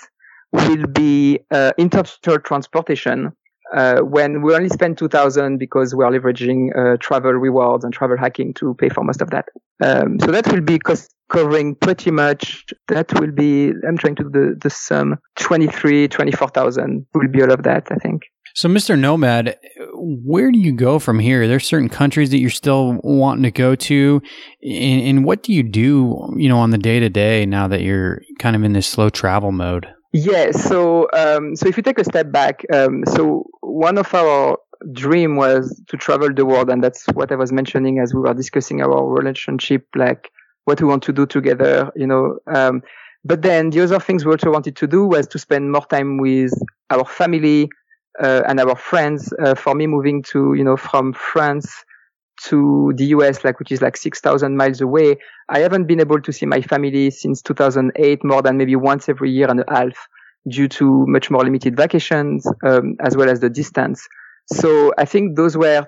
will 0.51 0.87
be 0.87 1.39
uh, 1.51 1.71
international 1.77 2.39
transportation 2.39 3.31
uh, 3.73 4.01
when 4.01 4.41
we 4.41 4.53
only 4.53 4.69
spend 4.69 4.97
2000 4.97 5.57
because 5.57 5.95
we 5.95 6.03
are 6.03 6.11
leveraging 6.11 6.69
uh, 6.77 6.97
travel 6.99 7.33
rewards 7.33 7.83
and 7.83 7.93
travel 7.93 8.17
hacking 8.17 8.53
to 8.55 8.73
pay 8.75 8.89
for 8.89 9.03
most 9.03 9.21
of 9.21 9.29
that. 9.31 9.45
Um, 9.83 10.19
so 10.19 10.27
that 10.27 10.51
will 10.51 10.61
be 10.61 10.79
cost 10.79 11.13
covering 11.29 11.75
pretty 11.75 12.11
much, 12.11 12.65
that 12.89 13.11
will 13.19 13.31
be, 13.31 13.71
I'm 13.87 13.97
trying 13.97 14.15
to 14.15 14.23
do 14.23 14.29
the, 14.29 14.59
the 14.61 14.69
sum, 14.69 15.17
23, 15.37 16.07
24,000 16.07 17.05
will 17.13 17.27
be 17.27 17.41
all 17.41 17.51
of 17.51 17.63
that, 17.63 17.87
I 17.89 17.95
think. 17.95 18.23
So, 18.55 18.69
Mr. 18.69 18.97
Nomad, 18.97 19.57
where 19.95 20.51
do 20.51 20.59
you 20.59 20.73
go 20.73 20.99
from 20.99 21.17
here? 21.17 21.47
There's 21.47 21.65
certain 21.65 21.89
countries 21.89 22.29
that 22.29 22.37
you're 22.37 22.51
still 22.51 22.99
wanting 23.03 23.43
to 23.43 23.51
go 23.51 23.73
to, 23.73 24.21
and, 24.61 25.01
and 25.01 25.25
what 25.25 25.41
do 25.41 25.53
you 25.53 25.63
do, 25.63 26.31
you 26.37 26.49
know, 26.49 26.59
on 26.59 26.69
the 26.69 26.77
day 26.77 26.99
to 26.99 27.09
day 27.09 27.47
now 27.47 27.67
that 27.67 27.81
you're 27.81 28.21
kind 28.37 28.55
of 28.55 28.63
in 28.63 28.73
this 28.73 28.85
slow 28.85 29.09
travel 29.09 29.51
mode? 29.51 29.87
Yeah. 30.13 30.51
So, 30.51 31.07
um, 31.13 31.55
so 31.55 31.67
if 31.67 31.77
you 31.77 31.83
take 31.83 31.99
a 31.99 32.03
step 32.03 32.31
back, 32.31 32.63
um, 32.73 33.03
so 33.07 33.45
one 33.61 33.97
of 33.97 34.13
our 34.13 34.57
dream 34.91 35.35
was 35.35 35.81
to 35.87 35.97
travel 35.97 36.33
the 36.33 36.45
world, 36.45 36.69
and 36.69 36.83
that's 36.83 37.05
what 37.13 37.31
I 37.31 37.35
was 37.35 37.51
mentioning 37.51 37.99
as 37.99 38.13
we 38.13 38.21
were 38.21 38.33
discussing 38.33 38.81
our 38.81 39.05
relationship, 39.07 39.87
like 39.95 40.31
what 40.65 40.81
we 40.81 40.87
want 40.87 41.03
to 41.03 41.13
do 41.13 41.25
together. 41.25 41.91
You 41.95 42.07
know, 42.07 42.39
um, 42.47 42.83
But 43.25 43.41
then 43.41 43.71
the 43.71 43.81
other 43.81 43.99
things 43.99 44.25
we 44.25 44.31
also 44.33 44.51
wanted 44.51 44.75
to 44.77 44.87
do 44.87 45.05
was 45.07 45.27
to 45.29 45.39
spend 45.39 45.71
more 45.71 45.85
time 45.85 46.17
with 46.17 46.53
our 46.91 47.05
family 47.05 47.69
uh, 48.21 48.43
and 48.47 48.59
our 48.59 48.75
friends. 48.75 49.33
Uh, 49.43 49.55
for 49.55 49.73
me, 49.73 49.87
moving 49.87 50.21
to 50.33 50.53
you 50.53 50.63
know 50.63 50.77
from 50.77 51.13
France 51.13 51.73
to 52.49 52.93
the 52.95 53.05
US, 53.07 53.43
like 53.43 53.59
which 53.59 53.71
is 53.71 53.81
like 53.81 53.97
six 53.97 54.19
thousand 54.19 54.57
miles 54.57 54.81
away, 54.81 55.17
I 55.49 55.59
haven't 55.59 55.85
been 55.85 55.99
able 55.99 56.21
to 56.21 56.31
see 56.31 56.45
my 56.45 56.61
family 56.61 57.09
since 57.11 57.41
2008, 57.41 58.23
more 58.23 58.41
than 58.41 58.57
maybe 58.57 58.75
once 58.75 59.09
every 59.09 59.31
year 59.31 59.49
and 59.49 59.59
a 59.59 59.65
half, 59.69 60.07
due 60.47 60.67
to 60.67 61.05
much 61.07 61.29
more 61.29 61.43
limited 61.43 61.75
vacations 61.77 62.47
um, 62.65 62.95
as 63.01 63.15
well 63.15 63.29
as 63.29 63.39
the 63.39 63.49
distance. 63.49 64.07
So 64.47 64.93
I 64.97 65.05
think 65.05 65.37
those 65.37 65.55
were 65.55 65.87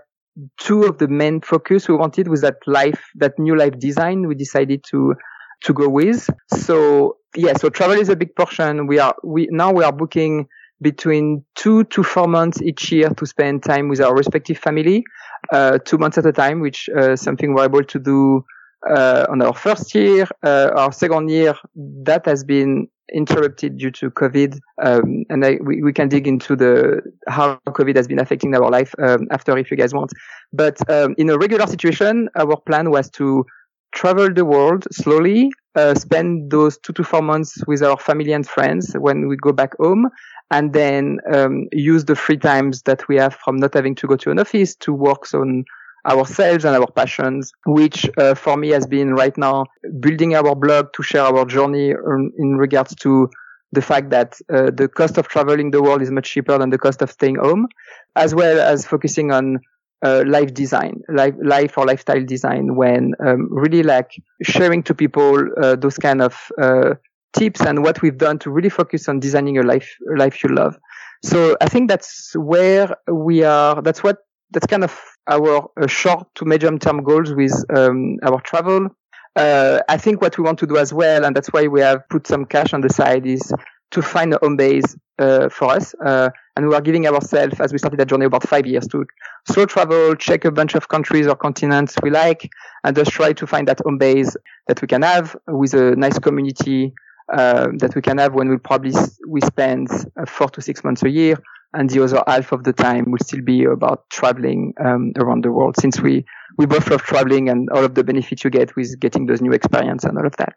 two 0.60 0.84
of 0.84 0.98
the 0.98 1.08
main 1.08 1.42
focus 1.42 1.88
we 1.88 1.96
wanted 1.96 2.28
with 2.28 2.42
that 2.42 2.58
life, 2.68 3.04
that 3.16 3.34
new 3.38 3.58
life 3.58 3.78
design. 3.80 4.28
We 4.28 4.36
decided 4.36 4.84
to 4.92 5.16
to 5.64 5.74
go 5.74 5.90
with. 5.90 6.30
So 6.54 7.18
yeah, 7.36 7.54
so 7.58 7.70
travel 7.70 7.98
is 7.98 8.10
a 8.10 8.16
big 8.16 8.36
portion. 8.36 8.88
We 8.88 9.00
are 9.00 9.16
we 9.24 9.48
now 9.52 9.72
we 9.72 9.84
are 9.84 9.92
booking 9.94 10.48
between 10.82 11.44
two 11.56 11.84
to 11.86 12.04
four 12.04 12.28
months 12.28 12.62
each 12.62 12.92
year 12.92 13.10
to 13.10 13.26
spend 13.26 13.64
time 13.64 13.88
with 13.88 14.02
our 14.02 14.16
respective 14.16 14.58
family, 14.58 15.04
uh, 15.52 15.78
two 15.86 15.98
months 15.98 16.18
at 16.18 16.26
a 16.26 16.32
time, 16.32 16.60
which 16.60 16.90
uh, 16.90 17.16
something 17.16 17.54
we're 17.54 17.66
able 17.66 17.84
to 17.84 18.00
do 18.00 18.44
uh, 18.90 19.26
on 19.30 19.42
our 19.42 19.54
first 19.54 19.94
year. 19.96 20.28
Uh, 20.44 20.70
our 20.76 20.92
second 20.92 21.30
year, 21.30 21.56
that 21.76 22.26
has 22.26 22.44
been 22.44 22.88
interrupted 23.14 23.78
due 23.78 23.92
to 23.92 24.10
COVID, 24.10 24.60
um, 24.82 25.26
and 25.30 25.46
I, 25.46 25.58
we, 25.62 25.82
we 25.84 25.94
can 25.94 26.10
dig 26.10 26.28
into 26.28 26.56
the 26.56 27.02
how 27.28 27.60
COVID 27.68 27.96
has 27.96 28.08
been 28.08 28.20
affecting 28.20 28.56
our 28.56 28.70
life 28.70 28.94
um, 29.00 29.28
after 29.32 29.58
if 29.58 29.70
you 29.70 29.78
guys 29.78 29.94
want. 29.94 30.12
But 30.52 30.78
um, 30.90 31.16
in 31.18 31.30
a 31.30 31.38
regular 31.38 31.68
situation, 31.68 32.30
our 32.36 32.58
plan 32.58 32.90
was 32.90 33.10
to 33.12 33.46
travel 33.94 34.32
the 34.32 34.44
world 34.44 34.86
slowly, 34.92 35.50
uh, 35.76 35.96
spend 35.96 36.52
those 36.52 36.78
two 36.80 36.94
to 36.94 37.04
four 37.04 37.22
months 37.22 37.66
with 37.66 37.82
our 37.82 37.98
family 37.98 38.34
and 38.34 38.48
friends 38.48 38.94
when 39.00 39.28
we 39.28 39.38
go 39.38 39.52
back 39.52 39.76
home, 39.78 40.10
and 40.52 40.74
then 40.74 41.20
um, 41.34 41.68
use 41.72 42.06
the 42.06 42.16
free 42.16 42.38
times 42.38 42.84
that 42.84 43.08
we 43.08 43.16
have 43.18 43.36
from 43.36 43.58
not 43.58 43.74
having 43.74 43.96
to 43.96 44.08
go 44.08 44.16
to 44.16 44.32
an 44.32 44.40
office 44.40 44.76
to 44.76 44.94
work 44.94 45.34
on 45.34 45.66
ourselves 46.08 46.66
and 46.66 46.76
our 46.76 46.90
passions, 46.92 47.52
which 47.66 48.08
uh, 48.18 48.36
for 48.36 48.58
me 48.58 48.70
has 48.70 48.86
been 48.86 49.16
right 49.16 49.36
now 49.38 49.66
building 50.00 50.36
our 50.36 50.56
blog 50.56 50.88
to 50.94 51.02
share 51.02 51.24
our 51.24 51.46
journey 51.46 51.90
in 52.38 52.58
regards 52.58 52.94
to 52.96 53.30
the 53.72 53.82
fact 53.82 54.10
that 54.12 54.40
uh, 54.54 54.70
the 54.72 54.88
cost 54.88 55.18
of 55.18 55.28
traveling 55.28 55.72
the 55.72 55.82
world 55.82 56.02
is 56.02 56.12
much 56.12 56.32
cheaper 56.32 56.58
than 56.58 56.70
the 56.70 56.78
cost 56.78 57.02
of 57.02 57.12
staying 57.12 57.36
home, 57.36 57.68
as 58.16 58.34
well 58.36 58.60
as 58.60 58.86
focusing 58.86 59.32
on 59.32 59.60
uh, 60.06 60.24
life 60.28 60.54
design, 60.54 61.02
life, 61.10 61.34
life 61.44 61.78
or 61.78 61.86
lifestyle 61.86 62.24
design, 62.24 62.76
when 62.76 63.14
um, 63.26 63.48
really 63.52 63.84
like 63.84 64.12
sharing 64.44 64.84
to 64.84 64.94
people 64.94 65.44
uh, 65.62 65.76
those 65.76 65.98
kind 65.98 66.22
of 66.22 66.52
uh, 66.62 66.94
tips 67.38 67.62
and 67.62 67.84
what 67.84 68.02
we've 68.02 68.18
done 68.18 68.40
to 68.40 68.50
really 68.50 68.70
focus 68.70 69.08
on 69.10 69.20
designing 69.20 69.58
a 69.58 69.64
life, 69.64 69.96
a 70.14 70.18
life 70.18 70.44
you 70.44 70.50
love. 70.50 70.78
So 71.24 71.58
I 71.62 71.68
think 71.68 71.90
that's 71.90 72.36
where 72.36 72.96
we 73.08 73.44
are. 73.44 73.82
That's 73.82 74.04
what 74.04 74.20
that's 74.52 74.68
kind 74.68 74.84
of 74.84 75.00
our 75.28 75.70
uh, 75.82 75.88
short 75.88 76.28
to 76.36 76.46
medium 76.46 76.78
term 76.80 77.04
goals 77.04 77.34
with 77.34 77.54
um, 77.76 78.18
our 78.24 78.40
travel. 78.42 78.90
Uh, 79.36 79.80
I 79.90 79.98
think 79.98 80.22
what 80.22 80.38
we 80.38 80.44
want 80.44 80.60
to 80.60 80.68
do 80.68 80.78
as 80.78 80.94
well, 80.94 81.26
and 81.26 81.36
that's 81.36 81.52
why 81.52 81.68
we 81.68 81.82
have 81.82 82.08
put 82.10 82.28
some 82.28 82.46
cash 82.46 82.74
on 82.74 82.82
the 82.82 82.90
side, 82.90 83.26
is 83.26 83.52
to 83.92 84.02
find 84.02 84.34
a 84.34 84.40
home 84.42 84.56
base 84.56 84.96
uh, 85.20 85.50
for 85.50 85.72
us. 85.72 85.94
Uh, 86.06 86.30
and 86.56 86.70
we 86.70 86.76
are 86.76 86.82
giving 86.82 87.06
ourselves, 87.06 87.60
as 87.60 87.74
we 87.74 87.78
started 87.80 88.00
that 88.00 88.08
journey 88.08 88.26
about 88.26 88.48
five 88.48 88.66
years, 88.66 88.88
to 88.88 89.06
slow 89.52 89.66
travel, 89.66 90.16
check 90.16 90.46
a 90.46 90.52
bunch 90.52 90.76
of 90.76 90.88
countries 90.88 91.28
or 91.28 91.36
continents 91.36 91.96
we 92.02 92.12
like, 92.12 92.50
and 92.84 92.96
just 92.96 93.12
try 93.12 93.34
to 93.34 93.46
find 93.46 93.68
that 93.68 93.80
home 93.84 93.98
base 93.98 94.38
that 94.68 94.82
we 94.82 94.88
can 94.88 95.02
have 95.02 95.36
with 95.48 95.74
a 95.74 95.96
nice 95.96 96.20
community 96.20 96.94
uh, 97.34 97.70
that 97.78 97.96
we 97.96 98.02
can 98.02 98.18
have 98.18 98.34
when 98.34 98.50
we 98.50 98.58
probably 98.58 98.94
we 99.28 99.42
spend 99.42 99.90
uh, 100.20 100.26
four 100.26 100.50
to 100.50 100.62
six 100.62 100.84
months 100.84 101.04
a 101.04 101.10
year 101.10 101.38
and 101.76 101.90
the 101.90 102.04
other 102.04 102.24
half 102.28 102.52
of 102.52 102.64
the 102.64 102.74
time 102.74 103.12
will 103.12 103.20
still 103.20 103.42
be 103.42 103.66
about 103.66 104.10
traveling 104.10 104.74
um, 104.84 105.12
around 105.18 105.44
the 105.44 105.52
world 105.52 105.76
since 105.80 106.00
we 106.00 106.26
we 106.58 106.66
both 106.66 106.90
love 106.90 107.02
traveling 107.02 107.50
and 107.50 107.70
all 107.70 107.84
of 107.84 107.96
the 107.96 108.04
benefits 108.04 108.44
you 108.44 108.50
get 108.50 108.76
with 108.76 109.00
getting 109.00 109.26
those 109.26 109.42
new 109.42 109.52
experience 109.52 110.04
and 110.04 110.18
all 110.18 110.26
of 110.26 110.36
that. 110.38 110.54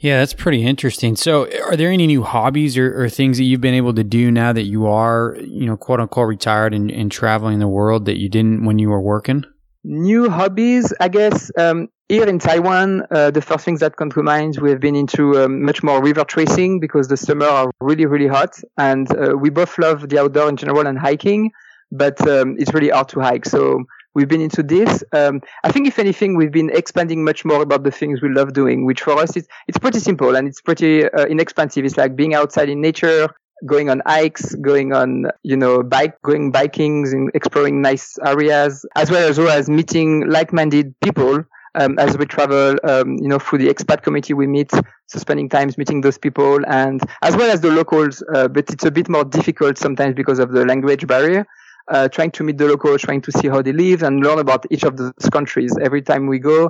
Yeah 0.00 0.18
that's 0.18 0.34
pretty 0.34 0.64
interesting. 0.64 1.16
So 1.16 1.48
are 1.62 1.76
there 1.76 1.90
any 1.90 2.06
new 2.06 2.22
hobbies 2.22 2.76
or, 2.76 3.02
or 3.02 3.08
things 3.08 3.38
that 3.38 3.44
you've 3.44 3.60
been 3.60 3.74
able 3.74 3.94
to 3.94 4.04
do 4.04 4.30
now 4.30 4.52
that 4.52 4.64
you 4.64 4.86
are 4.86 5.36
you 5.40 5.66
know 5.66 5.76
quote 5.76 6.00
unquote 6.00 6.28
retired 6.28 6.74
and, 6.74 6.90
and 6.90 7.10
traveling 7.10 7.58
the 7.58 7.68
world 7.68 8.04
that 8.04 8.18
you 8.18 8.28
didn't 8.28 8.64
when 8.64 8.78
you 8.78 8.90
were 8.90 9.00
working 9.00 9.44
new 9.84 10.28
hobbies 10.28 10.92
i 11.00 11.08
guess 11.08 11.50
um, 11.56 11.88
here 12.08 12.26
in 12.26 12.38
Taiwan, 12.38 13.02
uh, 13.10 13.30
the 13.30 13.42
first 13.42 13.64
things 13.64 13.80
that 13.80 13.96
come 13.96 14.10
to 14.12 14.22
mind, 14.22 14.56
we've 14.60 14.80
been 14.80 14.96
into 14.96 15.38
um, 15.38 15.62
much 15.62 15.82
more 15.82 16.02
river 16.02 16.24
tracing 16.24 16.80
because 16.80 17.08
the 17.08 17.18
summer 17.18 17.46
are 17.46 17.70
really, 17.80 18.06
really 18.06 18.26
hot. 18.26 18.58
And 18.78 19.06
uh, 19.14 19.36
we 19.36 19.50
both 19.50 19.78
love 19.78 20.08
the 20.08 20.18
outdoor 20.18 20.48
in 20.48 20.56
general 20.56 20.86
and 20.86 20.98
hiking, 20.98 21.50
but 21.92 22.18
um, 22.26 22.56
it's 22.58 22.72
really 22.72 22.88
hard 22.88 23.10
to 23.10 23.20
hike. 23.20 23.44
So 23.44 23.84
we've 24.14 24.28
been 24.28 24.40
into 24.40 24.62
this. 24.62 25.04
Um, 25.12 25.42
I 25.64 25.70
think 25.70 25.86
if 25.86 25.98
anything, 25.98 26.36
we've 26.36 26.52
been 26.52 26.70
expanding 26.70 27.24
much 27.24 27.44
more 27.44 27.62
about 27.62 27.84
the 27.84 27.90
things 27.90 28.22
we 28.22 28.30
love 28.30 28.54
doing, 28.54 28.86
which 28.86 29.02
for 29.02 29.18
us, 29.18 29.36
it's, 29.36 29.48
it's 29.66 29.78
pretty 29.78 30.00
simple 30.00 30.34
and 30.34 30.48
it's 30.48 30.62
pretty 30.62 31.04
uh, 31.04 31.26
inexpensive. 31.26 31.84
It's 31.84 31.98
like 31.98 32.16
being 32.16 32.34
outside 32.34 32.70
in 32.70 32.80
nature, 32.80 33.28
going 33.66 33.90
on 33.90 34.02
hikes, 34.06 34.54
going 34.56 34.92
on, 34.92 35.26
you 35.42 35.56
know, 35.56 35.82
bike, 35.82 36.20
going 36.22 36.52
bikings 36.52 37.12
and 37.12 37.30
exploring 37.34 37.82
nice 37.82 38.18
areas, 38.24 38.86
as 38.96 39.10
well 39.10 39.28
as, 39.28 39.38
well 39.38 39.50
as 39.50 39.68
meeting 39.68 40.28
like-minded 40.28 40.94
people 41.00 41.44
um, 41.74 41.98
as 41.98 42.16
we 42.16 42.26
travel, 42.26 42.76
um, 42.84 43.16
you 43.18 43.28
know, 43.28 43.38
through 43.38 43.58
the 43.58 43.68
expat 43.68 44.02
community 44.02 44.34
we 44.34 44.46
meet, 44.46 44.70
so 45.06 45.18
spending 45.18 45.48
times 45.48 45.78
meeting 45.78 46.00
those 46.00 46.18
people 46.18 46.58
and 46.66 47.00
as 47.22 47.36
well 47.36 47.50
as 47.50 47.60
the 47.60 47.70
locals, 47.70 48.22
uh, 48.34 48.48
but 48.48 48.70
it's 48.70 48.84
a 48.84 48.90
bit 48.90 49.08
more 49.08 49.24
difficult 49.24 49.78
sometimes 49.78 50.14
because 50.14 50.38
of 50.38 50.52
the 50.52 50.64
language 50.64 51.06
barrier. 51.06 51.46
Uh, 51.90 52.06
trying 52.06 52.30
to 52.30 52.44
meet 52.44 52.58
the 52.58 52.66
locals, 52.66 53.00
trying 53.00 53.22
to 53.22 53.32
see 53.32 53.48
how 53.48 53.62
they 53.62 53.72
live 53.72 54.02
and 54.02 54.22
learn 54.22 54.38
about 54.38 54.66
each 54.70 54.82
of 54.82 54.98
those 54.98 55.30
countries. 55.32 55.74
Every 55.80 56.02
time 56.02 56.26
we 56.26 56.38
go, 56.38 56.68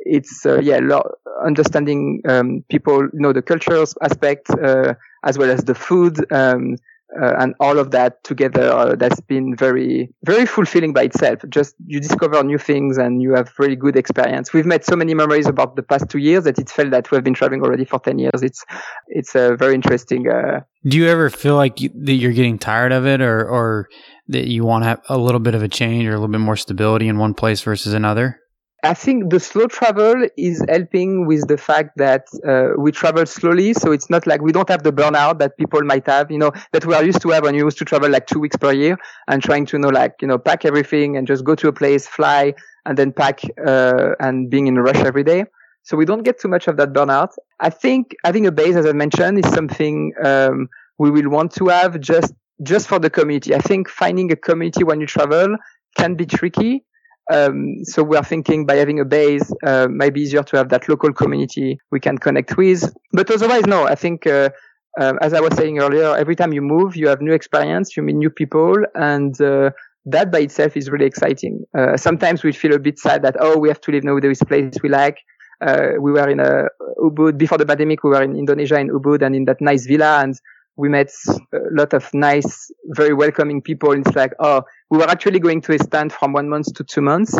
it's 0.00 0.44
uh, 0.44 0.60
yeah, 0.60 0.78
lo- 0.82 1.10
understanding 1.42 2.20
um, 2.28 2.62
people, 2.68 3.00
you 3.00 3.20
know, 3.20 3.32
the 3.32 3.40
cultures 3.40 3.94
aspect 4.02 4.50
uh, 4.50 4.92
as 5.24 5.38
well 5.38 5.50
as 5.50 5.64
the 5.64 5.74
food. 5.74 6.30
Um, 6.32 6.76
uh, 7.20 7.34
and 7.38 7.54
all 7.58 7.78
of 7.78 7.90
that 7.90 8.22
together 8.22 8.70
uh, 8.70 8.94
that's 8.94 9.20
been 9.20 9.56
very 9.56 10.12
very 10.24 10.44
fulfilling 10.44 10.92
by 10.92 11.04
itself. 11.04 11.38
Just 11.48 11.74
you 11.86 12.00
discover 12.00 12.42
new 12.44 12.58
things 12.58 12.98
and 12.98 13.22
you 13.22 13.32
have 13.34 13.50
really 13.58 13.76
good 13.76 13.96
experience. 13.96 14.52
We've 14.52 14.66
made 14.66 14.84
so 14.84 14.94
many 14.94 15.14
memories 15.14 15.46
about 15.46 15.76
the 15.76 15.82
past 15.82 16.10
two 16.10 16.18
years 16.18 16.44
that 16.44 16.58
it 16.58 16.68
felt 16.68 16.90
that 16.90 17.10
we've 17.10 17.24
been 17.24 17.34
traveling 17.34 17.62
already 17.62 17.86
for 17.86 17.98
10 17.98 18.18
years. 18.18 18.42
It's 18.42 18.64
it's 19.06 19.34
a 19.34 19.56
very 19.56 19.74
interesting 19.74 20.28
uh, 20.28 20.60
do 20.86 20.98
you 20.98 21.08
ever 21.08 21.30
feel 21.30 21.56
like 21.56 21.80
you, 21.80 21.90
that 21.94 22.14
you're 22.14 22.32
getting 22.32 22.58
tired 22.58 22.92
of 22.92 23.06
it 23.06 23.22
or 23.22 23.48
or 23.48 23.88
that 24.28 24.46
you 24.46 24.64
want 24.64 24.84
to 24.84 24.88
have 24.88 25.00
a 25.08 25.16
little 25.16 25.40
bit 25.40 25.54
of 25.54 25.62
a 25.62 25.68
change 25.68 26.06
or 26.06 26.10
a 26.10 26.14
little 26.14 26.28
bit 26.28 26.40
more 26.40 26.56
stability 26.56 27.08
in 27.08 27.16
one 27.16 27.32
place 27.32 27.62
versus 27.62 27.94
another 27.94 28.38
I 28.84 28.94
think 28.94 29.30
the 29.30 29.40
slow 29.40 29.66
travel 29.66 30.28
is 30.36 30.64
helping 30.68 31.26
with 31.26 31.48
the 31.48 31.58
fact 31.58 31.96
that 31.96 32.28
uh, 32.46 32.80
we 32.80 32.92
travel 32.92 33.26
slowly, 33.26 33.74
so 33.74 33.90
it's 33.90 34.08
not 34.08 34.24
like 34.24 34.40
we 34.40 34.52
don't 34.52 34.68
have 34.68 34.84
the 34.84 34.92
burnout 34.92 35.40
that 35.40 35.56
people 35.58 35.82
might 35.82 36.06
have, 36.06 36.30
you 36.30 36.38
know, 36.38 36.52
that 36.72 36.86
we 36.86 36.94
are 36.94 37.02
used 37.04 37.20
to 37.22 37.30
have 37.30 37.42
when 37.42 37.56
you 37.56 37.64
used 37.64 37.78
to 37.78 37.84
travel 37.84 38.08
like 38.08 38.28
two 38.28 38.38
weeks 38.38 38.56
per 38.56 38.72
year 38.72 38.96
and 39.26 39.42
trying 39.42 39.66
to 39.66 39.76
you 39.76 39.80
know 39.80 39.88
like 39.88 40.14
you 40.20 40.28
know 40.28 40.38
pack 40.38 40.64
everything 40.64 41.16
and 41.16 41.26
just 41.26 41.42
go 41.44 41.56
to 41.56 41.66
a 41.66 41.72
place, 41.72 42.06
fly, 42.06 42.54
and 42.86 42.96
then 42.96 43.12
pack 43.12 43.40
uh, 43.66 44.10
and 44.20 44.48
being 44.48 44.68
in 44.68 44.76
a 44.76 44.82
rush 44.82 44.98
every 45.04 45.24
day. 45.24 45.44
So 45.82 45.96
we 45.96 46.04
don't 46.04 46.22
get 46.22 46.38
too 46.38 46.48
much 46.48 46.68
of 46.68 46.76
that 46.76 46.92
burnout. 46.92 47.30
I 47.58 47.70
think 47.70 48.14
having 48.24 48.46
a 48.46 48.52
base, 48.52 48.76
as 48.76 48.86
I 48.86 48.92
mentioned, 48.92 49.44
is 49.44 49.52
something 49.52 50.12
um, 50.24 50.68
we 50.98 51.10
will 51.10 51.30
want 51.30 51.52
to 51.54 51.66
have 51.66 51.98
just 51.98 52.32
just 52.62 52.86
for 52.86 53.00
the 53.00 53.10
community. 53.10 53.56
I 53.56 53.58
think 53.58 53.88
finding 53.88 54.30
a 54.30 54.36
community 54.36 54.84
when 54.84 55.00
you 55.00 55.06
travel 55.06 55.56
can 55.96 56.14
be 56.14 56.26
tricky 56.26 56.84
um, 57.30 57.84
so 57.84 58.02
we 58.02 58.16
are 58.16 58.24
thinking 58.24 58.64
by 58.66 58.76
having 58.76 59.00
a 59.00 59.04
base, 59.04 59.52
uh, 59.66 59.86
maybe 59.90 60.20
easier 60.20 60.42
to 60.42 60.56
have 60.56 60.68
that 60.70 60.88
local 60.88 61.12
community 61.12 61.78
we 61.90 62.00
can 62.00 62.18
connect 62.18 62.56
with. 62.56 62.92
But 63.12 63.30
otherwise, 63.30 63.66
no, 63.66 63.86
I 63.86 63.94
think, 63.94 64.26
uh, 64.26 64.50
uh, 64.98 65.14
as 65.20 65.34
I 65.34 65.40
was 65.40 65.54
saying 65.54 65.78
earlier, 65.78 66.16
every 66.16 66.34
time 66.36 66.52
you 66.52 66.62
move, 66.62 66.96
you 66.96 67.08
have 67.08 67.20
new 67.20 67.32
experience, 67.32 67.96
you 67.96 68.02
meet 68.02 68.16
new 68.16 68.30
people, 68.30 68.74
and 68.94 69.38
uh, 69.40 69.70
that 70.06 70.32
by 70.32 70.40
itself 70.40 70.76
is 70.76 70.90
really 70.90 71.06
exciting. 71.06 71.64
Uh, 71.76 71.96
sometimes 71.96 72.42
we 72.42 72.52
feel 72.52 72.74
a 72.74 72.78
bit 72.78 72.98
sad 72.98 73.22
that, 73.22 73.36
oh, 73.38 73.58
we 73.58 73.68
have 73.68 73.80
to 73.82 73.92
leave 73.92 74.04
now 74.04 74.18
there 74.18 74.30
is 74.30 74.42
place 74.42 74.74
we 74.82 74.88
like. 74.88 75.18
Uh, 75.60 75.88
we 76.00 76.12
were 76.12 76.28
in 76.28 76.38
Ubud 76.98 77.36
before 77.36 77.58
the 77.58 77.66
pandemic. 77.66 78.04
We 78.04 78.10
were 78.10 78.22
in 78.22 78.36
Indonesia 78.36 78.78
in 78.78 78.88
Ubud 78.90 79.22
and 79.22 79.34
in 79.34 79.44
that 79.46 79.60
nice 79.60 79.86
villa, 79.86 80.20
and 80.22 80.40
we 80.78 80.88
met 80.88 81.10
a 81.52 81.58
lot 81.72 81.92
of 81.92 82.08
nice, 82.14 82.70
very 82.90 83.12
welcoming 83.12 83.60
people. 83.60 83.90
It's 83.92 84.14
like, 84.14 84.32
oh, 84.38 84.62
we 84.90 84.98
were 84.98 85.10
actually 85.10 85.40
going 85.40 85.60
to 85.62 85.72
extend 85.72 86.12
from 86.12 86.32
one 86.32 86.48
month 86.48 86.72
to 86.74 86.84
two 86.84 87.02
months. 87.02 87.36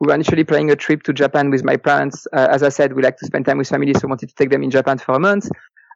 We 0.00 0.08
were 0.08 0.14
initially 0.14 0.44
planning 0.44 0.70
a 0.70 0.76
trip 0.76 1.04
to 1.04 1.12
Japan 1.12 1.50
with 1.50 1.62
my 1.62 1.76
parents. 1.76 2.26
Uh, 2.32 2.48
as 2.50 2.62
I 2.64 2.68
said, 2.68 2.94
we 2.94 3.02
like 3.02 3.16
to 3.18 3.26
spend 3.26 3.46
time 3.46 3.58
with 3.58 3.68
family, 3.68 3.94
so 3.94 4.08
wanted 4.08 4.28
to 4.28 4.34
take 4.34 4.50
them 4.50 4.64
in 4.64 4.70
Japan 4.70 4.98
for 4.98 5.14
a 5.14 5.20
month. 5.20 5.48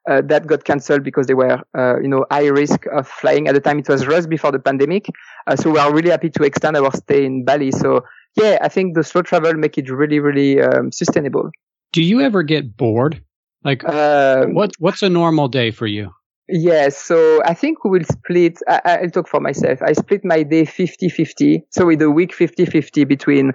Uh, 0.09 0.20
that 0.26 0.47
got 0.47 0.64
cancelled 0.64 1.03
because 1.03 1.26
they 1.26 1.34
were, 1.34 1.59
uh, 1.76 1.99
you 2.01 2.09
know, 2.09 2.26
high 2.30 2.47
risk 2.47 2.86
of 2.92 3.09
flying. 3.09 3.49
At 3.49 3.55
the 3.55 3.61
time, 3.61 3.78
it 3.78 3.88
was 3.88 4.03
just 4.03 4.28
before 4.28 4.53
the 4.53 4.59
pandemic. 4.59 5.07
Uh, 5.47 5.57
so 5.57 5.70
we 5.70 5.78
are 5.78 5.92
really 5.92 6.11
happy 6.11 6.30
to 6.30 6.42
extend 6.45 6.76
our 6.76 6.92
stay 6.92 7.24
in 7.24 7.45
Bali. 7.45 7.72
So 7.72 8.05
yeah, 8.36 8.59
I 8.61 8.68
think 8.68 8.95
the 8.95 9.03
slow 9.03 9.22
travel 9.22 9.55
make 9.55 9.78
it 9.78 9.90
really, 9.90 10.20
really 10.20 10.61
um, 10.61 10.92
sustainable. 10.92 11.51
Do 11.92 12.03
you 12.03 12.20
ever 12.20 12.42
get 12.42 12.76
bored 12.76 13.22
Like, 13.64 13.82
uh, 13.82 14.45
what 14.47 14.72
what's 14.78 15.03
a 15.03 15.09
normal 15.09 15.49
day 15.49 15.70
for 15.70 15.86
you? 15.86 16.12
Yes, 16.49 17.01
so 17.01 17.42
I 17.45 17.55
think 17.55 17.84
we 17.84 17.90
will 17.90 18.05
split, 18.05 18.59
I, 18.68 18.99
will 19.01 19.11
talk 19.11 19.28
for 19.28 19.40
myself. 19.40 19.80
I 19.80 19.95
split 19.95 20.24
my 20.24 20.42
day 20.42 20.64
50-50. 20.64 21.62
So 21.70 21.86
with 21.86 22.03
a 22.03 22.11
week 22.11 22.36
50-50 22.36 23.09
between 23.09 23.53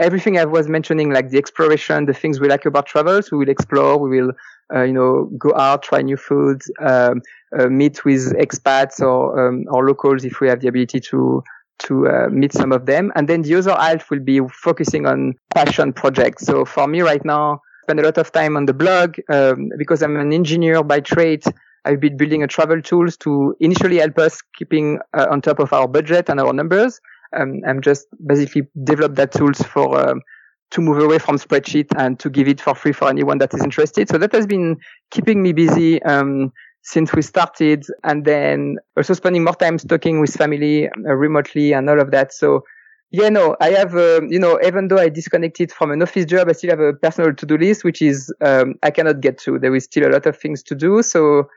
everything 0.00 0.36
I 0.36 0.44
was 0.44 0.68
mentioning, 0.68 1.12
like 1.12 1.30
the 1.30 1.38
exploration, 1.38 2.06
the 2.06 2.14
things 2.14 2.40
we 2.40 2.48
like 2.48 2.66
about 2.66 2.86
travels, 2.86 3.30
we 3.30 3.38
will 3.38 3.48
explore, 3.48 3.98
we 3.98 4.20
will, 4.20 4.32
uh, 4.74 4.82
you 4.82 4.92
know, 4.92 5.30
go 5.38 5.54
out, 5.54 5.84
try 5.84 6.02
new 6.02 6.16
foods, 6.16 6.68
um, 6.80 7.22
uh, 7.56 7.68
meet 7.68 8.04
with 8.04 8.34
expats 8.34 9.00
or, 9.00 9.48
um, 9.48 9.64
or 9.70 9.86
locals 9.86 10.24
if 10.24 10.40
we 10.40 10.48
have 10.48 10.58
the 10.58 10.66
ability 10.66 10.98
to, 10.98 11.40
to 11.78 12.08
uh, 12.08 12.28
meet 12.30 12.52
some 12.52 12.72
of 12.72 12.86
them. 12.86 13.12
And 13.14 13.28
then 13.28 13.42
the 13.42 13.54
other 13.54 13.76
half 13.76 14.10
will 14.10 14.18
be 14.18 14.40
focusing 14.48 15.06
on 15.06 15.34
passion 15.54 15.92
projects. 15.92 16.44
So 16.46 16.64
for 16.64 16.88
me 16.88 17.02
right 17.02 17.24
now, 17.24 17.60
spend 17.82 18.00
a 18.00 18.02
lot 18.02 18.18
of 18.18 18.32
time 18.32 18.56
on 18.56 18.66
the 18.66 18.74
blog, 18.74 19.18
um, 19.28 19.68
because 19.78 20.02
I'm 20.02 20.16
an 20.16 20.32
engineer 20.32 20.82
by 20.82 20.98
trade. 20.98 21.44
I've 21.84 22.00
been 22.00 22.16
building 22.16 22.42
a 22.42 22.46
travel 22.46 22.80
tools 22.80 23.16
to 23.18 23.54
initially 23.60 23.98
help 23.98 24.18
us 24.18 24.40
keeping 24.56 24.98
uh, 25.12 25.26
on 25.30 25.40
top 25.40 25.58
of 25.58 25.72
our 25.72 25.86
budget 25.86 26.28
and 26.28 26.40
our 26.40 26.52
numbers. 26.52 27.00
Um, 27.36 27.60
I'm 27.66 27.80
just 27.80 28.06
basically 28.26 28.68
develop 28.84 29.16
that 29.16 29.32
tools 29.32 29.60
for 29.60 30.08
um, 30.08 30.22
to 30.70 30.80
move 30.80 31.02
away 31.02 31.18
from 31.18 31.36
spreadsheet 31.36 31.88
and 31.96 32.18
to 32.20 32.30
give 32.30 32.48
it 32.48 32.60
for 32.60 32.74
free 32.74 32.92
for 32.92 33.08
anyone 33.08 33.38
that 33.38 33.52
is 33.54 33.62
interested. 33.62 34.08
So 34.08 34.18
that 34.18 34.32
has 34.32 34.46
been 34.46 34.76
keeping 35.10 35.42
me 35.42 35.52
busy 35.52 36.02
um, 36.02 36.52
since 36.82 37.12
we 37.12 37.22
started, 37.22 37.84
and 38.02 38.24
then 38.24 38.76
also 38.96 39.14
spending 39.14 39.44
more 39.44 39.54
time 39.54 39.78
talking 39.78 40.20
with 40.20 40.34
family 40.34 40.88
uh, 40.88 41.14
remotely 41.14 41.72
and 41.72 41.88
all 41.88 42.00
of 42.00 42.10
that. 42.10 42.32
So 42.32 42.64
yeah, 43.10 43.28
no, 43.28 43.56
I 43.60 43.70
have, 43.70 43.94
uh, 43.94 44.22
you 44.28 44.38
know, 44.38 44.58
even 44.64 44.88
though 44.88 44.98
I 44.98 45.08
disconnected 45.08 45.70
from 45.70 45.92
an 45.92 46.02
office 46.02 46.24
job, 46.24 46.48
I 46.48 46.52
still 46.52 46.70
have 46.70 46.80
a 46.80 46.92
personal 46.92 47.32
to-do 47.32 47.56
list, 47.56 47.84
which 47.84 48.02
is 48.02 48.32
um, 48.40 48.74
I 48.82 48.90
cannot 48.90 49.20
get 49.20 49.38
to. 49.38 49.58
There 49.58 49.74
is 49.74 49.84
still 49.84 50.08
a 50.08 50.12
lot 50.12 50.26
of 50.26 50.36
things 50.36 50.62
to 50.64 50.74
do. 50.74 51.02
So 51.02 51.48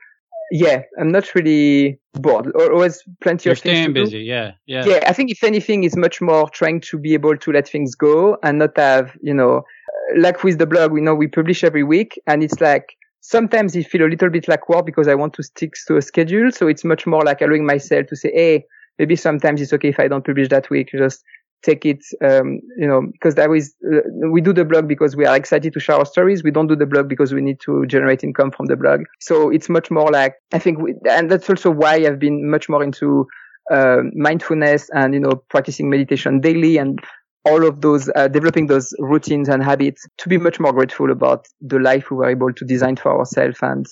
yeah, 0.50 0.82
I'm 0.98 1.10
not 1.10 1.34
really 1.34 1.98
bored. 2.14 2.50
Always 2.54 3.02
plenty 3.20 3.48
You're 3.48 3.52
of 3.52 3.58
things 3.58 3.78
staying 3.78 3.88
to 3.88 3.92
busy. 3.94 4.20
Yeah, 4.20 4.52
yeah. 4.66 4.84
Yeah, 4.86 5.04
I 5.06 5.12
think 5.12 5.30
if 5.30 5.44
anything, 5.44 5.84
it's 5.84 5.96
much 5.96 6.20
more 6.20 6.48
trying 6.50 6.80
to 6.82 6.98
be 6.98 7.14
able 7.14 7.36
to 7.36 7.52
let 7.52 7.68
things 7.68 7.94
go 7.94 8.38
and 8.42 8.58
not 8.58 8.76
have, 8.76 9.16
you 9.22 9.34
know, 9.34 9.58
uh, 9.58 10.20
like 10.20 10.42
with 10.44 10.58
the 10.58 10.66
blog, 10.66 10.92
we 10.92 11.00
know 11.00 11.14
we 11.14 11.28
publish 11.28 11.64
every 11.64 11.82
week 11.82 12.20
and 12.26 12.42
it's 12.42 12.60
like 12.60 12.96
sometimes 13.20 13.76
it 13.76 13.86
feel 13.86 14.06
a 14.06 14.08
little 14.08 14.30
bit 14.30 14.48
like 14.48 14.68
work 14.68 14.86
because 14.86 15.08
I 15.08 15.14
want 15.14 15.34
to 15.34 15.42
stick 15.42 15.74
to 15.86 15.96
a 15.96 16.02
schedule. 16.02 16.50
So 16.50 16.66
it's 16.66 16.84
much 16.84 17.06
more 17.06 17.22
like 17.22 17.42
allowing 17.42 17.66
myself 17.66 18.06
to 18.08 18.16
say, 18.16 18.32
Hey, 18.32 18.64
maybe 18.98 19.16
sometimes 19.16 19.60
it's 19.60 19.72
okay 19.74 19.88
if 19.88 20.00
I 20.00 20.08
don't 20.08 20.24
publish 20.24 20.48
that 20.48 20.70
week. 20.70 20.90
Just 20.92 21.22
take 21.62 21.84
it, 21.84 22.04
um, 22.22 22.60
you 22.76 22.86
know, 22.86 23.02
because 23.12 23.34
that 23.34 23.50
is, 23.50 23.74
uh, 23.92 24.00
we 24.30 24.40
do 24.40 24.52
the 24.52 24.64
blog 24.64 24.86
because 24.86 25.16
we 25.16 25.26
are 25.26 25.36
excited 25.36 25.72
to 25.72 25.80
share 25.80 25.96
our 25.96 26.06
stories. 26.06 26.44
We 26.44 26.50
don't 26.50 26.68
do 26.68 26.76
the 26.76 26.86
blog 26.86 27.08
because 27.08 27.34
we 27.34 27.40
need 27.40 27.58
to 27.60 27.84
generate 27.86 28.22
income 28.22 28.50
from 28.50 28.66
the 28.66 28.76
blog. 28.76 29.00
So 29.20 29.50
it's 29.50 29.68
much 29.68 29.90
more 29.90 30.10
like, 30.10 30.34
I 30.52 30.58
think, 30.58 30.78
we, 30.78 30.94
and 31.10 31.30
that's 31.30 31.50
also 31.50 31.70
why 31.70 31.94
I've 31.94 32.18
been 32.18 32.48
much 32.50 32.68
more 32.68 32.82
into, 32.82 33.26
uh, 33.72 33.98
mindfulness 34.14 34.88
and, 34.94 35.14
you 35.14 35.20
know, 35.20 35.42
practicing 35.50 35.90
meditation 35.90 36.40
daily 36.40 36.78
and 36.78 37.00
all 37.44 37.66
of 37.66 37.80
those, 37.80 38.10
uh, 38.14 38.28
developing 38.28 38.66
those 38.66 38.92
routines 38.98 39.48
and 39.48 39.62
habits 39.62 40.06
to 40.18 40.28
be 40.28 40.38
much 40.38 40.60
more 40.60 40.72
grateful 40.72 41.10
about 41.10 41.46
the 41.60 41.78
life 41.78 42.10
we 42.10 42.16
were 42.18 42.30
able 42.30 42.52
to 42.52 42.64
design 42.64 42.96
for 42.96 43.18
ourselves 43.18 43.58
and, 43.62 43.86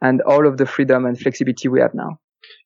and 0.00 0.22
all 0.22 0.46
of 0.46 0.56
the 0.56 0.66
freedom 0.66 1.04
and 1.04 1.18
flexibility 1.18 1.68
we 1.68 1.80
have 1.80 1.94
now. 1.94 2.18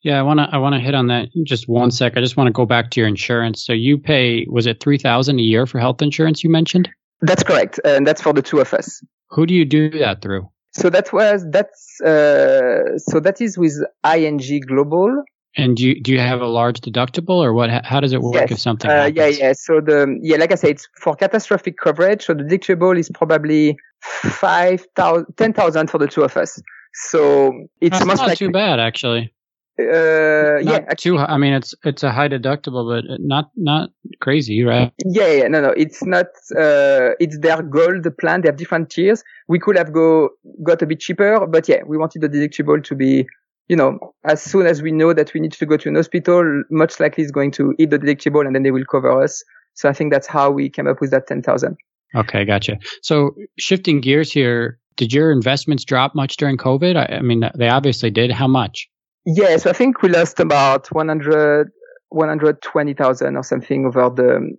Yeah, 0.03 0.19
I 0.19 0.23
want 0.23 0.39
to 0.39 0.49
I 0.53 0.59
want 0.59 0.75
to 0.75 0.81
hit 0.81 0.95
on 0.95 1.07
that 1.09 1.29
just 1.45 1.69
one 1.69 1.91
sec. 1.91 2.17
I 2.17 2.21
just 2.21 2.37
want 2.37 2.49
to 2.49 2.53
go 2.53 2.67
back 2.67 2.91
to 2.91 3.01
your 3.01 3.09
insurance. 3.09 3.65
So 3.65 3.73
you 3.73 3.99
pay 3.99 4.47
was 4.49 4.67
it 4.67 4.81
3000 4.81 5.39
a 5.39 5.43
year 5.43 5.67
for 5.67 5.79
health 5.79 6.03
insurance 6.03 6.45
you 6.45 6.51
mentioned? 6.51 6.89
That's 7.21 7.43
correct. 7.43 7.81
And 7.85 8.07
that's 8.07 8.23
for 8.23 8.33
the 8.33 8.43
two 8.43 8.61
of 8.61 8.73
us. 8.75 9.03
Who 9.31 9.47
do 9.47 9.55
you 9.55 9.65
do 9.65 9.91
that 9.99 10.23
through? 10.23 10.49
So 10.73 10.91
that 10.91 11.13
was 11.13 11.47
that's 11.51 12.01
uh, 12.01 12.99
so 12.99 13.21
that 13.21 13.41
is 13.41 13.57
with 13.57 13.83
IMG 14.05 14.67
Global. 14.67 15.23
And 15.57 15.77
do 15.77 15.87
you, 15.87 16.03
do 16.03 16.13
you 16.13 16.19
have 16.19 16.41
a 16.41 16.47
large 16.47 16.81
deductible 16.81 17.37
or 17.37 17.53
what 17.53 17.71
how 17.85 18.01
does 18.01 18.13
it 18.13 18.21
work 18.21 18.35
yes. 18.35 18.51
if 18.51 18.59
something 18.61 18.91
uh, 18.91 18.95
happens? 18.95 19.17
Yeah, 19.17 19.27
yeah. 19.29 19.53
So 19.53 19.81
the 19.81 20.19
yeah, 20.21 20.37
like 20.37 20.53
I 20.53 20.57
said, 20.57 20.71
it's 20.71 20.89
for 21.01 21.15
catastrophic 21.15 21.79
coverage. 21.79 22.25
So 22.25 22.35
the 22.35 22.43
deductible 22.43 22.99
is 22.99 23.09
probably 23.15 23.77
5,000 24.03 25.27
10,000 25.37 25.91
for 25.91 25.99
the 25.99 26.09
two 26.09 26.23
of 26.23 26.37
us. 26.37 26.61
So 26.93 27.53
it's 27.81 27.97
That's 27.97 28.07
most 28.07 28.19
not 28.19 28.29
likely 28.29 28.47
too 28.47 28.53
bad 28.53 28.81
actually. 28.81 29.34
Uh, 29.79 30.63
Not 30.63 30.65
yeah, 30.65 30.95
too. 30.97 31.19
hi- 31.19 31.27
I 31.27 31.37
mean, 31.37 31.53
it's 31.53 31.75
it's 31.85 32.03
a 32.03 32.13
high 32.13 32.29
deductible, 32.29 32.89
but 32.89 33.21
not 33.21 33.51
not 33.57 33.91
crazy, 34.21 34.63
right? 34.63 34.93
Yeah, 35.05 35.33
yeah, 35.33 35.49
no, 35.49 35.61
no, 35.61 35.71
it's 35.71 36.05
not. 36.05 36.27
Uh, 36.57 37.11
it's 37.19 37.39
their 37.41 37.63
gold 37.63 38.07
plan. 38.19 38.43
They 38.43 38.49
have 38.49 38.57
different 38.57 38.91
tiers. 38.91 39.25
We 39.49 39.59
could 39.59 39.77
have 39.77 39.93
go 39.93 40.31
got 40.63 40.83
a 40.83 40.87
bit 40.87 41.01
cheaper, 41.01 41.47
but 41.47 41.69
yeah, 41.69 41.83
we 41.87 41.99
wanted 41.99 42.23
the 42.23 42.29
deductible 42.29 42.83
to 42.85 42.95
be, 42.95 43.27
you 43.69 43.77
know, 43.77 43.99
as 44.25 44.41
soon 44.41 44.67
as 44.67 44.81
we 44.81 44.93
know 44.93 45.13
that 45.13 45.35
we 45.35 45.41
need 45.41 45.53
to 45.53 45.67
go 45.67 45.77
to 45.77 45.89
an 45.89 45.97
hospital, 45.97 46.63
much 46.71 47.01
likely 47.01 47.25
is 47.25 47.33
going 47.33 47.51
to 47.53 47.75
hit 47.79 47.91
the 47.91 47.99
deductible, 47.99 48.47
and 48.47 48.55
then 48.55 48.63
they 48.63 48.71
will 48.71 48.85
cover 48.85 49.23
us. 49.23 49.43
So 49.75 49.89
I 49.89 49.93
think 49.93 50.13
that's 50.13 50.29
how 50.29 50.51
we 50.53 50.71
came 50.71 50.87
up 50.87 51.01
with 51.01 51.11
that 51.11 51.27
ten 51.27 51.43
thousand. 51.43 51.77
Okay, 52.15 52.45
gotcha. 52.45 52.79
So 53.03 53.35
shifting 53.59 54.01
gears 54.01 54.31
here, 54.31 54.79
did 54.97 55.13
your 55.13 55.33
investments 55.33 55.85
drop 55.85 56.15
much 56.15 56.37
during 56.37 56.57
COVID? 56.59 56.97
I, 56.97 57.17
I 57.17 57.23
mean, 57.23 57.43
they 57.57 57.69
obviously 57.69 58.11
did. 58.13 58.31
How 58.31 58.47
much? 58.47 58.89
Yeah, 59.27 59.57
so 59.57 59.71
I 59.71 59.73
think 59.73 60.03
we 60.03 60.09
lost 60.11 60.39
about 60.41 60.89
100, 60.93 61.71
120,000 62.11 63.37
or 63.37 63.43
something 63.43 63.87
over 63.87 64.11
the 64.11 64.55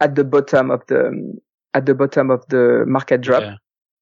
at 0.00 0.14
the 0.14 0.24
bottom 0.24 0.70
of 0.70 0.82
the 0.86 1.38
at 1.74 1.86
the 1.86 1.94
bottom 1.94 2.30
of 2.30 2.44
the 2.48 2.84
market 2.86 3.20
drop. 3.20 3.42
Yeah. 3.42 3.56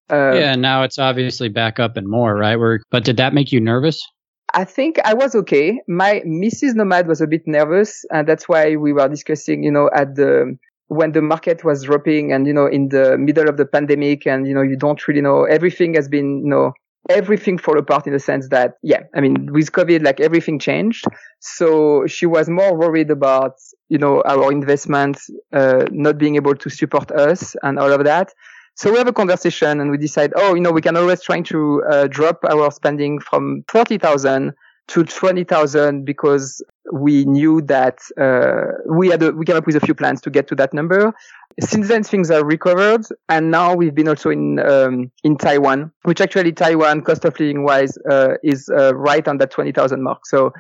Uh, 0.09 0.35
yeah, 0.35 0.55
now 0.55 0.85
it's 0.85 0.99
obviously 0.99 1.49
back 1.49 1.81
up 1.81 1.97
and 1.97 2.07
more, 2.09 2.37
right? 2.37 2.59
We're, 2.59 2.79
but 2.91 3.05
did 3.05 3.17
that 3.17 3.35
make 3.35 3.51
you 3.51 3.61
nervous? 3.61 4.07
I 4.55 4.65
think 4.65 5.01
I 5.05 5.15
was 5.15 5.35
okay. 5.35 5.81
My 5.89 6.23
Mrs. 6.25 6.75
Nomad 6.77 7.09
was 7.09 7.21
a 7.21 7.27
bit 7.27 7.43
nervous, 7.47 8.05
and 8.11 8.27
that's 8.27 8.49
why 8.49 8.77
we 8.77 8.93
were 8.93 9.09
discussing, 9.09 9.65
you 9.65 9.71
know, 9.73 9.91
at 9.95 10.15
the 10.15 10.57
when 10.89 11.11
the 11.11 11.23
market 11.23 11.65
was 11.65 11.83
dropping, 11.83 12.33
and 12.33 12.47
you 12.47 12.53
know, 12.53 12.67
in 12.67 12.89
the 12.89 13.19
middle 13.19 13.49
of 13.49 13.57
the 13.57 13.67
pandemic, 13.67 14.27
and 14.27 14.47
you 14.47 14.55
know, 14.55 14.63
you 14.63 14.77
don't 14.77 15.07
really 15.09 15.21
know 15.21 15.45
everything 15.45 15.95
has 15.95 16.09
been, 16.09 16.43
you 16.45 16.51
know, 16.51 16.73
everything 17.09 17.59
fall 17.59 17.79
apart 17.79 18.07
in 18.07 18.13
the 18.13 18.19
sense 18.19 18.49
that, 18.49 18.75
yeah, 18.83 19.01
I 19.15 19.21
mean, 19.21 19.53
with 19.53 19.73
COVID, 19.73 20.05
like 20.05 20.21
everything 20.21 20.59
changed. 20.59 21.05
So 21.41 22.07
she 22.07 22.27
was 22.27 22.49
more 22.49 22.77
worried 22.77 23.11
about, 23.11 23.55
you 23.89 23.99
know, 23.99 24.23
our 24.23 24.51
investments 24.51 25.31
uh, 25.53 25.87
not 25.91 26.19
being 26.19 26.37
able 26.37 26.55
to 26.55 26.71
support 26.71 27.11
us 27.13 27.57
and 27.63 27.79
all 27.79 27.93
of 27.93 28.05
that. 28.05 28.33
So 28.75 28.93
we 28.93 28.99
have 28.99 29.09
a 29.09 29.13
conversation 29.13 29.81
and 29.81 29.91
we 29.91 29.97
decide, 29.97 30.33
oh, 30.37 30.55
you 30.55 30.61
know, 30.61 30.71
we 30.71 30.83
can 30.83 30.97
always 30.97 31.23
try 31.23 31.41
to 31.41 31.83
uh, 31.91 32.07
drop 32.09 32.45
our 32.45 32.71
spending 32.71 33.21
from 33.21 33.65
30,000 33.69 34.53
to 34.89 35.05
20,000 35.05 36.05
because 36.05 36.63
we 36.93 37.25
knew 37.25 37.61
that 37.63 37.99
uh, 38.21 38.73
we 38.89 39.09
had 39.09 39.23
a, 39.23 39.33
we 39.33 39.45
came 39.45 39.57
up 39.57 39.67
with 39.67 39.77
a 39.77 39.81
few 39.81 39.95
plans 39.95 40.21
to 40.23 40.31
get 40.31 40.47
to 40.49 40.55
that 40.55 40.73
number. 40.73 41.13
Since 41.61 41.89
then, 41.89 42.03
things 42.03 42.31
are 42.31 42.45
recovered, 42.45 43.07
and 43.29 43.51
now 43.51 43.75
we've 43.75 43.95
been 43.95 44.09
also 44.09 44.29
in 44.29 44.61
um, 44.61 45.11
in 45.25 45.39
Taiwan, 45.39 45.91
which 46.03 46.21
actually 46.21 46.53
Taiwan 46.53 47.01
cost 47.01 47.25
of 47.25 47.39
living 47.41 47.65
wise 47.65 47.97
uh, 48.11 48.35
is 48.45 48.69
uh, 48.69 48.95
right 48.95 49.27
on 49.27 49.39
that 49.39 49.51
20,000 49.51 50.03
mark. 50.03 50.27
So 50.27 50.53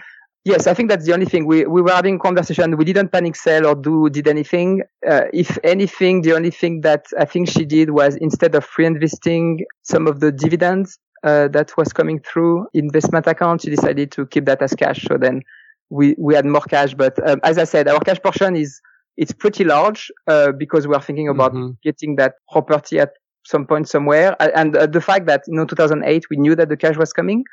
Yes, 0.46 0.68
I 0.68 0.74
think 0.74 0.88
that's 0.88 1.04
the 1.04 1.12
only 1.12 1.26
thing. 1.26 1.44
We 1.44 1.66
we 1.66 1.82
were 1.82 1.90
having 1.90 2.20
conversation. 2.20 2.76
We 2.76 2.84
didn't 2.84 3.10
panic 3.10 3.34
sell 3.34 3.66
or 3.66 3.74
do 3.74 4.08
did 4.08 4.28
anything. 4.28 4.82
Uh, 5.04 5.22
if 5.32 5.58
anything, 5.64 6.22
the 6.22 6.34
only 6.34 6.52
thing 6.52 6.82
that 6.82 7.06
I 7.18 7.24
think 7.24 7.48
she 7.48 7.64
did 7.64 7.90
was 7.90 8.14
instead 8.14 8.54
of 8.54 8.64
reinvesting 8.78 9.62
some 9.82 10.06
of 10.06 10.20
the 10.20 10.30
dividends 10.30 11.00
uh, 11.26 11.48
that 11.48 11.76
was 11.76 11.92
coming 11.92 12.18
through 12.20 12.66
investment 12.72 13.26
account, 13.26 13.62
she 13.62 13.70
decided 13.70 14.10
to 14.12 14.26
keep 14.26 14.44
that 14.46 14.62
as 14.62 14.72
cash. 14.74 15.02
So 15.08 15.18
then 15.18 15.42
we 15.90 16.14
we 16.18 16.34
had 16.34 16.46
more 16.46 16.62
cash. 16.62 16.94
But 16.94 17.14
um, 17.28 17.40
as 17.42 17.58
I 17.58 17.64
said, 17.64 17.88
our 17.88 18.00
cash 18.00 18.20
portion 18.22 18.56
is 18.56 18.80
it's 19.16 19.32
pretty 19.32 19.64
large 19.64 20.10
uh, 20.28 20.52
because 20.52 20.86
we 20.86 20.94
are 20.94 21.02
thinking 21.02 21.28
about 21.28 21.52
Mhm. 21.52 21.76
getting 21.82 22.16
that 22.16 22.34
property 22.52 23.00
at 23.00 23.12
some 23.44 23.66
point 23.66 23.88
somewhere. 23.88 24.36
And 24.60 24.76
uh, 24.76 24.86
the 24.86 25.00
fact 25.00 25.26
that 25.26 25.42
you 25.46 25.56
know 25.56 25.64
2008 25.64 26.24
we 26.30 26.36
knew 26.36 26.54
that 26.56 26.68
the 26.68 26.76
cash 26.76 26.96
was 26.96 27.12
coming, 27.12 27.44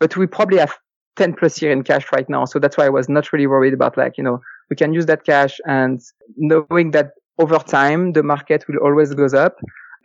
but 0.00 0.16
we 0.16 0.26
probably 0.26 0.58
have 0.58 0.74
10 1.16 1.34
plus 1.34 1.60
year 1.62 1.72
in 1.72 1.82
cash 1.82 2.06
right 2.12 2.28
now. 2.28 2.44
So 2.44 2.58
that's 2.58 2.76
why 2.76 2.86
I 2.86 2.88
was 2.88 3.08
not 3.08 3.32
really 3.32 3.46
worried 3.46 3.74
about 3.74 3.96
like, 3.96 4.16
you 4.16 4.24
know, 4.24 4.40
we 4.70 4.76
can 4.76 4.92
use 4.94 5.06
that 5.06 5.24
cash 5.24 5.60
and 5.66 6.00
knowing 6.36 6.92
that 6.92 7.10
over 7.38 7.58
time 7.58 8.12
the 8.12 8.22
market 8.22 8.64
will 8.68 8.78
always 8.78 9.14
goes 9.14 9.34
up. 9.34 9.56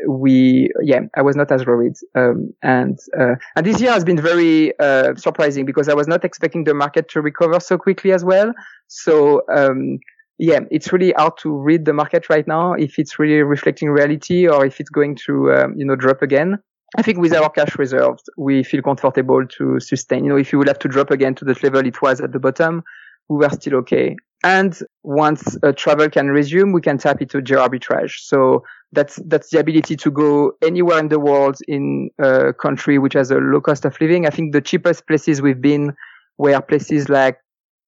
We, 0.08 0.70
yeah, 0.82 1.02
I 1.16 1.22
was 1.22 1.36
not 1.36 1.52
as 1.52 1.66
worried. 1.66 1.96
Um, 2.16 2.54
and, 2.62 3.00
uh, 3.18 3.36
and 3.56 3.66
this 3.66 3.80
year 3.80 3.92
has 3.92 4.04
been 4.04 4.20
very, 4.20 4.78
uh, 4.80 5.16
surprising 5.16 5.66
because 5.66 5.88
I 5.88 5.94
was 5.94 6.08
not 6.08 6.26
expecting 6.26 6.66
the 6.66 6.74
market 6.74 7.10
to 7.10 7.22
recover 7.22 7.60
so 7.60 7.78
quickly 7.78 8.12
as 8.12 8.24
well. 8.26 8.54
So, 8.88 9.42
um, 9.54 10.00
yeah, 10.38 10.60
it's 10.70 10.94
really 10.94 11.14
hard 11.14 11.34
to 11.40 11.52
read 11.52 11.86
the 11.86 11.94
market 11.94 12.30
right 12.30 12.48
now 12.48 12.74
if 12.74 13.00
it's 13.00 13.18
really 13.18 13.42
reflecting 13.42 13.90
reality 13.90 14.48
or 14.48 14.66
if 14.66 14.80
it's 14.80 14.90
going 14.90 15.16
to, 15.26 15.52
um, 15.54 15.74
you 15.78 15.86
know, 15.86 15.96
drop 15.96 16.22
again. 16.22 16.60
I 16.98 17.02
think 17.02 17.18
with 17.18 17.34
our 17.34 17.50
cash 17.50 17.78
reserves, 17.78 18.24
we 18.38 18.64
feel 18.64 18.82
comfortable 18.82 19.46
to 19.46 19.80
sustain. 19.80 20.24
You 20.24 20.30
know, 20.30 20.38
if 20.38 20.52
you 20.52 20.58
would 20.60 20.68
have 20.68 20.80
to 20.80 20.88
drop 20.88 21.12
again 21.12 21.36
to 21.36 21.46
the 21.46 21.58
level 21.62 21.86
it 21.86 22.02
was 22.02 22.22
at 22.22 22.32
the 22.32 22.40
bottom, 22.40 22.84
we 23.30 23.38
were 23.38 23.50
still 23.50 23.76
okay. 23.78 24.16
And 24.44 24.78
once 25.04 25.58
uh, 25.64 25.74
travel 25.74 26.10
can 26.10 26.28
resume, 26.28 26.72
we 26.72 26.82
can 26.82 26.98
tap 26.98 27.22
into 27.22 27.42
geo 27.42 27.68
arbitrage. 27.68 28.20
So 28.20 28.64
that's 28.94 29.18
that's 29.26 29.50
the 29.50 29.60
ability 29.60 29.96
to 29.98 30.12
go 30.12 30.54
anywhere 30.64 31.00
in 31.00 31.10
the 31.10 31.20
world 31.20 31.58
in 31.68 32.10
a 32.20 32.54
country 32.54 32.98
which 32.98 33.14
has 33.14 33.32
a 33.32 33.36
low 33.36 33.62
cost 33.62 33.86
of 33.86 34.00
living. 34.00 34.26
I 34.26 34.30
think 34.30 34.54
the 34.54 34.62
cheapest 34.62 35.08
places 35.08 35.42
we've 35.42 35.62
been 35.62 35.96
were 36.38 36.62
places 36.62 37.10
like 37.10 37.38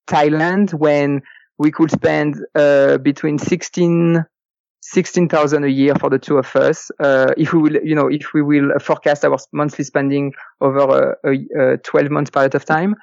Thailand 0.07 0.73
when 0.73 1.21
we 1.57 1.71
could 1.71 1.91
spend 1.91 2.37
uh, 2.55 2.97
between 2.97 3.37
16 3.37 4.25
16,000 4.81 5.65
a 5.65 5.67
year 5.67 5.93
for 5.95 6.09
the 6.09 6.17
two 6.17 6.37
of 6.37 6.55
us. 6.55 6.89
Uh, 6.99 7.33
if 7.37 7.53
we 7.53 7.59
will, 7.59 7.75
you 7.83 7.93
know, 7.93 8.07
if 8.07 8.33
we 8.33 8.41
will 8.41 8.71
forecast 8.79 9.25
our 9.25 9.37
monthly 9.51 9.83
spending 9.83 10.33
over 10.61 11.17
a, 11.23 11.29
a, 11.29 11.73
a 11.73 11.77
12 11.77 12.09
month 12.09 12.31
period 12.31 12.55
of 12.55 12.65
time, 12.65 12.95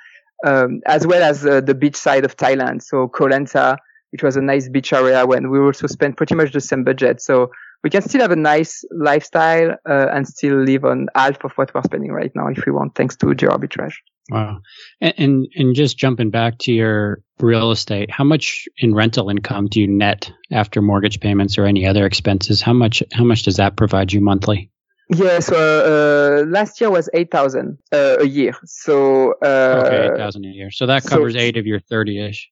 um, 0.44 0.80
as 0.86 1.06
well 1.06 1.22
as 1.22 1.46
uh, 1.46 1.60
the 1.60 1.74
beach 1.74 1.96
side 1.96 2.24
of 2.24 2.36
Thailand. 2.36 2.82
So 2.82 3.08
Koh 3.08 3.26
Lanta, 3.26 3.76
which 4.10 4.22
was 4.22 4.36
a 4.36 4.40
nice 4.40 4.68
beach 4.68 4.92
area 4.92 5.26
when 5.26 5.50
we 5.50 5.58
also 5.58 5.86
spent 5.86 6.16
pretty 6.16 6.34
much 6.34 6.52
the 6.52 6.60
same 6.60 6.82
budget. 6.82 7.20
So 7.20 7.50
we 7.86 7.90
can 7.90 8.02
still 8.02 8.20
have 8.20 8.32
a 8.32 8.36
nice 8.36 8.84
lifestyle 8.90 9.76
uh, 9.88 10.08
and 10.12 10.26
still 10.26 10.56
live 10.56 10.84
on 10.84 11.06
half 11.14 11.44
of 11.44 11.52
what 11.52 11.72
we're 11.72 11.82
spending 11.84 12.10
right 12.10 12.32
now 12.34 12.48
if 12.48 12.66
we 12.66 12.72
want, 12.72 12.96
thanks 12.96 13.14
to 13.14 13.32
geo 13.32 13.50
arbitrage. 13.50 13.94
Wow. 14.28 14.58
And, 15.00 15.14
and, 15.18 15.46
and 15.54 15.74
just 15.76 15.96
jumping 15.96 16.30
back 16.30 16.58
to 16.62 16.72
your 16.72 17.20
real 17.38 17.70
estate, 17.70 18.10
how 18.10 18.24
much 18.24 18.64
in 18.78 18.92
rental 18.92 19.30
income 19.30 19.68
do 19.68 19.80
you 19.80 19.86
net 19.86 20.32
after 20.50 20.82
mortgage 20.82 21.20
payments 21.20 21.58
or 21.58 21.64
any 21.64 21.86
other 21.86 22.04
expenses? 22.06 22.60
How 22.60 22.72
much 22.72 23.04
how 23.12 23.22
much 23.22 23.44
does 23.44 23.58
that 23.58 23.76
provide 23.76 24.12
you 24.12 24.20
monthly? 24.20 24.72
Yeah, 25.14 25.38
so 25.38 25.54
uh, 25.56 26.44
last 26.48 26.80
year 26.80 26.90
was 26.90 27.08
eight 27.14 27.30
thousand 27.30 27.78
uh, 27.92 28.16
a 28.18 28.26
year. 28.26 28.54
So 28.64 29.34
uh, 29.44 29.84
okay, 29.86 30.08
eight 30.08 30.16
thousand 30.16 30.44
a 30.44 30.48
year. 30.48 30.72
So 30.72 30.86
that 30.86 31.04
covers 31.04 31.34
so, 31.34 31.38
eight 31.38 31.56
of 31.56 31.66
your 31.66 31.78
thirty-ish. 31.78 32.50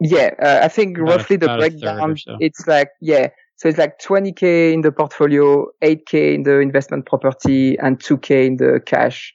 Yeah, 0.00 0.30
uh, 0.40 0.60
I 0.62 0.68
think 0.68 0.96
about 0.96 1.16
roughly 1.16 1.34
a, 1.34 1.38
the 1.40 1.56
breakdown. 1.58 2.16
So. 2.16 2.36
It's 2.38 2.68
like 2.68 2.90
yeah, 3.00 3.30
so 3.56 3.68
it's 3.68 3.78
like 3.78 3.98
20k 4.00 4.74
in 4.74 4.82
the 4.82 4.92
portfolio, 4.92 5.66
8k 5.82 6.34
in 6.34 6.42
the 6.42 6.60
investment 6.60 7.06
property, 7.06 7.76
and 7.78 7.98
2k 7.98 8.46
in 8.46 8.56
the 8.58 8.80
cash 8.84 9.34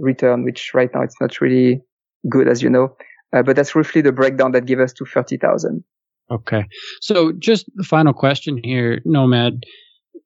return, 0.00 0.44
which 0.44 0.72
right 0.74 0.90
now 0.92 1.02
it's 1.02 1.20
not 1.20 1.40
really 1.40 1.80
good, 2.28 2.48
as 2.48 2.62
you 2.62 2.70
know. 2.70 2.96
Uh, 3.32 3.42
but 3.42 3.54
that's 3.54 3.76
roughly 3.76 4.00
the 4.00 4.10
breakdown 4.10 4.50
that 4.52 4.66
gives 4.66 4.82
us 4.82 4.92
to 4.94 5.04
30,000. 5.04 5.84
Okay. 6.32 6.64
So 7.00 7.32
just 7.32 7.66
the 7.76 7.84
final 7.84 8.12
question 8.12 8.60
here, 8.62 9.00
Nomad. 9.04 9.64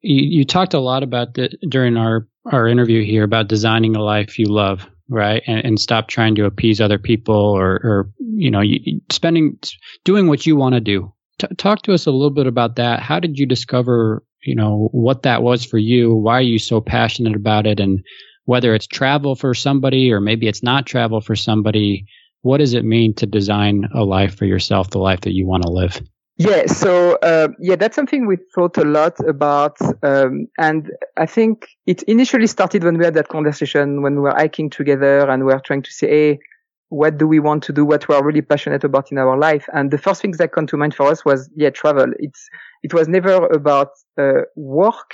You, 0.01 0.39
you 0.39 0.45
talked 0.47 0.73
a 0.73 0.81
lot 0.81 1.03
about 1.03 1.35
the, 1.35 1.51
during 1.69 1.99
our, 1.99 2.27
our 2.51 2.67
interview 2.67 3.05
here 3.05 3.25
about 3.25 3.49
designing 3.49 3.95
a 3.95 4.03
life 4.03 4.39
you 4.39 4.47
love, 4.47 4.87
right? 5.09 5.43
And, 5.47 5.65
and 5.65 5.81
stop 5.81 6.09
trying 6.09 6.35
to 6.37 6.47
appease 6.47 6.81
other 6.81 6.99
people 6.99 7.35
or, 7.35 7.73
or 7.73 8.11
you 8.19 8.51
know, 8.51 8.61
you, 8.61 9.01
spending, 9.11 9.59
doing 10.05 10.29
what 10.29 10.47
you 10.47 10.57
want 10.57 10.75
to 10.75 10.81
do. 10.81 11.13
T- 11.39 11.55
talk 11.57 11.83
to 11.83 11.93
us 11.93 12.07
a 12.07 12.11
little 12.11 12.31
bit 12.31 12.47
about 12.47 12.77
that. 12.77 13.01
How 13.01 13.21
did 13.21 13.39
you 13.39 13.47
discover, 13.47 14.23
you 14.43 14.55
know, 14.55 14.89
what 14.93 15.23
that 15.23 15.43
was 15.43 15.65
for 15.65 15.79
you? 15.79 16.15
Why 16.15 16.35
are 16.35 16.43
you 16.43 16.59
so 16.59 16.81
passionate 16.81 17.37
about 17.37 17.67
it? 17.67 17.81
And 17.81 18.05
whether 18.45 18.75
it's 18.75 18.87
travel 18.87 19.35
for 19.35 19.55
somebody 19.55 20.13
or 20.13 20.21
maybe 20.21 20.49
it's 20.49 20.63
not 20.63 20.87
travel 20.87 21.21
for 21.21 21.35
somebody, 21.35 22.07
what 22.43 22.59
does 22.59 22.75
it 22.75 22.85
mean 22.85 23.15
to 23.15 23.27
design 23.27 23.89
a 23.95 24.05
life 24.05 24.37
for 24.37 24.45
yourself, 24.45 24.91
the 24.91 24.99
life 24.99 25.23
that 25.23 25.33
you 25.33 25.47
want 25.47 25.63
to 25.63 25.71
live? 25.71 26.01
Yeah, 26.37 26.67
so 26.67 27.17
uh, 27.23 27.49
yeah, 27.61 27.77
that's 27.77 27.95
something 27.95 28.27
we 28.27 28.39
thought 28.55 28.77
a 28.77 28.85
lot 28.85 29.15
about, 29.29 29.77
um, 30.03 30.49
and 30.59 30.91
I 31.17 31.27
think 31.27 31.69
it 31.87 32.03
initially 32.05 32.49
started 32.49 32.83
when 32.83 32.99
we 32.99 33.05
had 33.05 33.15
that 33.15 33.29
conversation 33.29 34.03
when 34.03 34.17
we 34.17 34.23
were 34.23 34.35
hiking 34.35 34.69
together 34.69 35.31
and 35.31 35.45
we 35.45 35.53
were 35.53 35.63
trying 35.65 35.83
to 35.83 35.93
say, 35.93 36.09
"Hey, 36.09 36.39
what 36.95 37.19
do 37.19 37.27
we 37.27 37.41
want 37.41 37.63
to 37.65 37.73
do? 37.73 37.85
What 37.85 38.09
we 38.09 38.15
are 38.15 38.25
really 38.25 38.43
passionate 38.43 38.85
about 38.85 39.11
in 39.11 39.19
our 39.19 39.37
life?" 39.37 39.67
And 39.73 39.91
the 39.91 39.99
first 39.99 40.23
things 40.23 40.39
that 40.39 40.53
come 40.53 40.67
to 40.69 40.77
mind 40.77 40.95
for 40.95 41.07
us 41.07 41.25
was, 41.25 41.51
yeah, 41.57 41.71
travel. 41.71 42.07
It's 42.19 42.49
it 42.83 42.95
was 42.95 43.09
never 43.09 43.47
about 43.47 43.91
uh, 44.19 44.43
work. 44.57 45.11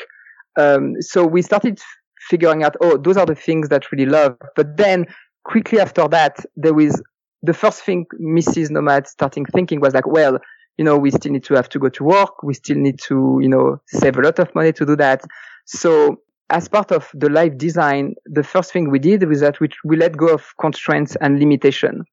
Um, 0.59 1.01
so 1.01 1.25
we 1.25 1.43
started 1.43 1.81
figuring 2.29 2.63
out, 2.63 2.77
oh, 2.81 2.97
those 2.97 3.17
are 3.17 3.27
the 3.27 3.35
things 3.35 3.69
that 3.69 3.91
really 3.93 4.07
love. 4.07 4.37
But 4.57 4.77
then 4.77 5.07
quickly 5.45 5.81
after 5.81 6.07
that, 6.09 6.45
there 6.57 6.75
was 6.75 7.03
the 7.43 7.55
first 7.55 7.83
thing 7.83 8.07
Mrs. 8.21 8.71
Nomad 8.71 9.07
starting 9.07 9.47
thinking 9.47 9.81
was 9.81 9.95
like, 9.95 10.07
well, 10.07 10.39
you 10.77 10.85
know, 10.85 10.97
we 10.97 11.11
still 11.11 11.33
need 11.33 11.45
to 11.45 11.55
have 11.55 11.69
to 11.71 11.79
go 11.79 11.89
to 11.89 12.05
work. 12.05 12.43
We 12.43 12.55
still 12.55 12.77
need 12.77 12.99
to, 13.07 13.39
you 13.41 13.49
know, 13.49 13.81
save 13.87 14.17
a 14.17 14.23
lot 14.23 14.39
of 14.39 14.55
money 14.55 14.73
to 14.73 14.87
do 14.87 14.97
that. 14.97 15.23
So 15.67 16.21
as 16.51 16.69
part 16.69 16.93
of 16.93 17.11
the 17.15 17.29
life 17.29 17.57
design, 17.57 18.15
the 18.27 18.43
first 18.43 18.73
thing 18.73 18.91
we 18.91 18.99
did 18.99 19.27
was 19.29 19.41
that 19.41 19.61
we, 19.61 19.69
we 19.85 19.97
let 19.97 20.17
go 20.17 20.29
of 20.29 20.57
constraints 20.59 21.17
and 21.17 21.39
limitation 21.39 22.05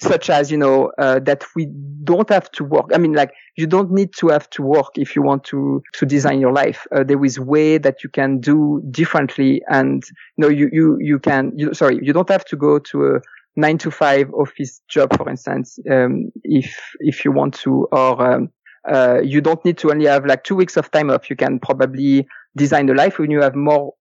such 0.00 0.30
as 0.30 0.50
you 0.50 0.56
know 0.56 0.90
uh, 0.98 1.18
that 1.20 1.44
we 1.54 1.66
don't 2.04 2.28
have 2.30 2.50
to 2.52 2.64
work. 2.64 2.86
I 2.94 2.98
mean 2.98 3.12
like 3.12 3.32
you 3.56 3.66
don't 3.66 3.90
need 3.90 4.12
to 4.14 4.28
have 4.28 4.48
to 4.50 4.62
work 4.62 4.92
if 4.96 5.14
you 5.14 5.22
want 5.22 5.44
to 5.44 5.82
to 5.94 6.06
design 6.06 6.40
your 6.40 6.52
life. 6.52 6.86
Uh, 6.94 7.04
there 7.04 7.22
is 7.24 7.38
way 7.38 7.78
that 7.78 8.02
you 8.02 8.08
can 8.08 8.40
do 8.40 8.82
differently 8.90 9.62
and 9.68 10.02
you 10.36 10.42
know 10.42 10.48
you 10.48 10.70
you 10.72 10.96
you 11.00 11.18
can 11.18 11.52
you, 11.54 11.74
sorry 11.74 11.98
you 12.02 12.12
don't 12.12 12.30
have 12.30 12.44
to 12.46 12.56
go 12.56 12.78
to 12.78 13.16
a 13.16 13.20
nine 13.56 13.76
to 13.78 13.90
five 13.90 14.32
office 14.32 14.80
job 14.88 15.14
for 15.16 15.28
instance 15.28 15.78
um, 15.90 16.30
if 16.44 16.74
if 17.00 17.24
you 17.24 17.32
want 17.32 17.52
to 17.54 17.86
or 17.92 18.22
um, 18.22 18.50
uh, 18.88 19.20
you 19.22 19.40
don't 19.40 19.62
need 19.64 19.76
to 19.78 19.90
only 19.90 20.06
have 20.06 20.24
like 20.24 20.44
two 20.44 20.56
weeks 20.56 20.76
of 20.76 20.90
time 20.90 21.10
off. 21.10 21.28
You 21.28 21.36
can 21.36 21.58
probably 21.58 22.26
design 22.56 22.88
a 22.90 22.94
life 22.94 23.18
when 23.18 23.30
you 23.30 23.40
have 23.40 23.54
more 23.54 23.94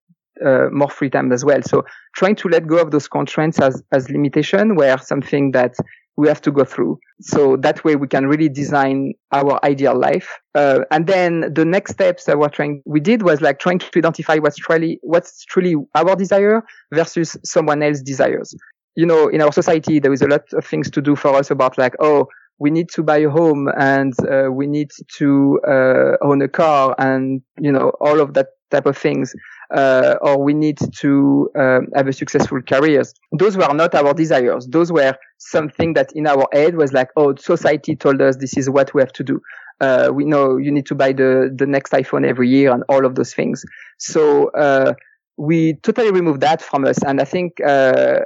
uh, 0.46 0.70
more 0.72 0.90
free 0.90 1.10
time 1.10 1.32
as 1.32 1.44
well. 1.44 1.62
So 1.62 1.84
trying 2.16 2.36
to 2.38 2.48
let 2.48 2.66
go 2.66 2.78
of 2.78 2.92
those 2.92 3.08
constraints 3.08 3.60
as, 3.60 3.84
as 3.92 4.10
limitation 4.10 4.76
were 4.76 4.98
something 4.98 5.52
that 5.52 5.76
we 6.16 6.28
have 6.28 6.42
to 6.42 6.52
go 6.52 6.66
through. 6.66 7.00
So 7.22 7.56
that 7.58 7.84
way 7.84 7.96
we 7.96 8.08
can 8.08 8.28
really 8.28 8.50
design 8.50 9.14
our 9.32 9.60
ideal 9.64 9.98
life. 9.98 10.30
Uh, 10.54 10.80
and 10.92 11.08
then 11.08 11.54
the 11.54 11.66
next 11.66 11.92
steps 11.92 12.26
that 12.26 12.38
we're 12.38 12.50
trying, 12.50 12.82
we 12.86 13.00
did 13.00 13.22
was 13.22 13.42
like 13.42 13.60
trying 13.60 13.80
to 13.80 13.88
identify 13.96 14.38
what's 14.38 14.58
truly, 14.58 15.00
what's 15.02 15.46
truly 15.46 15.76
our 15.96 16.16
desire 16.16 16.62
versus 16.94 17.38
someone 17.46 17.82
else's 17.82 18.04
desires. 18.04 18.54
You 18.96 19.06
know, 19.06 19.30
in 19.30 19.42
our 19.42 19.54
society, 19.54 20.00
there 20.00 20.12
is 20.12 20.22
a 20.22 20.28
lot 20.28 20.44
of 20.54 20.66
things 20.66 20.90
to 20.92 21.02
do 21.02 21.16
for 21.16 21.34
us 21.36 21.52
about 21.52 21.78
like, 21.78 21.96
oh, 22.00 22.28
we 22.60 22.70
need 22.70 22.90
to 22.90 23.04
buy 23.04 23.18
a 23.18 23.30
home 23.30 23.70
and 23.78 24.14
uh, 24.28 24.50
we 24.52 24.68
need 24.68 24.92
to 25.18 25.60
uh, 25.68 26.18
own 26.22 26.42
a 26.42 26.48
car 26.48 26.96
and 26.98 27.42
you 27.60 27.72
know 27.72 27.92
all 28.02 28.20
of 28.20 28.34
that 28.34 28.48
type 28.72 28.86
of 28.86 28.98
things 28.98 29.34
uh, 29.76 30.16
or 30.22 30.42
we 30.42 30.54
need 30.54 30.80
to 30.98 31.50
um, 31.56 31.88
have 31.96 32.08
a 32.08 32.14
successful 32.14 32.62
careers. 32.62 33.14
Those 33.32 33.56
were 33.58 33.72
not 33.74 33.94
our 33.96 34.14
desires. 34.14 34.68
Those 34.68 34.92
were 34.92 35.16
something 35.38 35.94
that 35.94 36.12
in 36.14 36.28
our 36.28 36.48
head 36.52 36.76
was 36.76 36.92
like, 36.94 37.10
oh, 37.16 37.36
society 37.36 37.96
told 37.96 38.22
us 38.22 38.38
this 38.38 38.58
is 38.58 38.70
what 38.70 38.94
we 38.94 39.02
have 39.02 39.14
to 39.14 39.24
do. 39.24 39.42
Uh, 39.80 40.10
we 40.14 40.26
know 40.26 40.58
you 40.58 40.72
need 40.72 40.86
to 40.88 40.96
buy 40.96 41.14
the, 41.14 41.54
the 41.56 41.66
next 41.66 41.94
iPhone 41.94 42.28
every 42.28 42.50
year 42.50 42.72
and 42.72 42.84
all 42.90 43.06
of 43.06 43.16
those 43.16 43.34
things. 43.34 43.64
So, 43.98 44.50
uh, 44.50 44.94
we 45.38 45.76
totally 45.76 46.12
removed 46.12 46.42
that 46.42 46.62
from 46.62 46.84
us. 46.84 47.02
And 47.02 47.22
I 47.22 47.24
think, 47.24 47.62
uh, 47.66 48.20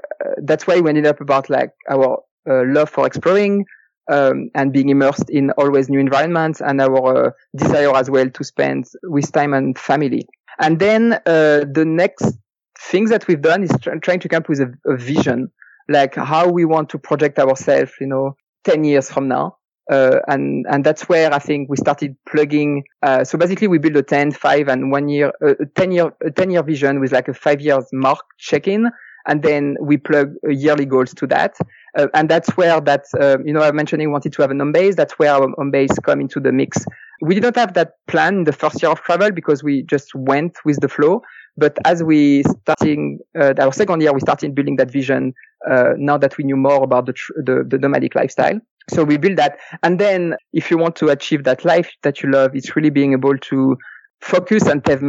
that's 0.43 0.65
why 0.65 0.79
we 0.79 0.89
ended 0.89 1.05
up 1.05 1.21
about 1.21 1.47
like 1.47 1.69
our 1.87 2.23
love 2.47 2.89
for 2.89 3.05
exploring, 3.05 3.65
um, 4.11 4.49
and 4.55 4.73
being 4.73 4.89
immersed 4.89 5.29
in 5.29 5.51
always 5.51 5.89
new 5.89 5.99
environments 5.99 6.61
and 6.61 6.81
our 6.81 7.27
uh, 7.27 7.31
desire 7.55 7.95
as 7.95 8.09
well 8.09 8.29
to 8.29 8.43
spend 8.43 8.85
with 9.03 9.31
time 9.31 9.53
and 9.53 9.77
family. 9.77 10.27
And 10.59 10.79
then 10.79 11.13
uh, 11.13 11.65
the 11.71 11.85
next 11.85 12.37
things 12.79 13.09
that 13.09 13.27
we've 13.27 13.41
done 13.41 13.63
is 13.63 13.71
tr- 13.81 13.95
trying 13.95 14.19
to 14.19 14.29
come 14.29 14.39
up 14.39 14.49
with 14.49 14.59
a, 14.59 14.73
a, 14.85 14.97
vision, 14.97 15.51
like 15.89 16.15
how 16.15 16.49
we 16.49 16.65
want 16.65 16.89
to 16.89 16.99
project 16.99 17.39
ourselves, 17.39 17.91
you 17.99 18.07
know, 18.07 18.35
10 18.65 18.83
years 18.83 19.09
from 19.09 19.27
now. 19.27 19.57
Uh, 19.91 20.19
and, 20.27 20.65
and 20.69 20.85
that's 20.85 21.09
where 21.09 21.33
I 21.33 21.39
think 21.39 21.69
we 21.69 21.75
started 21.77 22.15
plugging. 22.27 22.83
Uh, 23.01 23.23
so 23.23 23.37
basically 23.37 23.67
we 23.67 23.79
built 23.79 23.97
a 23.97 24.03
10, 24.03 24.31
5 24.31 24.67
and 24.69 24.91
one 24.91 25.09
year, 25.09 25.33
uh, 25.41 25.55
a 25.59 25.65
10 25.65 25.91
year, 25.91 26.13
a 26.25 26.31
10 26.31 26.51
year 26.51 26.63
vision 26.63 26.99
with 26.99 27.11
like 27.11 27.27
a 27.27 27.33
five 27.33 27.59
years 27.59 27.85
mark 27.91 28.19
check-in. 28.37 28.89
And 29.27 29.41
then 29.43 29.77
we 29.79 29.97
plug 29.97 30.33
yearly 30.47 30.85
goals 30.85 31.13
to 31.15 31.27
that. 31.27 31.55
Uh, 31.97 32.07
and 32.13 32.29
that's 32.29 32.49
where 32.57 32.81
that, 32.81 33.05
uh, 33.19 33.37
you 33.45 33.53
know, 33.53 33.61
I 33.61 33.71
mentioned 33.71 34.01
we 34.01 34.07
wanted 34.07 34.33
to 34.33 34.41
have 34.41 34.51
an 34.51 34.59
home 34.59 34.71
base. 34.71 34.95
That's 34.95 35.13
where 35.19 35.33
our 35.33 35.49
home 35.57 35.71
base 35.71 35.91
come 35.99 36.19
into 36.21 36.39
the 36.39 36.51
mix. 36.51 36.85
We 37.21 37.35
did 37.35 37.43
not 37.43 37.55
have 37.55 37.73
that 37.75 37.93
plan 38.07 38.37
in 38.39 38.43
the 38.43 38.51
first 38.51 38.81
year 38.81 38.91
of 38.91 39.01
travel 39.01 39.31
because 39.31 39.63
we 39.63 39.83
just 39.83 40.13
went 40.15 40.57
with 40.65 40.79
the 40.81 40.89
flow. 40.89 41.21
But 41.55 41.77
as 41.85 42.03
we 42.03 42.43
starting 42.61 43.19
uh, 43.39 43.53
our 43.59 43.71
second 43.71 44.01
year, 44.01 44.11
we 44.11 44.19
started 44.19 44.55
building 44.55 44.77
that 44.77 44.91
vision. 44.91 45.33
Uh, 45.69 45.93
now 45.97 46.17
that 46.17 46.37
we 46.37 46.43
knew 46.43 46.57
more 46.57 46.83
about 46.83 47.05
the, 47.05 47.13
tr- 47.13 47.33
the, 47.37 47.63
the 47.65 47.77
nomadic 47.77 48.15
lifestyle, 48.15 48.59
so 48.89 49.03
we 49.03 49.17
build 49.17 49.37
that. 49.37 49.59
And 49.81 49.99
then, 49.99 50.35
if 50.51 50.69
you 50.69 50.77
want 50.77 50.95
to 50.97 51.07
achieve 51.09 51.43
that 51.45 51.63
life 51.63 51.89
that 52.01 52.21
you 52.21 52.31
love, 52.31 52.55
it's 52.55 52.75
really 52.75 52.89
being 52.89 53.13
able 53.13 53.37
to 53.37 53.77
focus 54.21 54.63
and 54.63 54.83
take, 54.83 54.99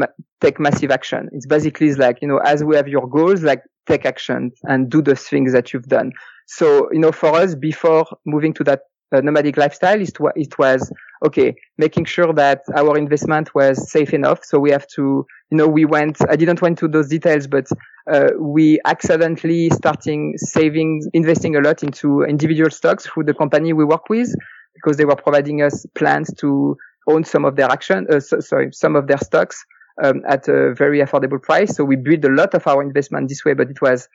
take 0.40 0.60
massive 0.60 0.90
action. 0.90 1.28
It's 1.32 1.46
basically 1.46 1.92
like 1.94 2.18
you 2.22 2.28
know, 2.28 2.38
as 2.38 2.62
we 2.62 2.76
have 2.76 2.88
your 2.88 3.08
goals, 3.08 3.42
like 3.42 3.62
take 3.86 4.04
action 4.06 4.52
and 4.64 4.90
do 4.90 5.02
the 5.02 5.16
things 5.16 5.52
that 5.52 5.72
you've 5.72 5.88
done. 5.88 6.12
So 6.46 6.90
you 6.92 6.98
know, 6.98 7.12
for 7.12 7.34
us, 7.34 7.54
before 7.54 8.06
moving 8.26 8.52
to 8.54 8.64
that 8.64 8.80
uh, 9.12 9.20
nomadic 9.20 9.56
lifestyle, 9.56 10.00
it, 10.00 10.16
it 10.36 10.58
was 10.58 10.92
okay, 11.24 11.54
making 11.78 12.04
sure 12.04 12.32
that 12.34 12.62
our 12.76 12.96
investment 12.98 13.54
was 13.54 13.90
safe 13.90 14.12
enough. 14.12 14.44
So 14.44 14.58
we 14.58 14.70
have 14.70 14.86
to, 14.88 15.26
you 15.50 15.56
know, 15.56 15.66
we 15.66 15.84
went, 15.84 16.18
I 16.28 16.36
didn't 16.36 16.60
went 16.60 16.78
to 16.78 16.88
those 16.88 17.08
details, 17.08 17.46
but 17.46 17.66
uh, 18.12 18.30
we 18.38 18.78
accidentally 18.84 19.70
starting 19.70 20.34
saving, 20.36 21.02
investing 21.14 21.56
a 21.56 21.60
lot 21.60 21.82
into 21.82 22.22
individual 22.22 22.70
stocks 22.70 23.06
through 23.06 23.24
the 23.24 23.34
company 23.34 23.72
we 23.72 23.84
work 23.84 24.08
with 24.10 24.34
because 24.74 24.96
they 24.96 25.04
were 25.04 25.16
providing 25.16 25.62
us 25.62 25.86
plans 25.94 26.32
to 26.34 26.76
own 27.08 27.24
some 27.24 27.44
of 27.44 27.56
their 27.56 27.70
action, 27.70 28.06
uh, 28.10 28.20
so, 28.20 28.40
sorry, 28.40 28.70
some 28.72 28.96
of 28.96 29.06
their 29.06 29.18
stocks 29.18 29.64
um, 30.02 30.22
at 30.28 30.48
a 30.48 30.74
very 30.74 31.00
affordable 31.00 31.40
price. 31.40 31.76
So 31.76 31.84
we 31.84 31.96
built 31.96 32.24
a 32.24 32.28
lot 32.28 32.54
of 32.54 32.66
our 32.66 32.82
investment 32.82 33.28
this 33.28 33.44
way, 33.44 33.54
but 33.54 33.70
it 33.70 33.80
was 33.80 34.08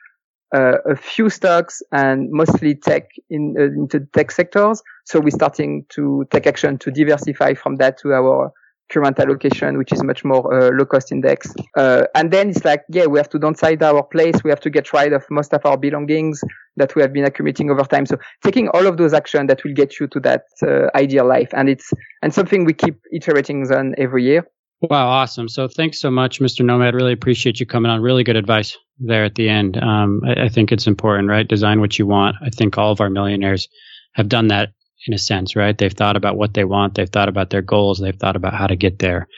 uh, 0.54 0.78
a 0.88 0.96
few 0.96 1.30
stocks 1.30 1.82
and 1.92 2.30
mostly 2.30 2.74
tech 2.74 3.08
in 3.28 3.54
uh, 3.58 3.64
into 3.64 4.00
tech 4.12 4.30
sectors. 4.30 4.82
So 5.04 5.20
we're 5.20 5.30
starting 5.30 5.86
to 5.90 6.26
take 6.30 6.46
action 6.46 6.78
to 6.78 6.90
diversify 6.90 7.54
from 7.54 7.76
that 7.76 7.98
to 7.98 8.12
our 8.12 8.52
current 8.90 9.18
allocation, 9.20 9.78
which 9.78 9.92
is 9.92 10.02
much 10.02 10.24
more 10.24 10.52
uh, 10.52 10.70
low 10.72 10.84
cost 10.84 11.12
index. 11.12 11.54
Uh, 11.76 12.04
and 12.16 12.32
then 12.32 12.50
it's 12.50 12.64
like, 12.64 12.82
yeah, 12.90 13.06
we 13.06 13.18
have 13.18 13.28
to 13.28 13.38
downsize 13.38 13.80
our 13.82 14.02
place. 14.02 14.42
We 14.42 14.50
have 14.50 14.60
to 14.60 14.70
get 14.70 14.92
rid 14.92 15.12
of 15.12 15.24
most 15.30 15.54
of 15.54 15.64
our 15.64 15.76
belongings 15.76 16.42
that 16.76 16.96
we 16.96 17.02
have 17.02 17.12
been 17.12 17.24
accumulating 17.24 17.70
over 17.70 17.84
time. 17.84 18.04
So 18.04 18.18
taking 18.42 18.68
all 18.70 18.86
of 18.86 18.96
those 18.96 19.12
actions 19.12 19.46
that 19.48 19.62
will 19.62 19.74
get 19.74 20.00
you 20.00 20.08
to 20.08 20.20
that 20.20 20.42
uh, 20.62 20.88
ideal 20.96 21.26
life. 21.26 21.50
And 21.52 21.68
it's, 21.68 21.92
and 22.22 22.34
something 22.34 22.64
we 22.64 22.72
keep 22.72 23.00
iterating 23.12 23.70
on 23.72 23.94
every 23.96 24.24
year. 24.24 24.44
Wow, 24.82 25.08
awesome. 25.08 25.48
So 25.48 25.68
thanks 25.68 26.00
so 26.00 26.10
much, 26.10 26.40
Mr. 26.40 26.64
Nomad. 26.64 26.94
Really 26.94 27.12
appreciate 27.12 27.60
you 27.60 27.66
coming 27.66 27.90
on. 27.90 28.00
Really 28.00 28.24
good 28.24 28.36
advice 28.36 28.78
there 28.98 29.24
at 29.24 29.34
the 29.34 29.48
end. 29.48 29.76
Um, 29.76 30.22
I, 30.26 30.44
I 30.44 30.48
think 30.48 30.72
it's 30.72 30.86
important, 30.86 31.28
right? 31.28 31.46
Design 31.46 31.80
what 31.80 31.98
you 31.98 32.06
want. 32.06 32.36
I 32.42 32.48
think 32.48 32.78
all 32.78 32.90
of 32.90 33.00
our 33.00 33.10
millionaires 33.10 33.68
have 34.14 34.28
done 34.28 34.48
that 34.48 34.70
in 35.06 35.14
a 35.14 35.18
sense, 35.18 35.54
right? 35.54 35.76
They've 35.76 35.92
thought 35.92 36.16
about 36.16 36.36
what 36.36 36.54
they 36.54 36.64
want, 36.64 36.94
they've 36.94 37.08
thought 37.08 37.28
about 37.28 37.50
their 37.50 37.62
goals, 37.62 37.98
they've 37.98 38.16
thought 38.16 38.36
about 38.36 38.54
how 38.54 38.66
to 38.66 38.76
get 38.76 38.98
there, 38.98 39.28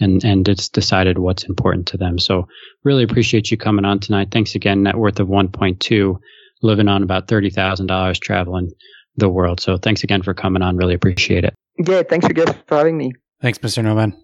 and 0.00 0.24
and 0.24 0.48
it's 0.48 0.68
decided 0.68 1.18
what's 1.18 1.44
important 1.44 1.88
to 1.88 1.96
them. 1.96 2.18
So 2.18 2.48
really 2.82 3.04
appreciate 3.04 3.50
you 3.50 3.56
coming 3.56 3.84
on 3.84 4.00
tonight. 4.00 4.28
Thanks 4.30 4.54
again. 4.54 4.82
Net 4.82 4.96
worth 4.96 5.20
of 5.20 5.28
1.2, 5.28 6.16
living 6.62 6.88
on 6.88 7.02
about 7.02 7.28
thirty 7.28 7.50
thousand 7.50 7.86
dollars, 7.86 8.18
traveling 8.18 8.70
the 9.16 9.28
world. 9.28 9.60
So 9.60 9.76
thanks 9.76 10.02
again 10.02 10.22
for 10.22 10.34
coming 10.34 10.62
on. 10.62 10.76
Really 10.76 10.94
appreciate 10.94 11.44
it. 11.44 11.54
Yeah, 11.78 12.02
thanks 12.02 12.26
you 12.28 12.34
guys 12.34 12.54
for 12.66 12.76
having 12.76 12.96
me. 12.96 13.12
Thanks, 13.40 13.58
Mr. 13.58 13.82
Nomad. 13.84 14.23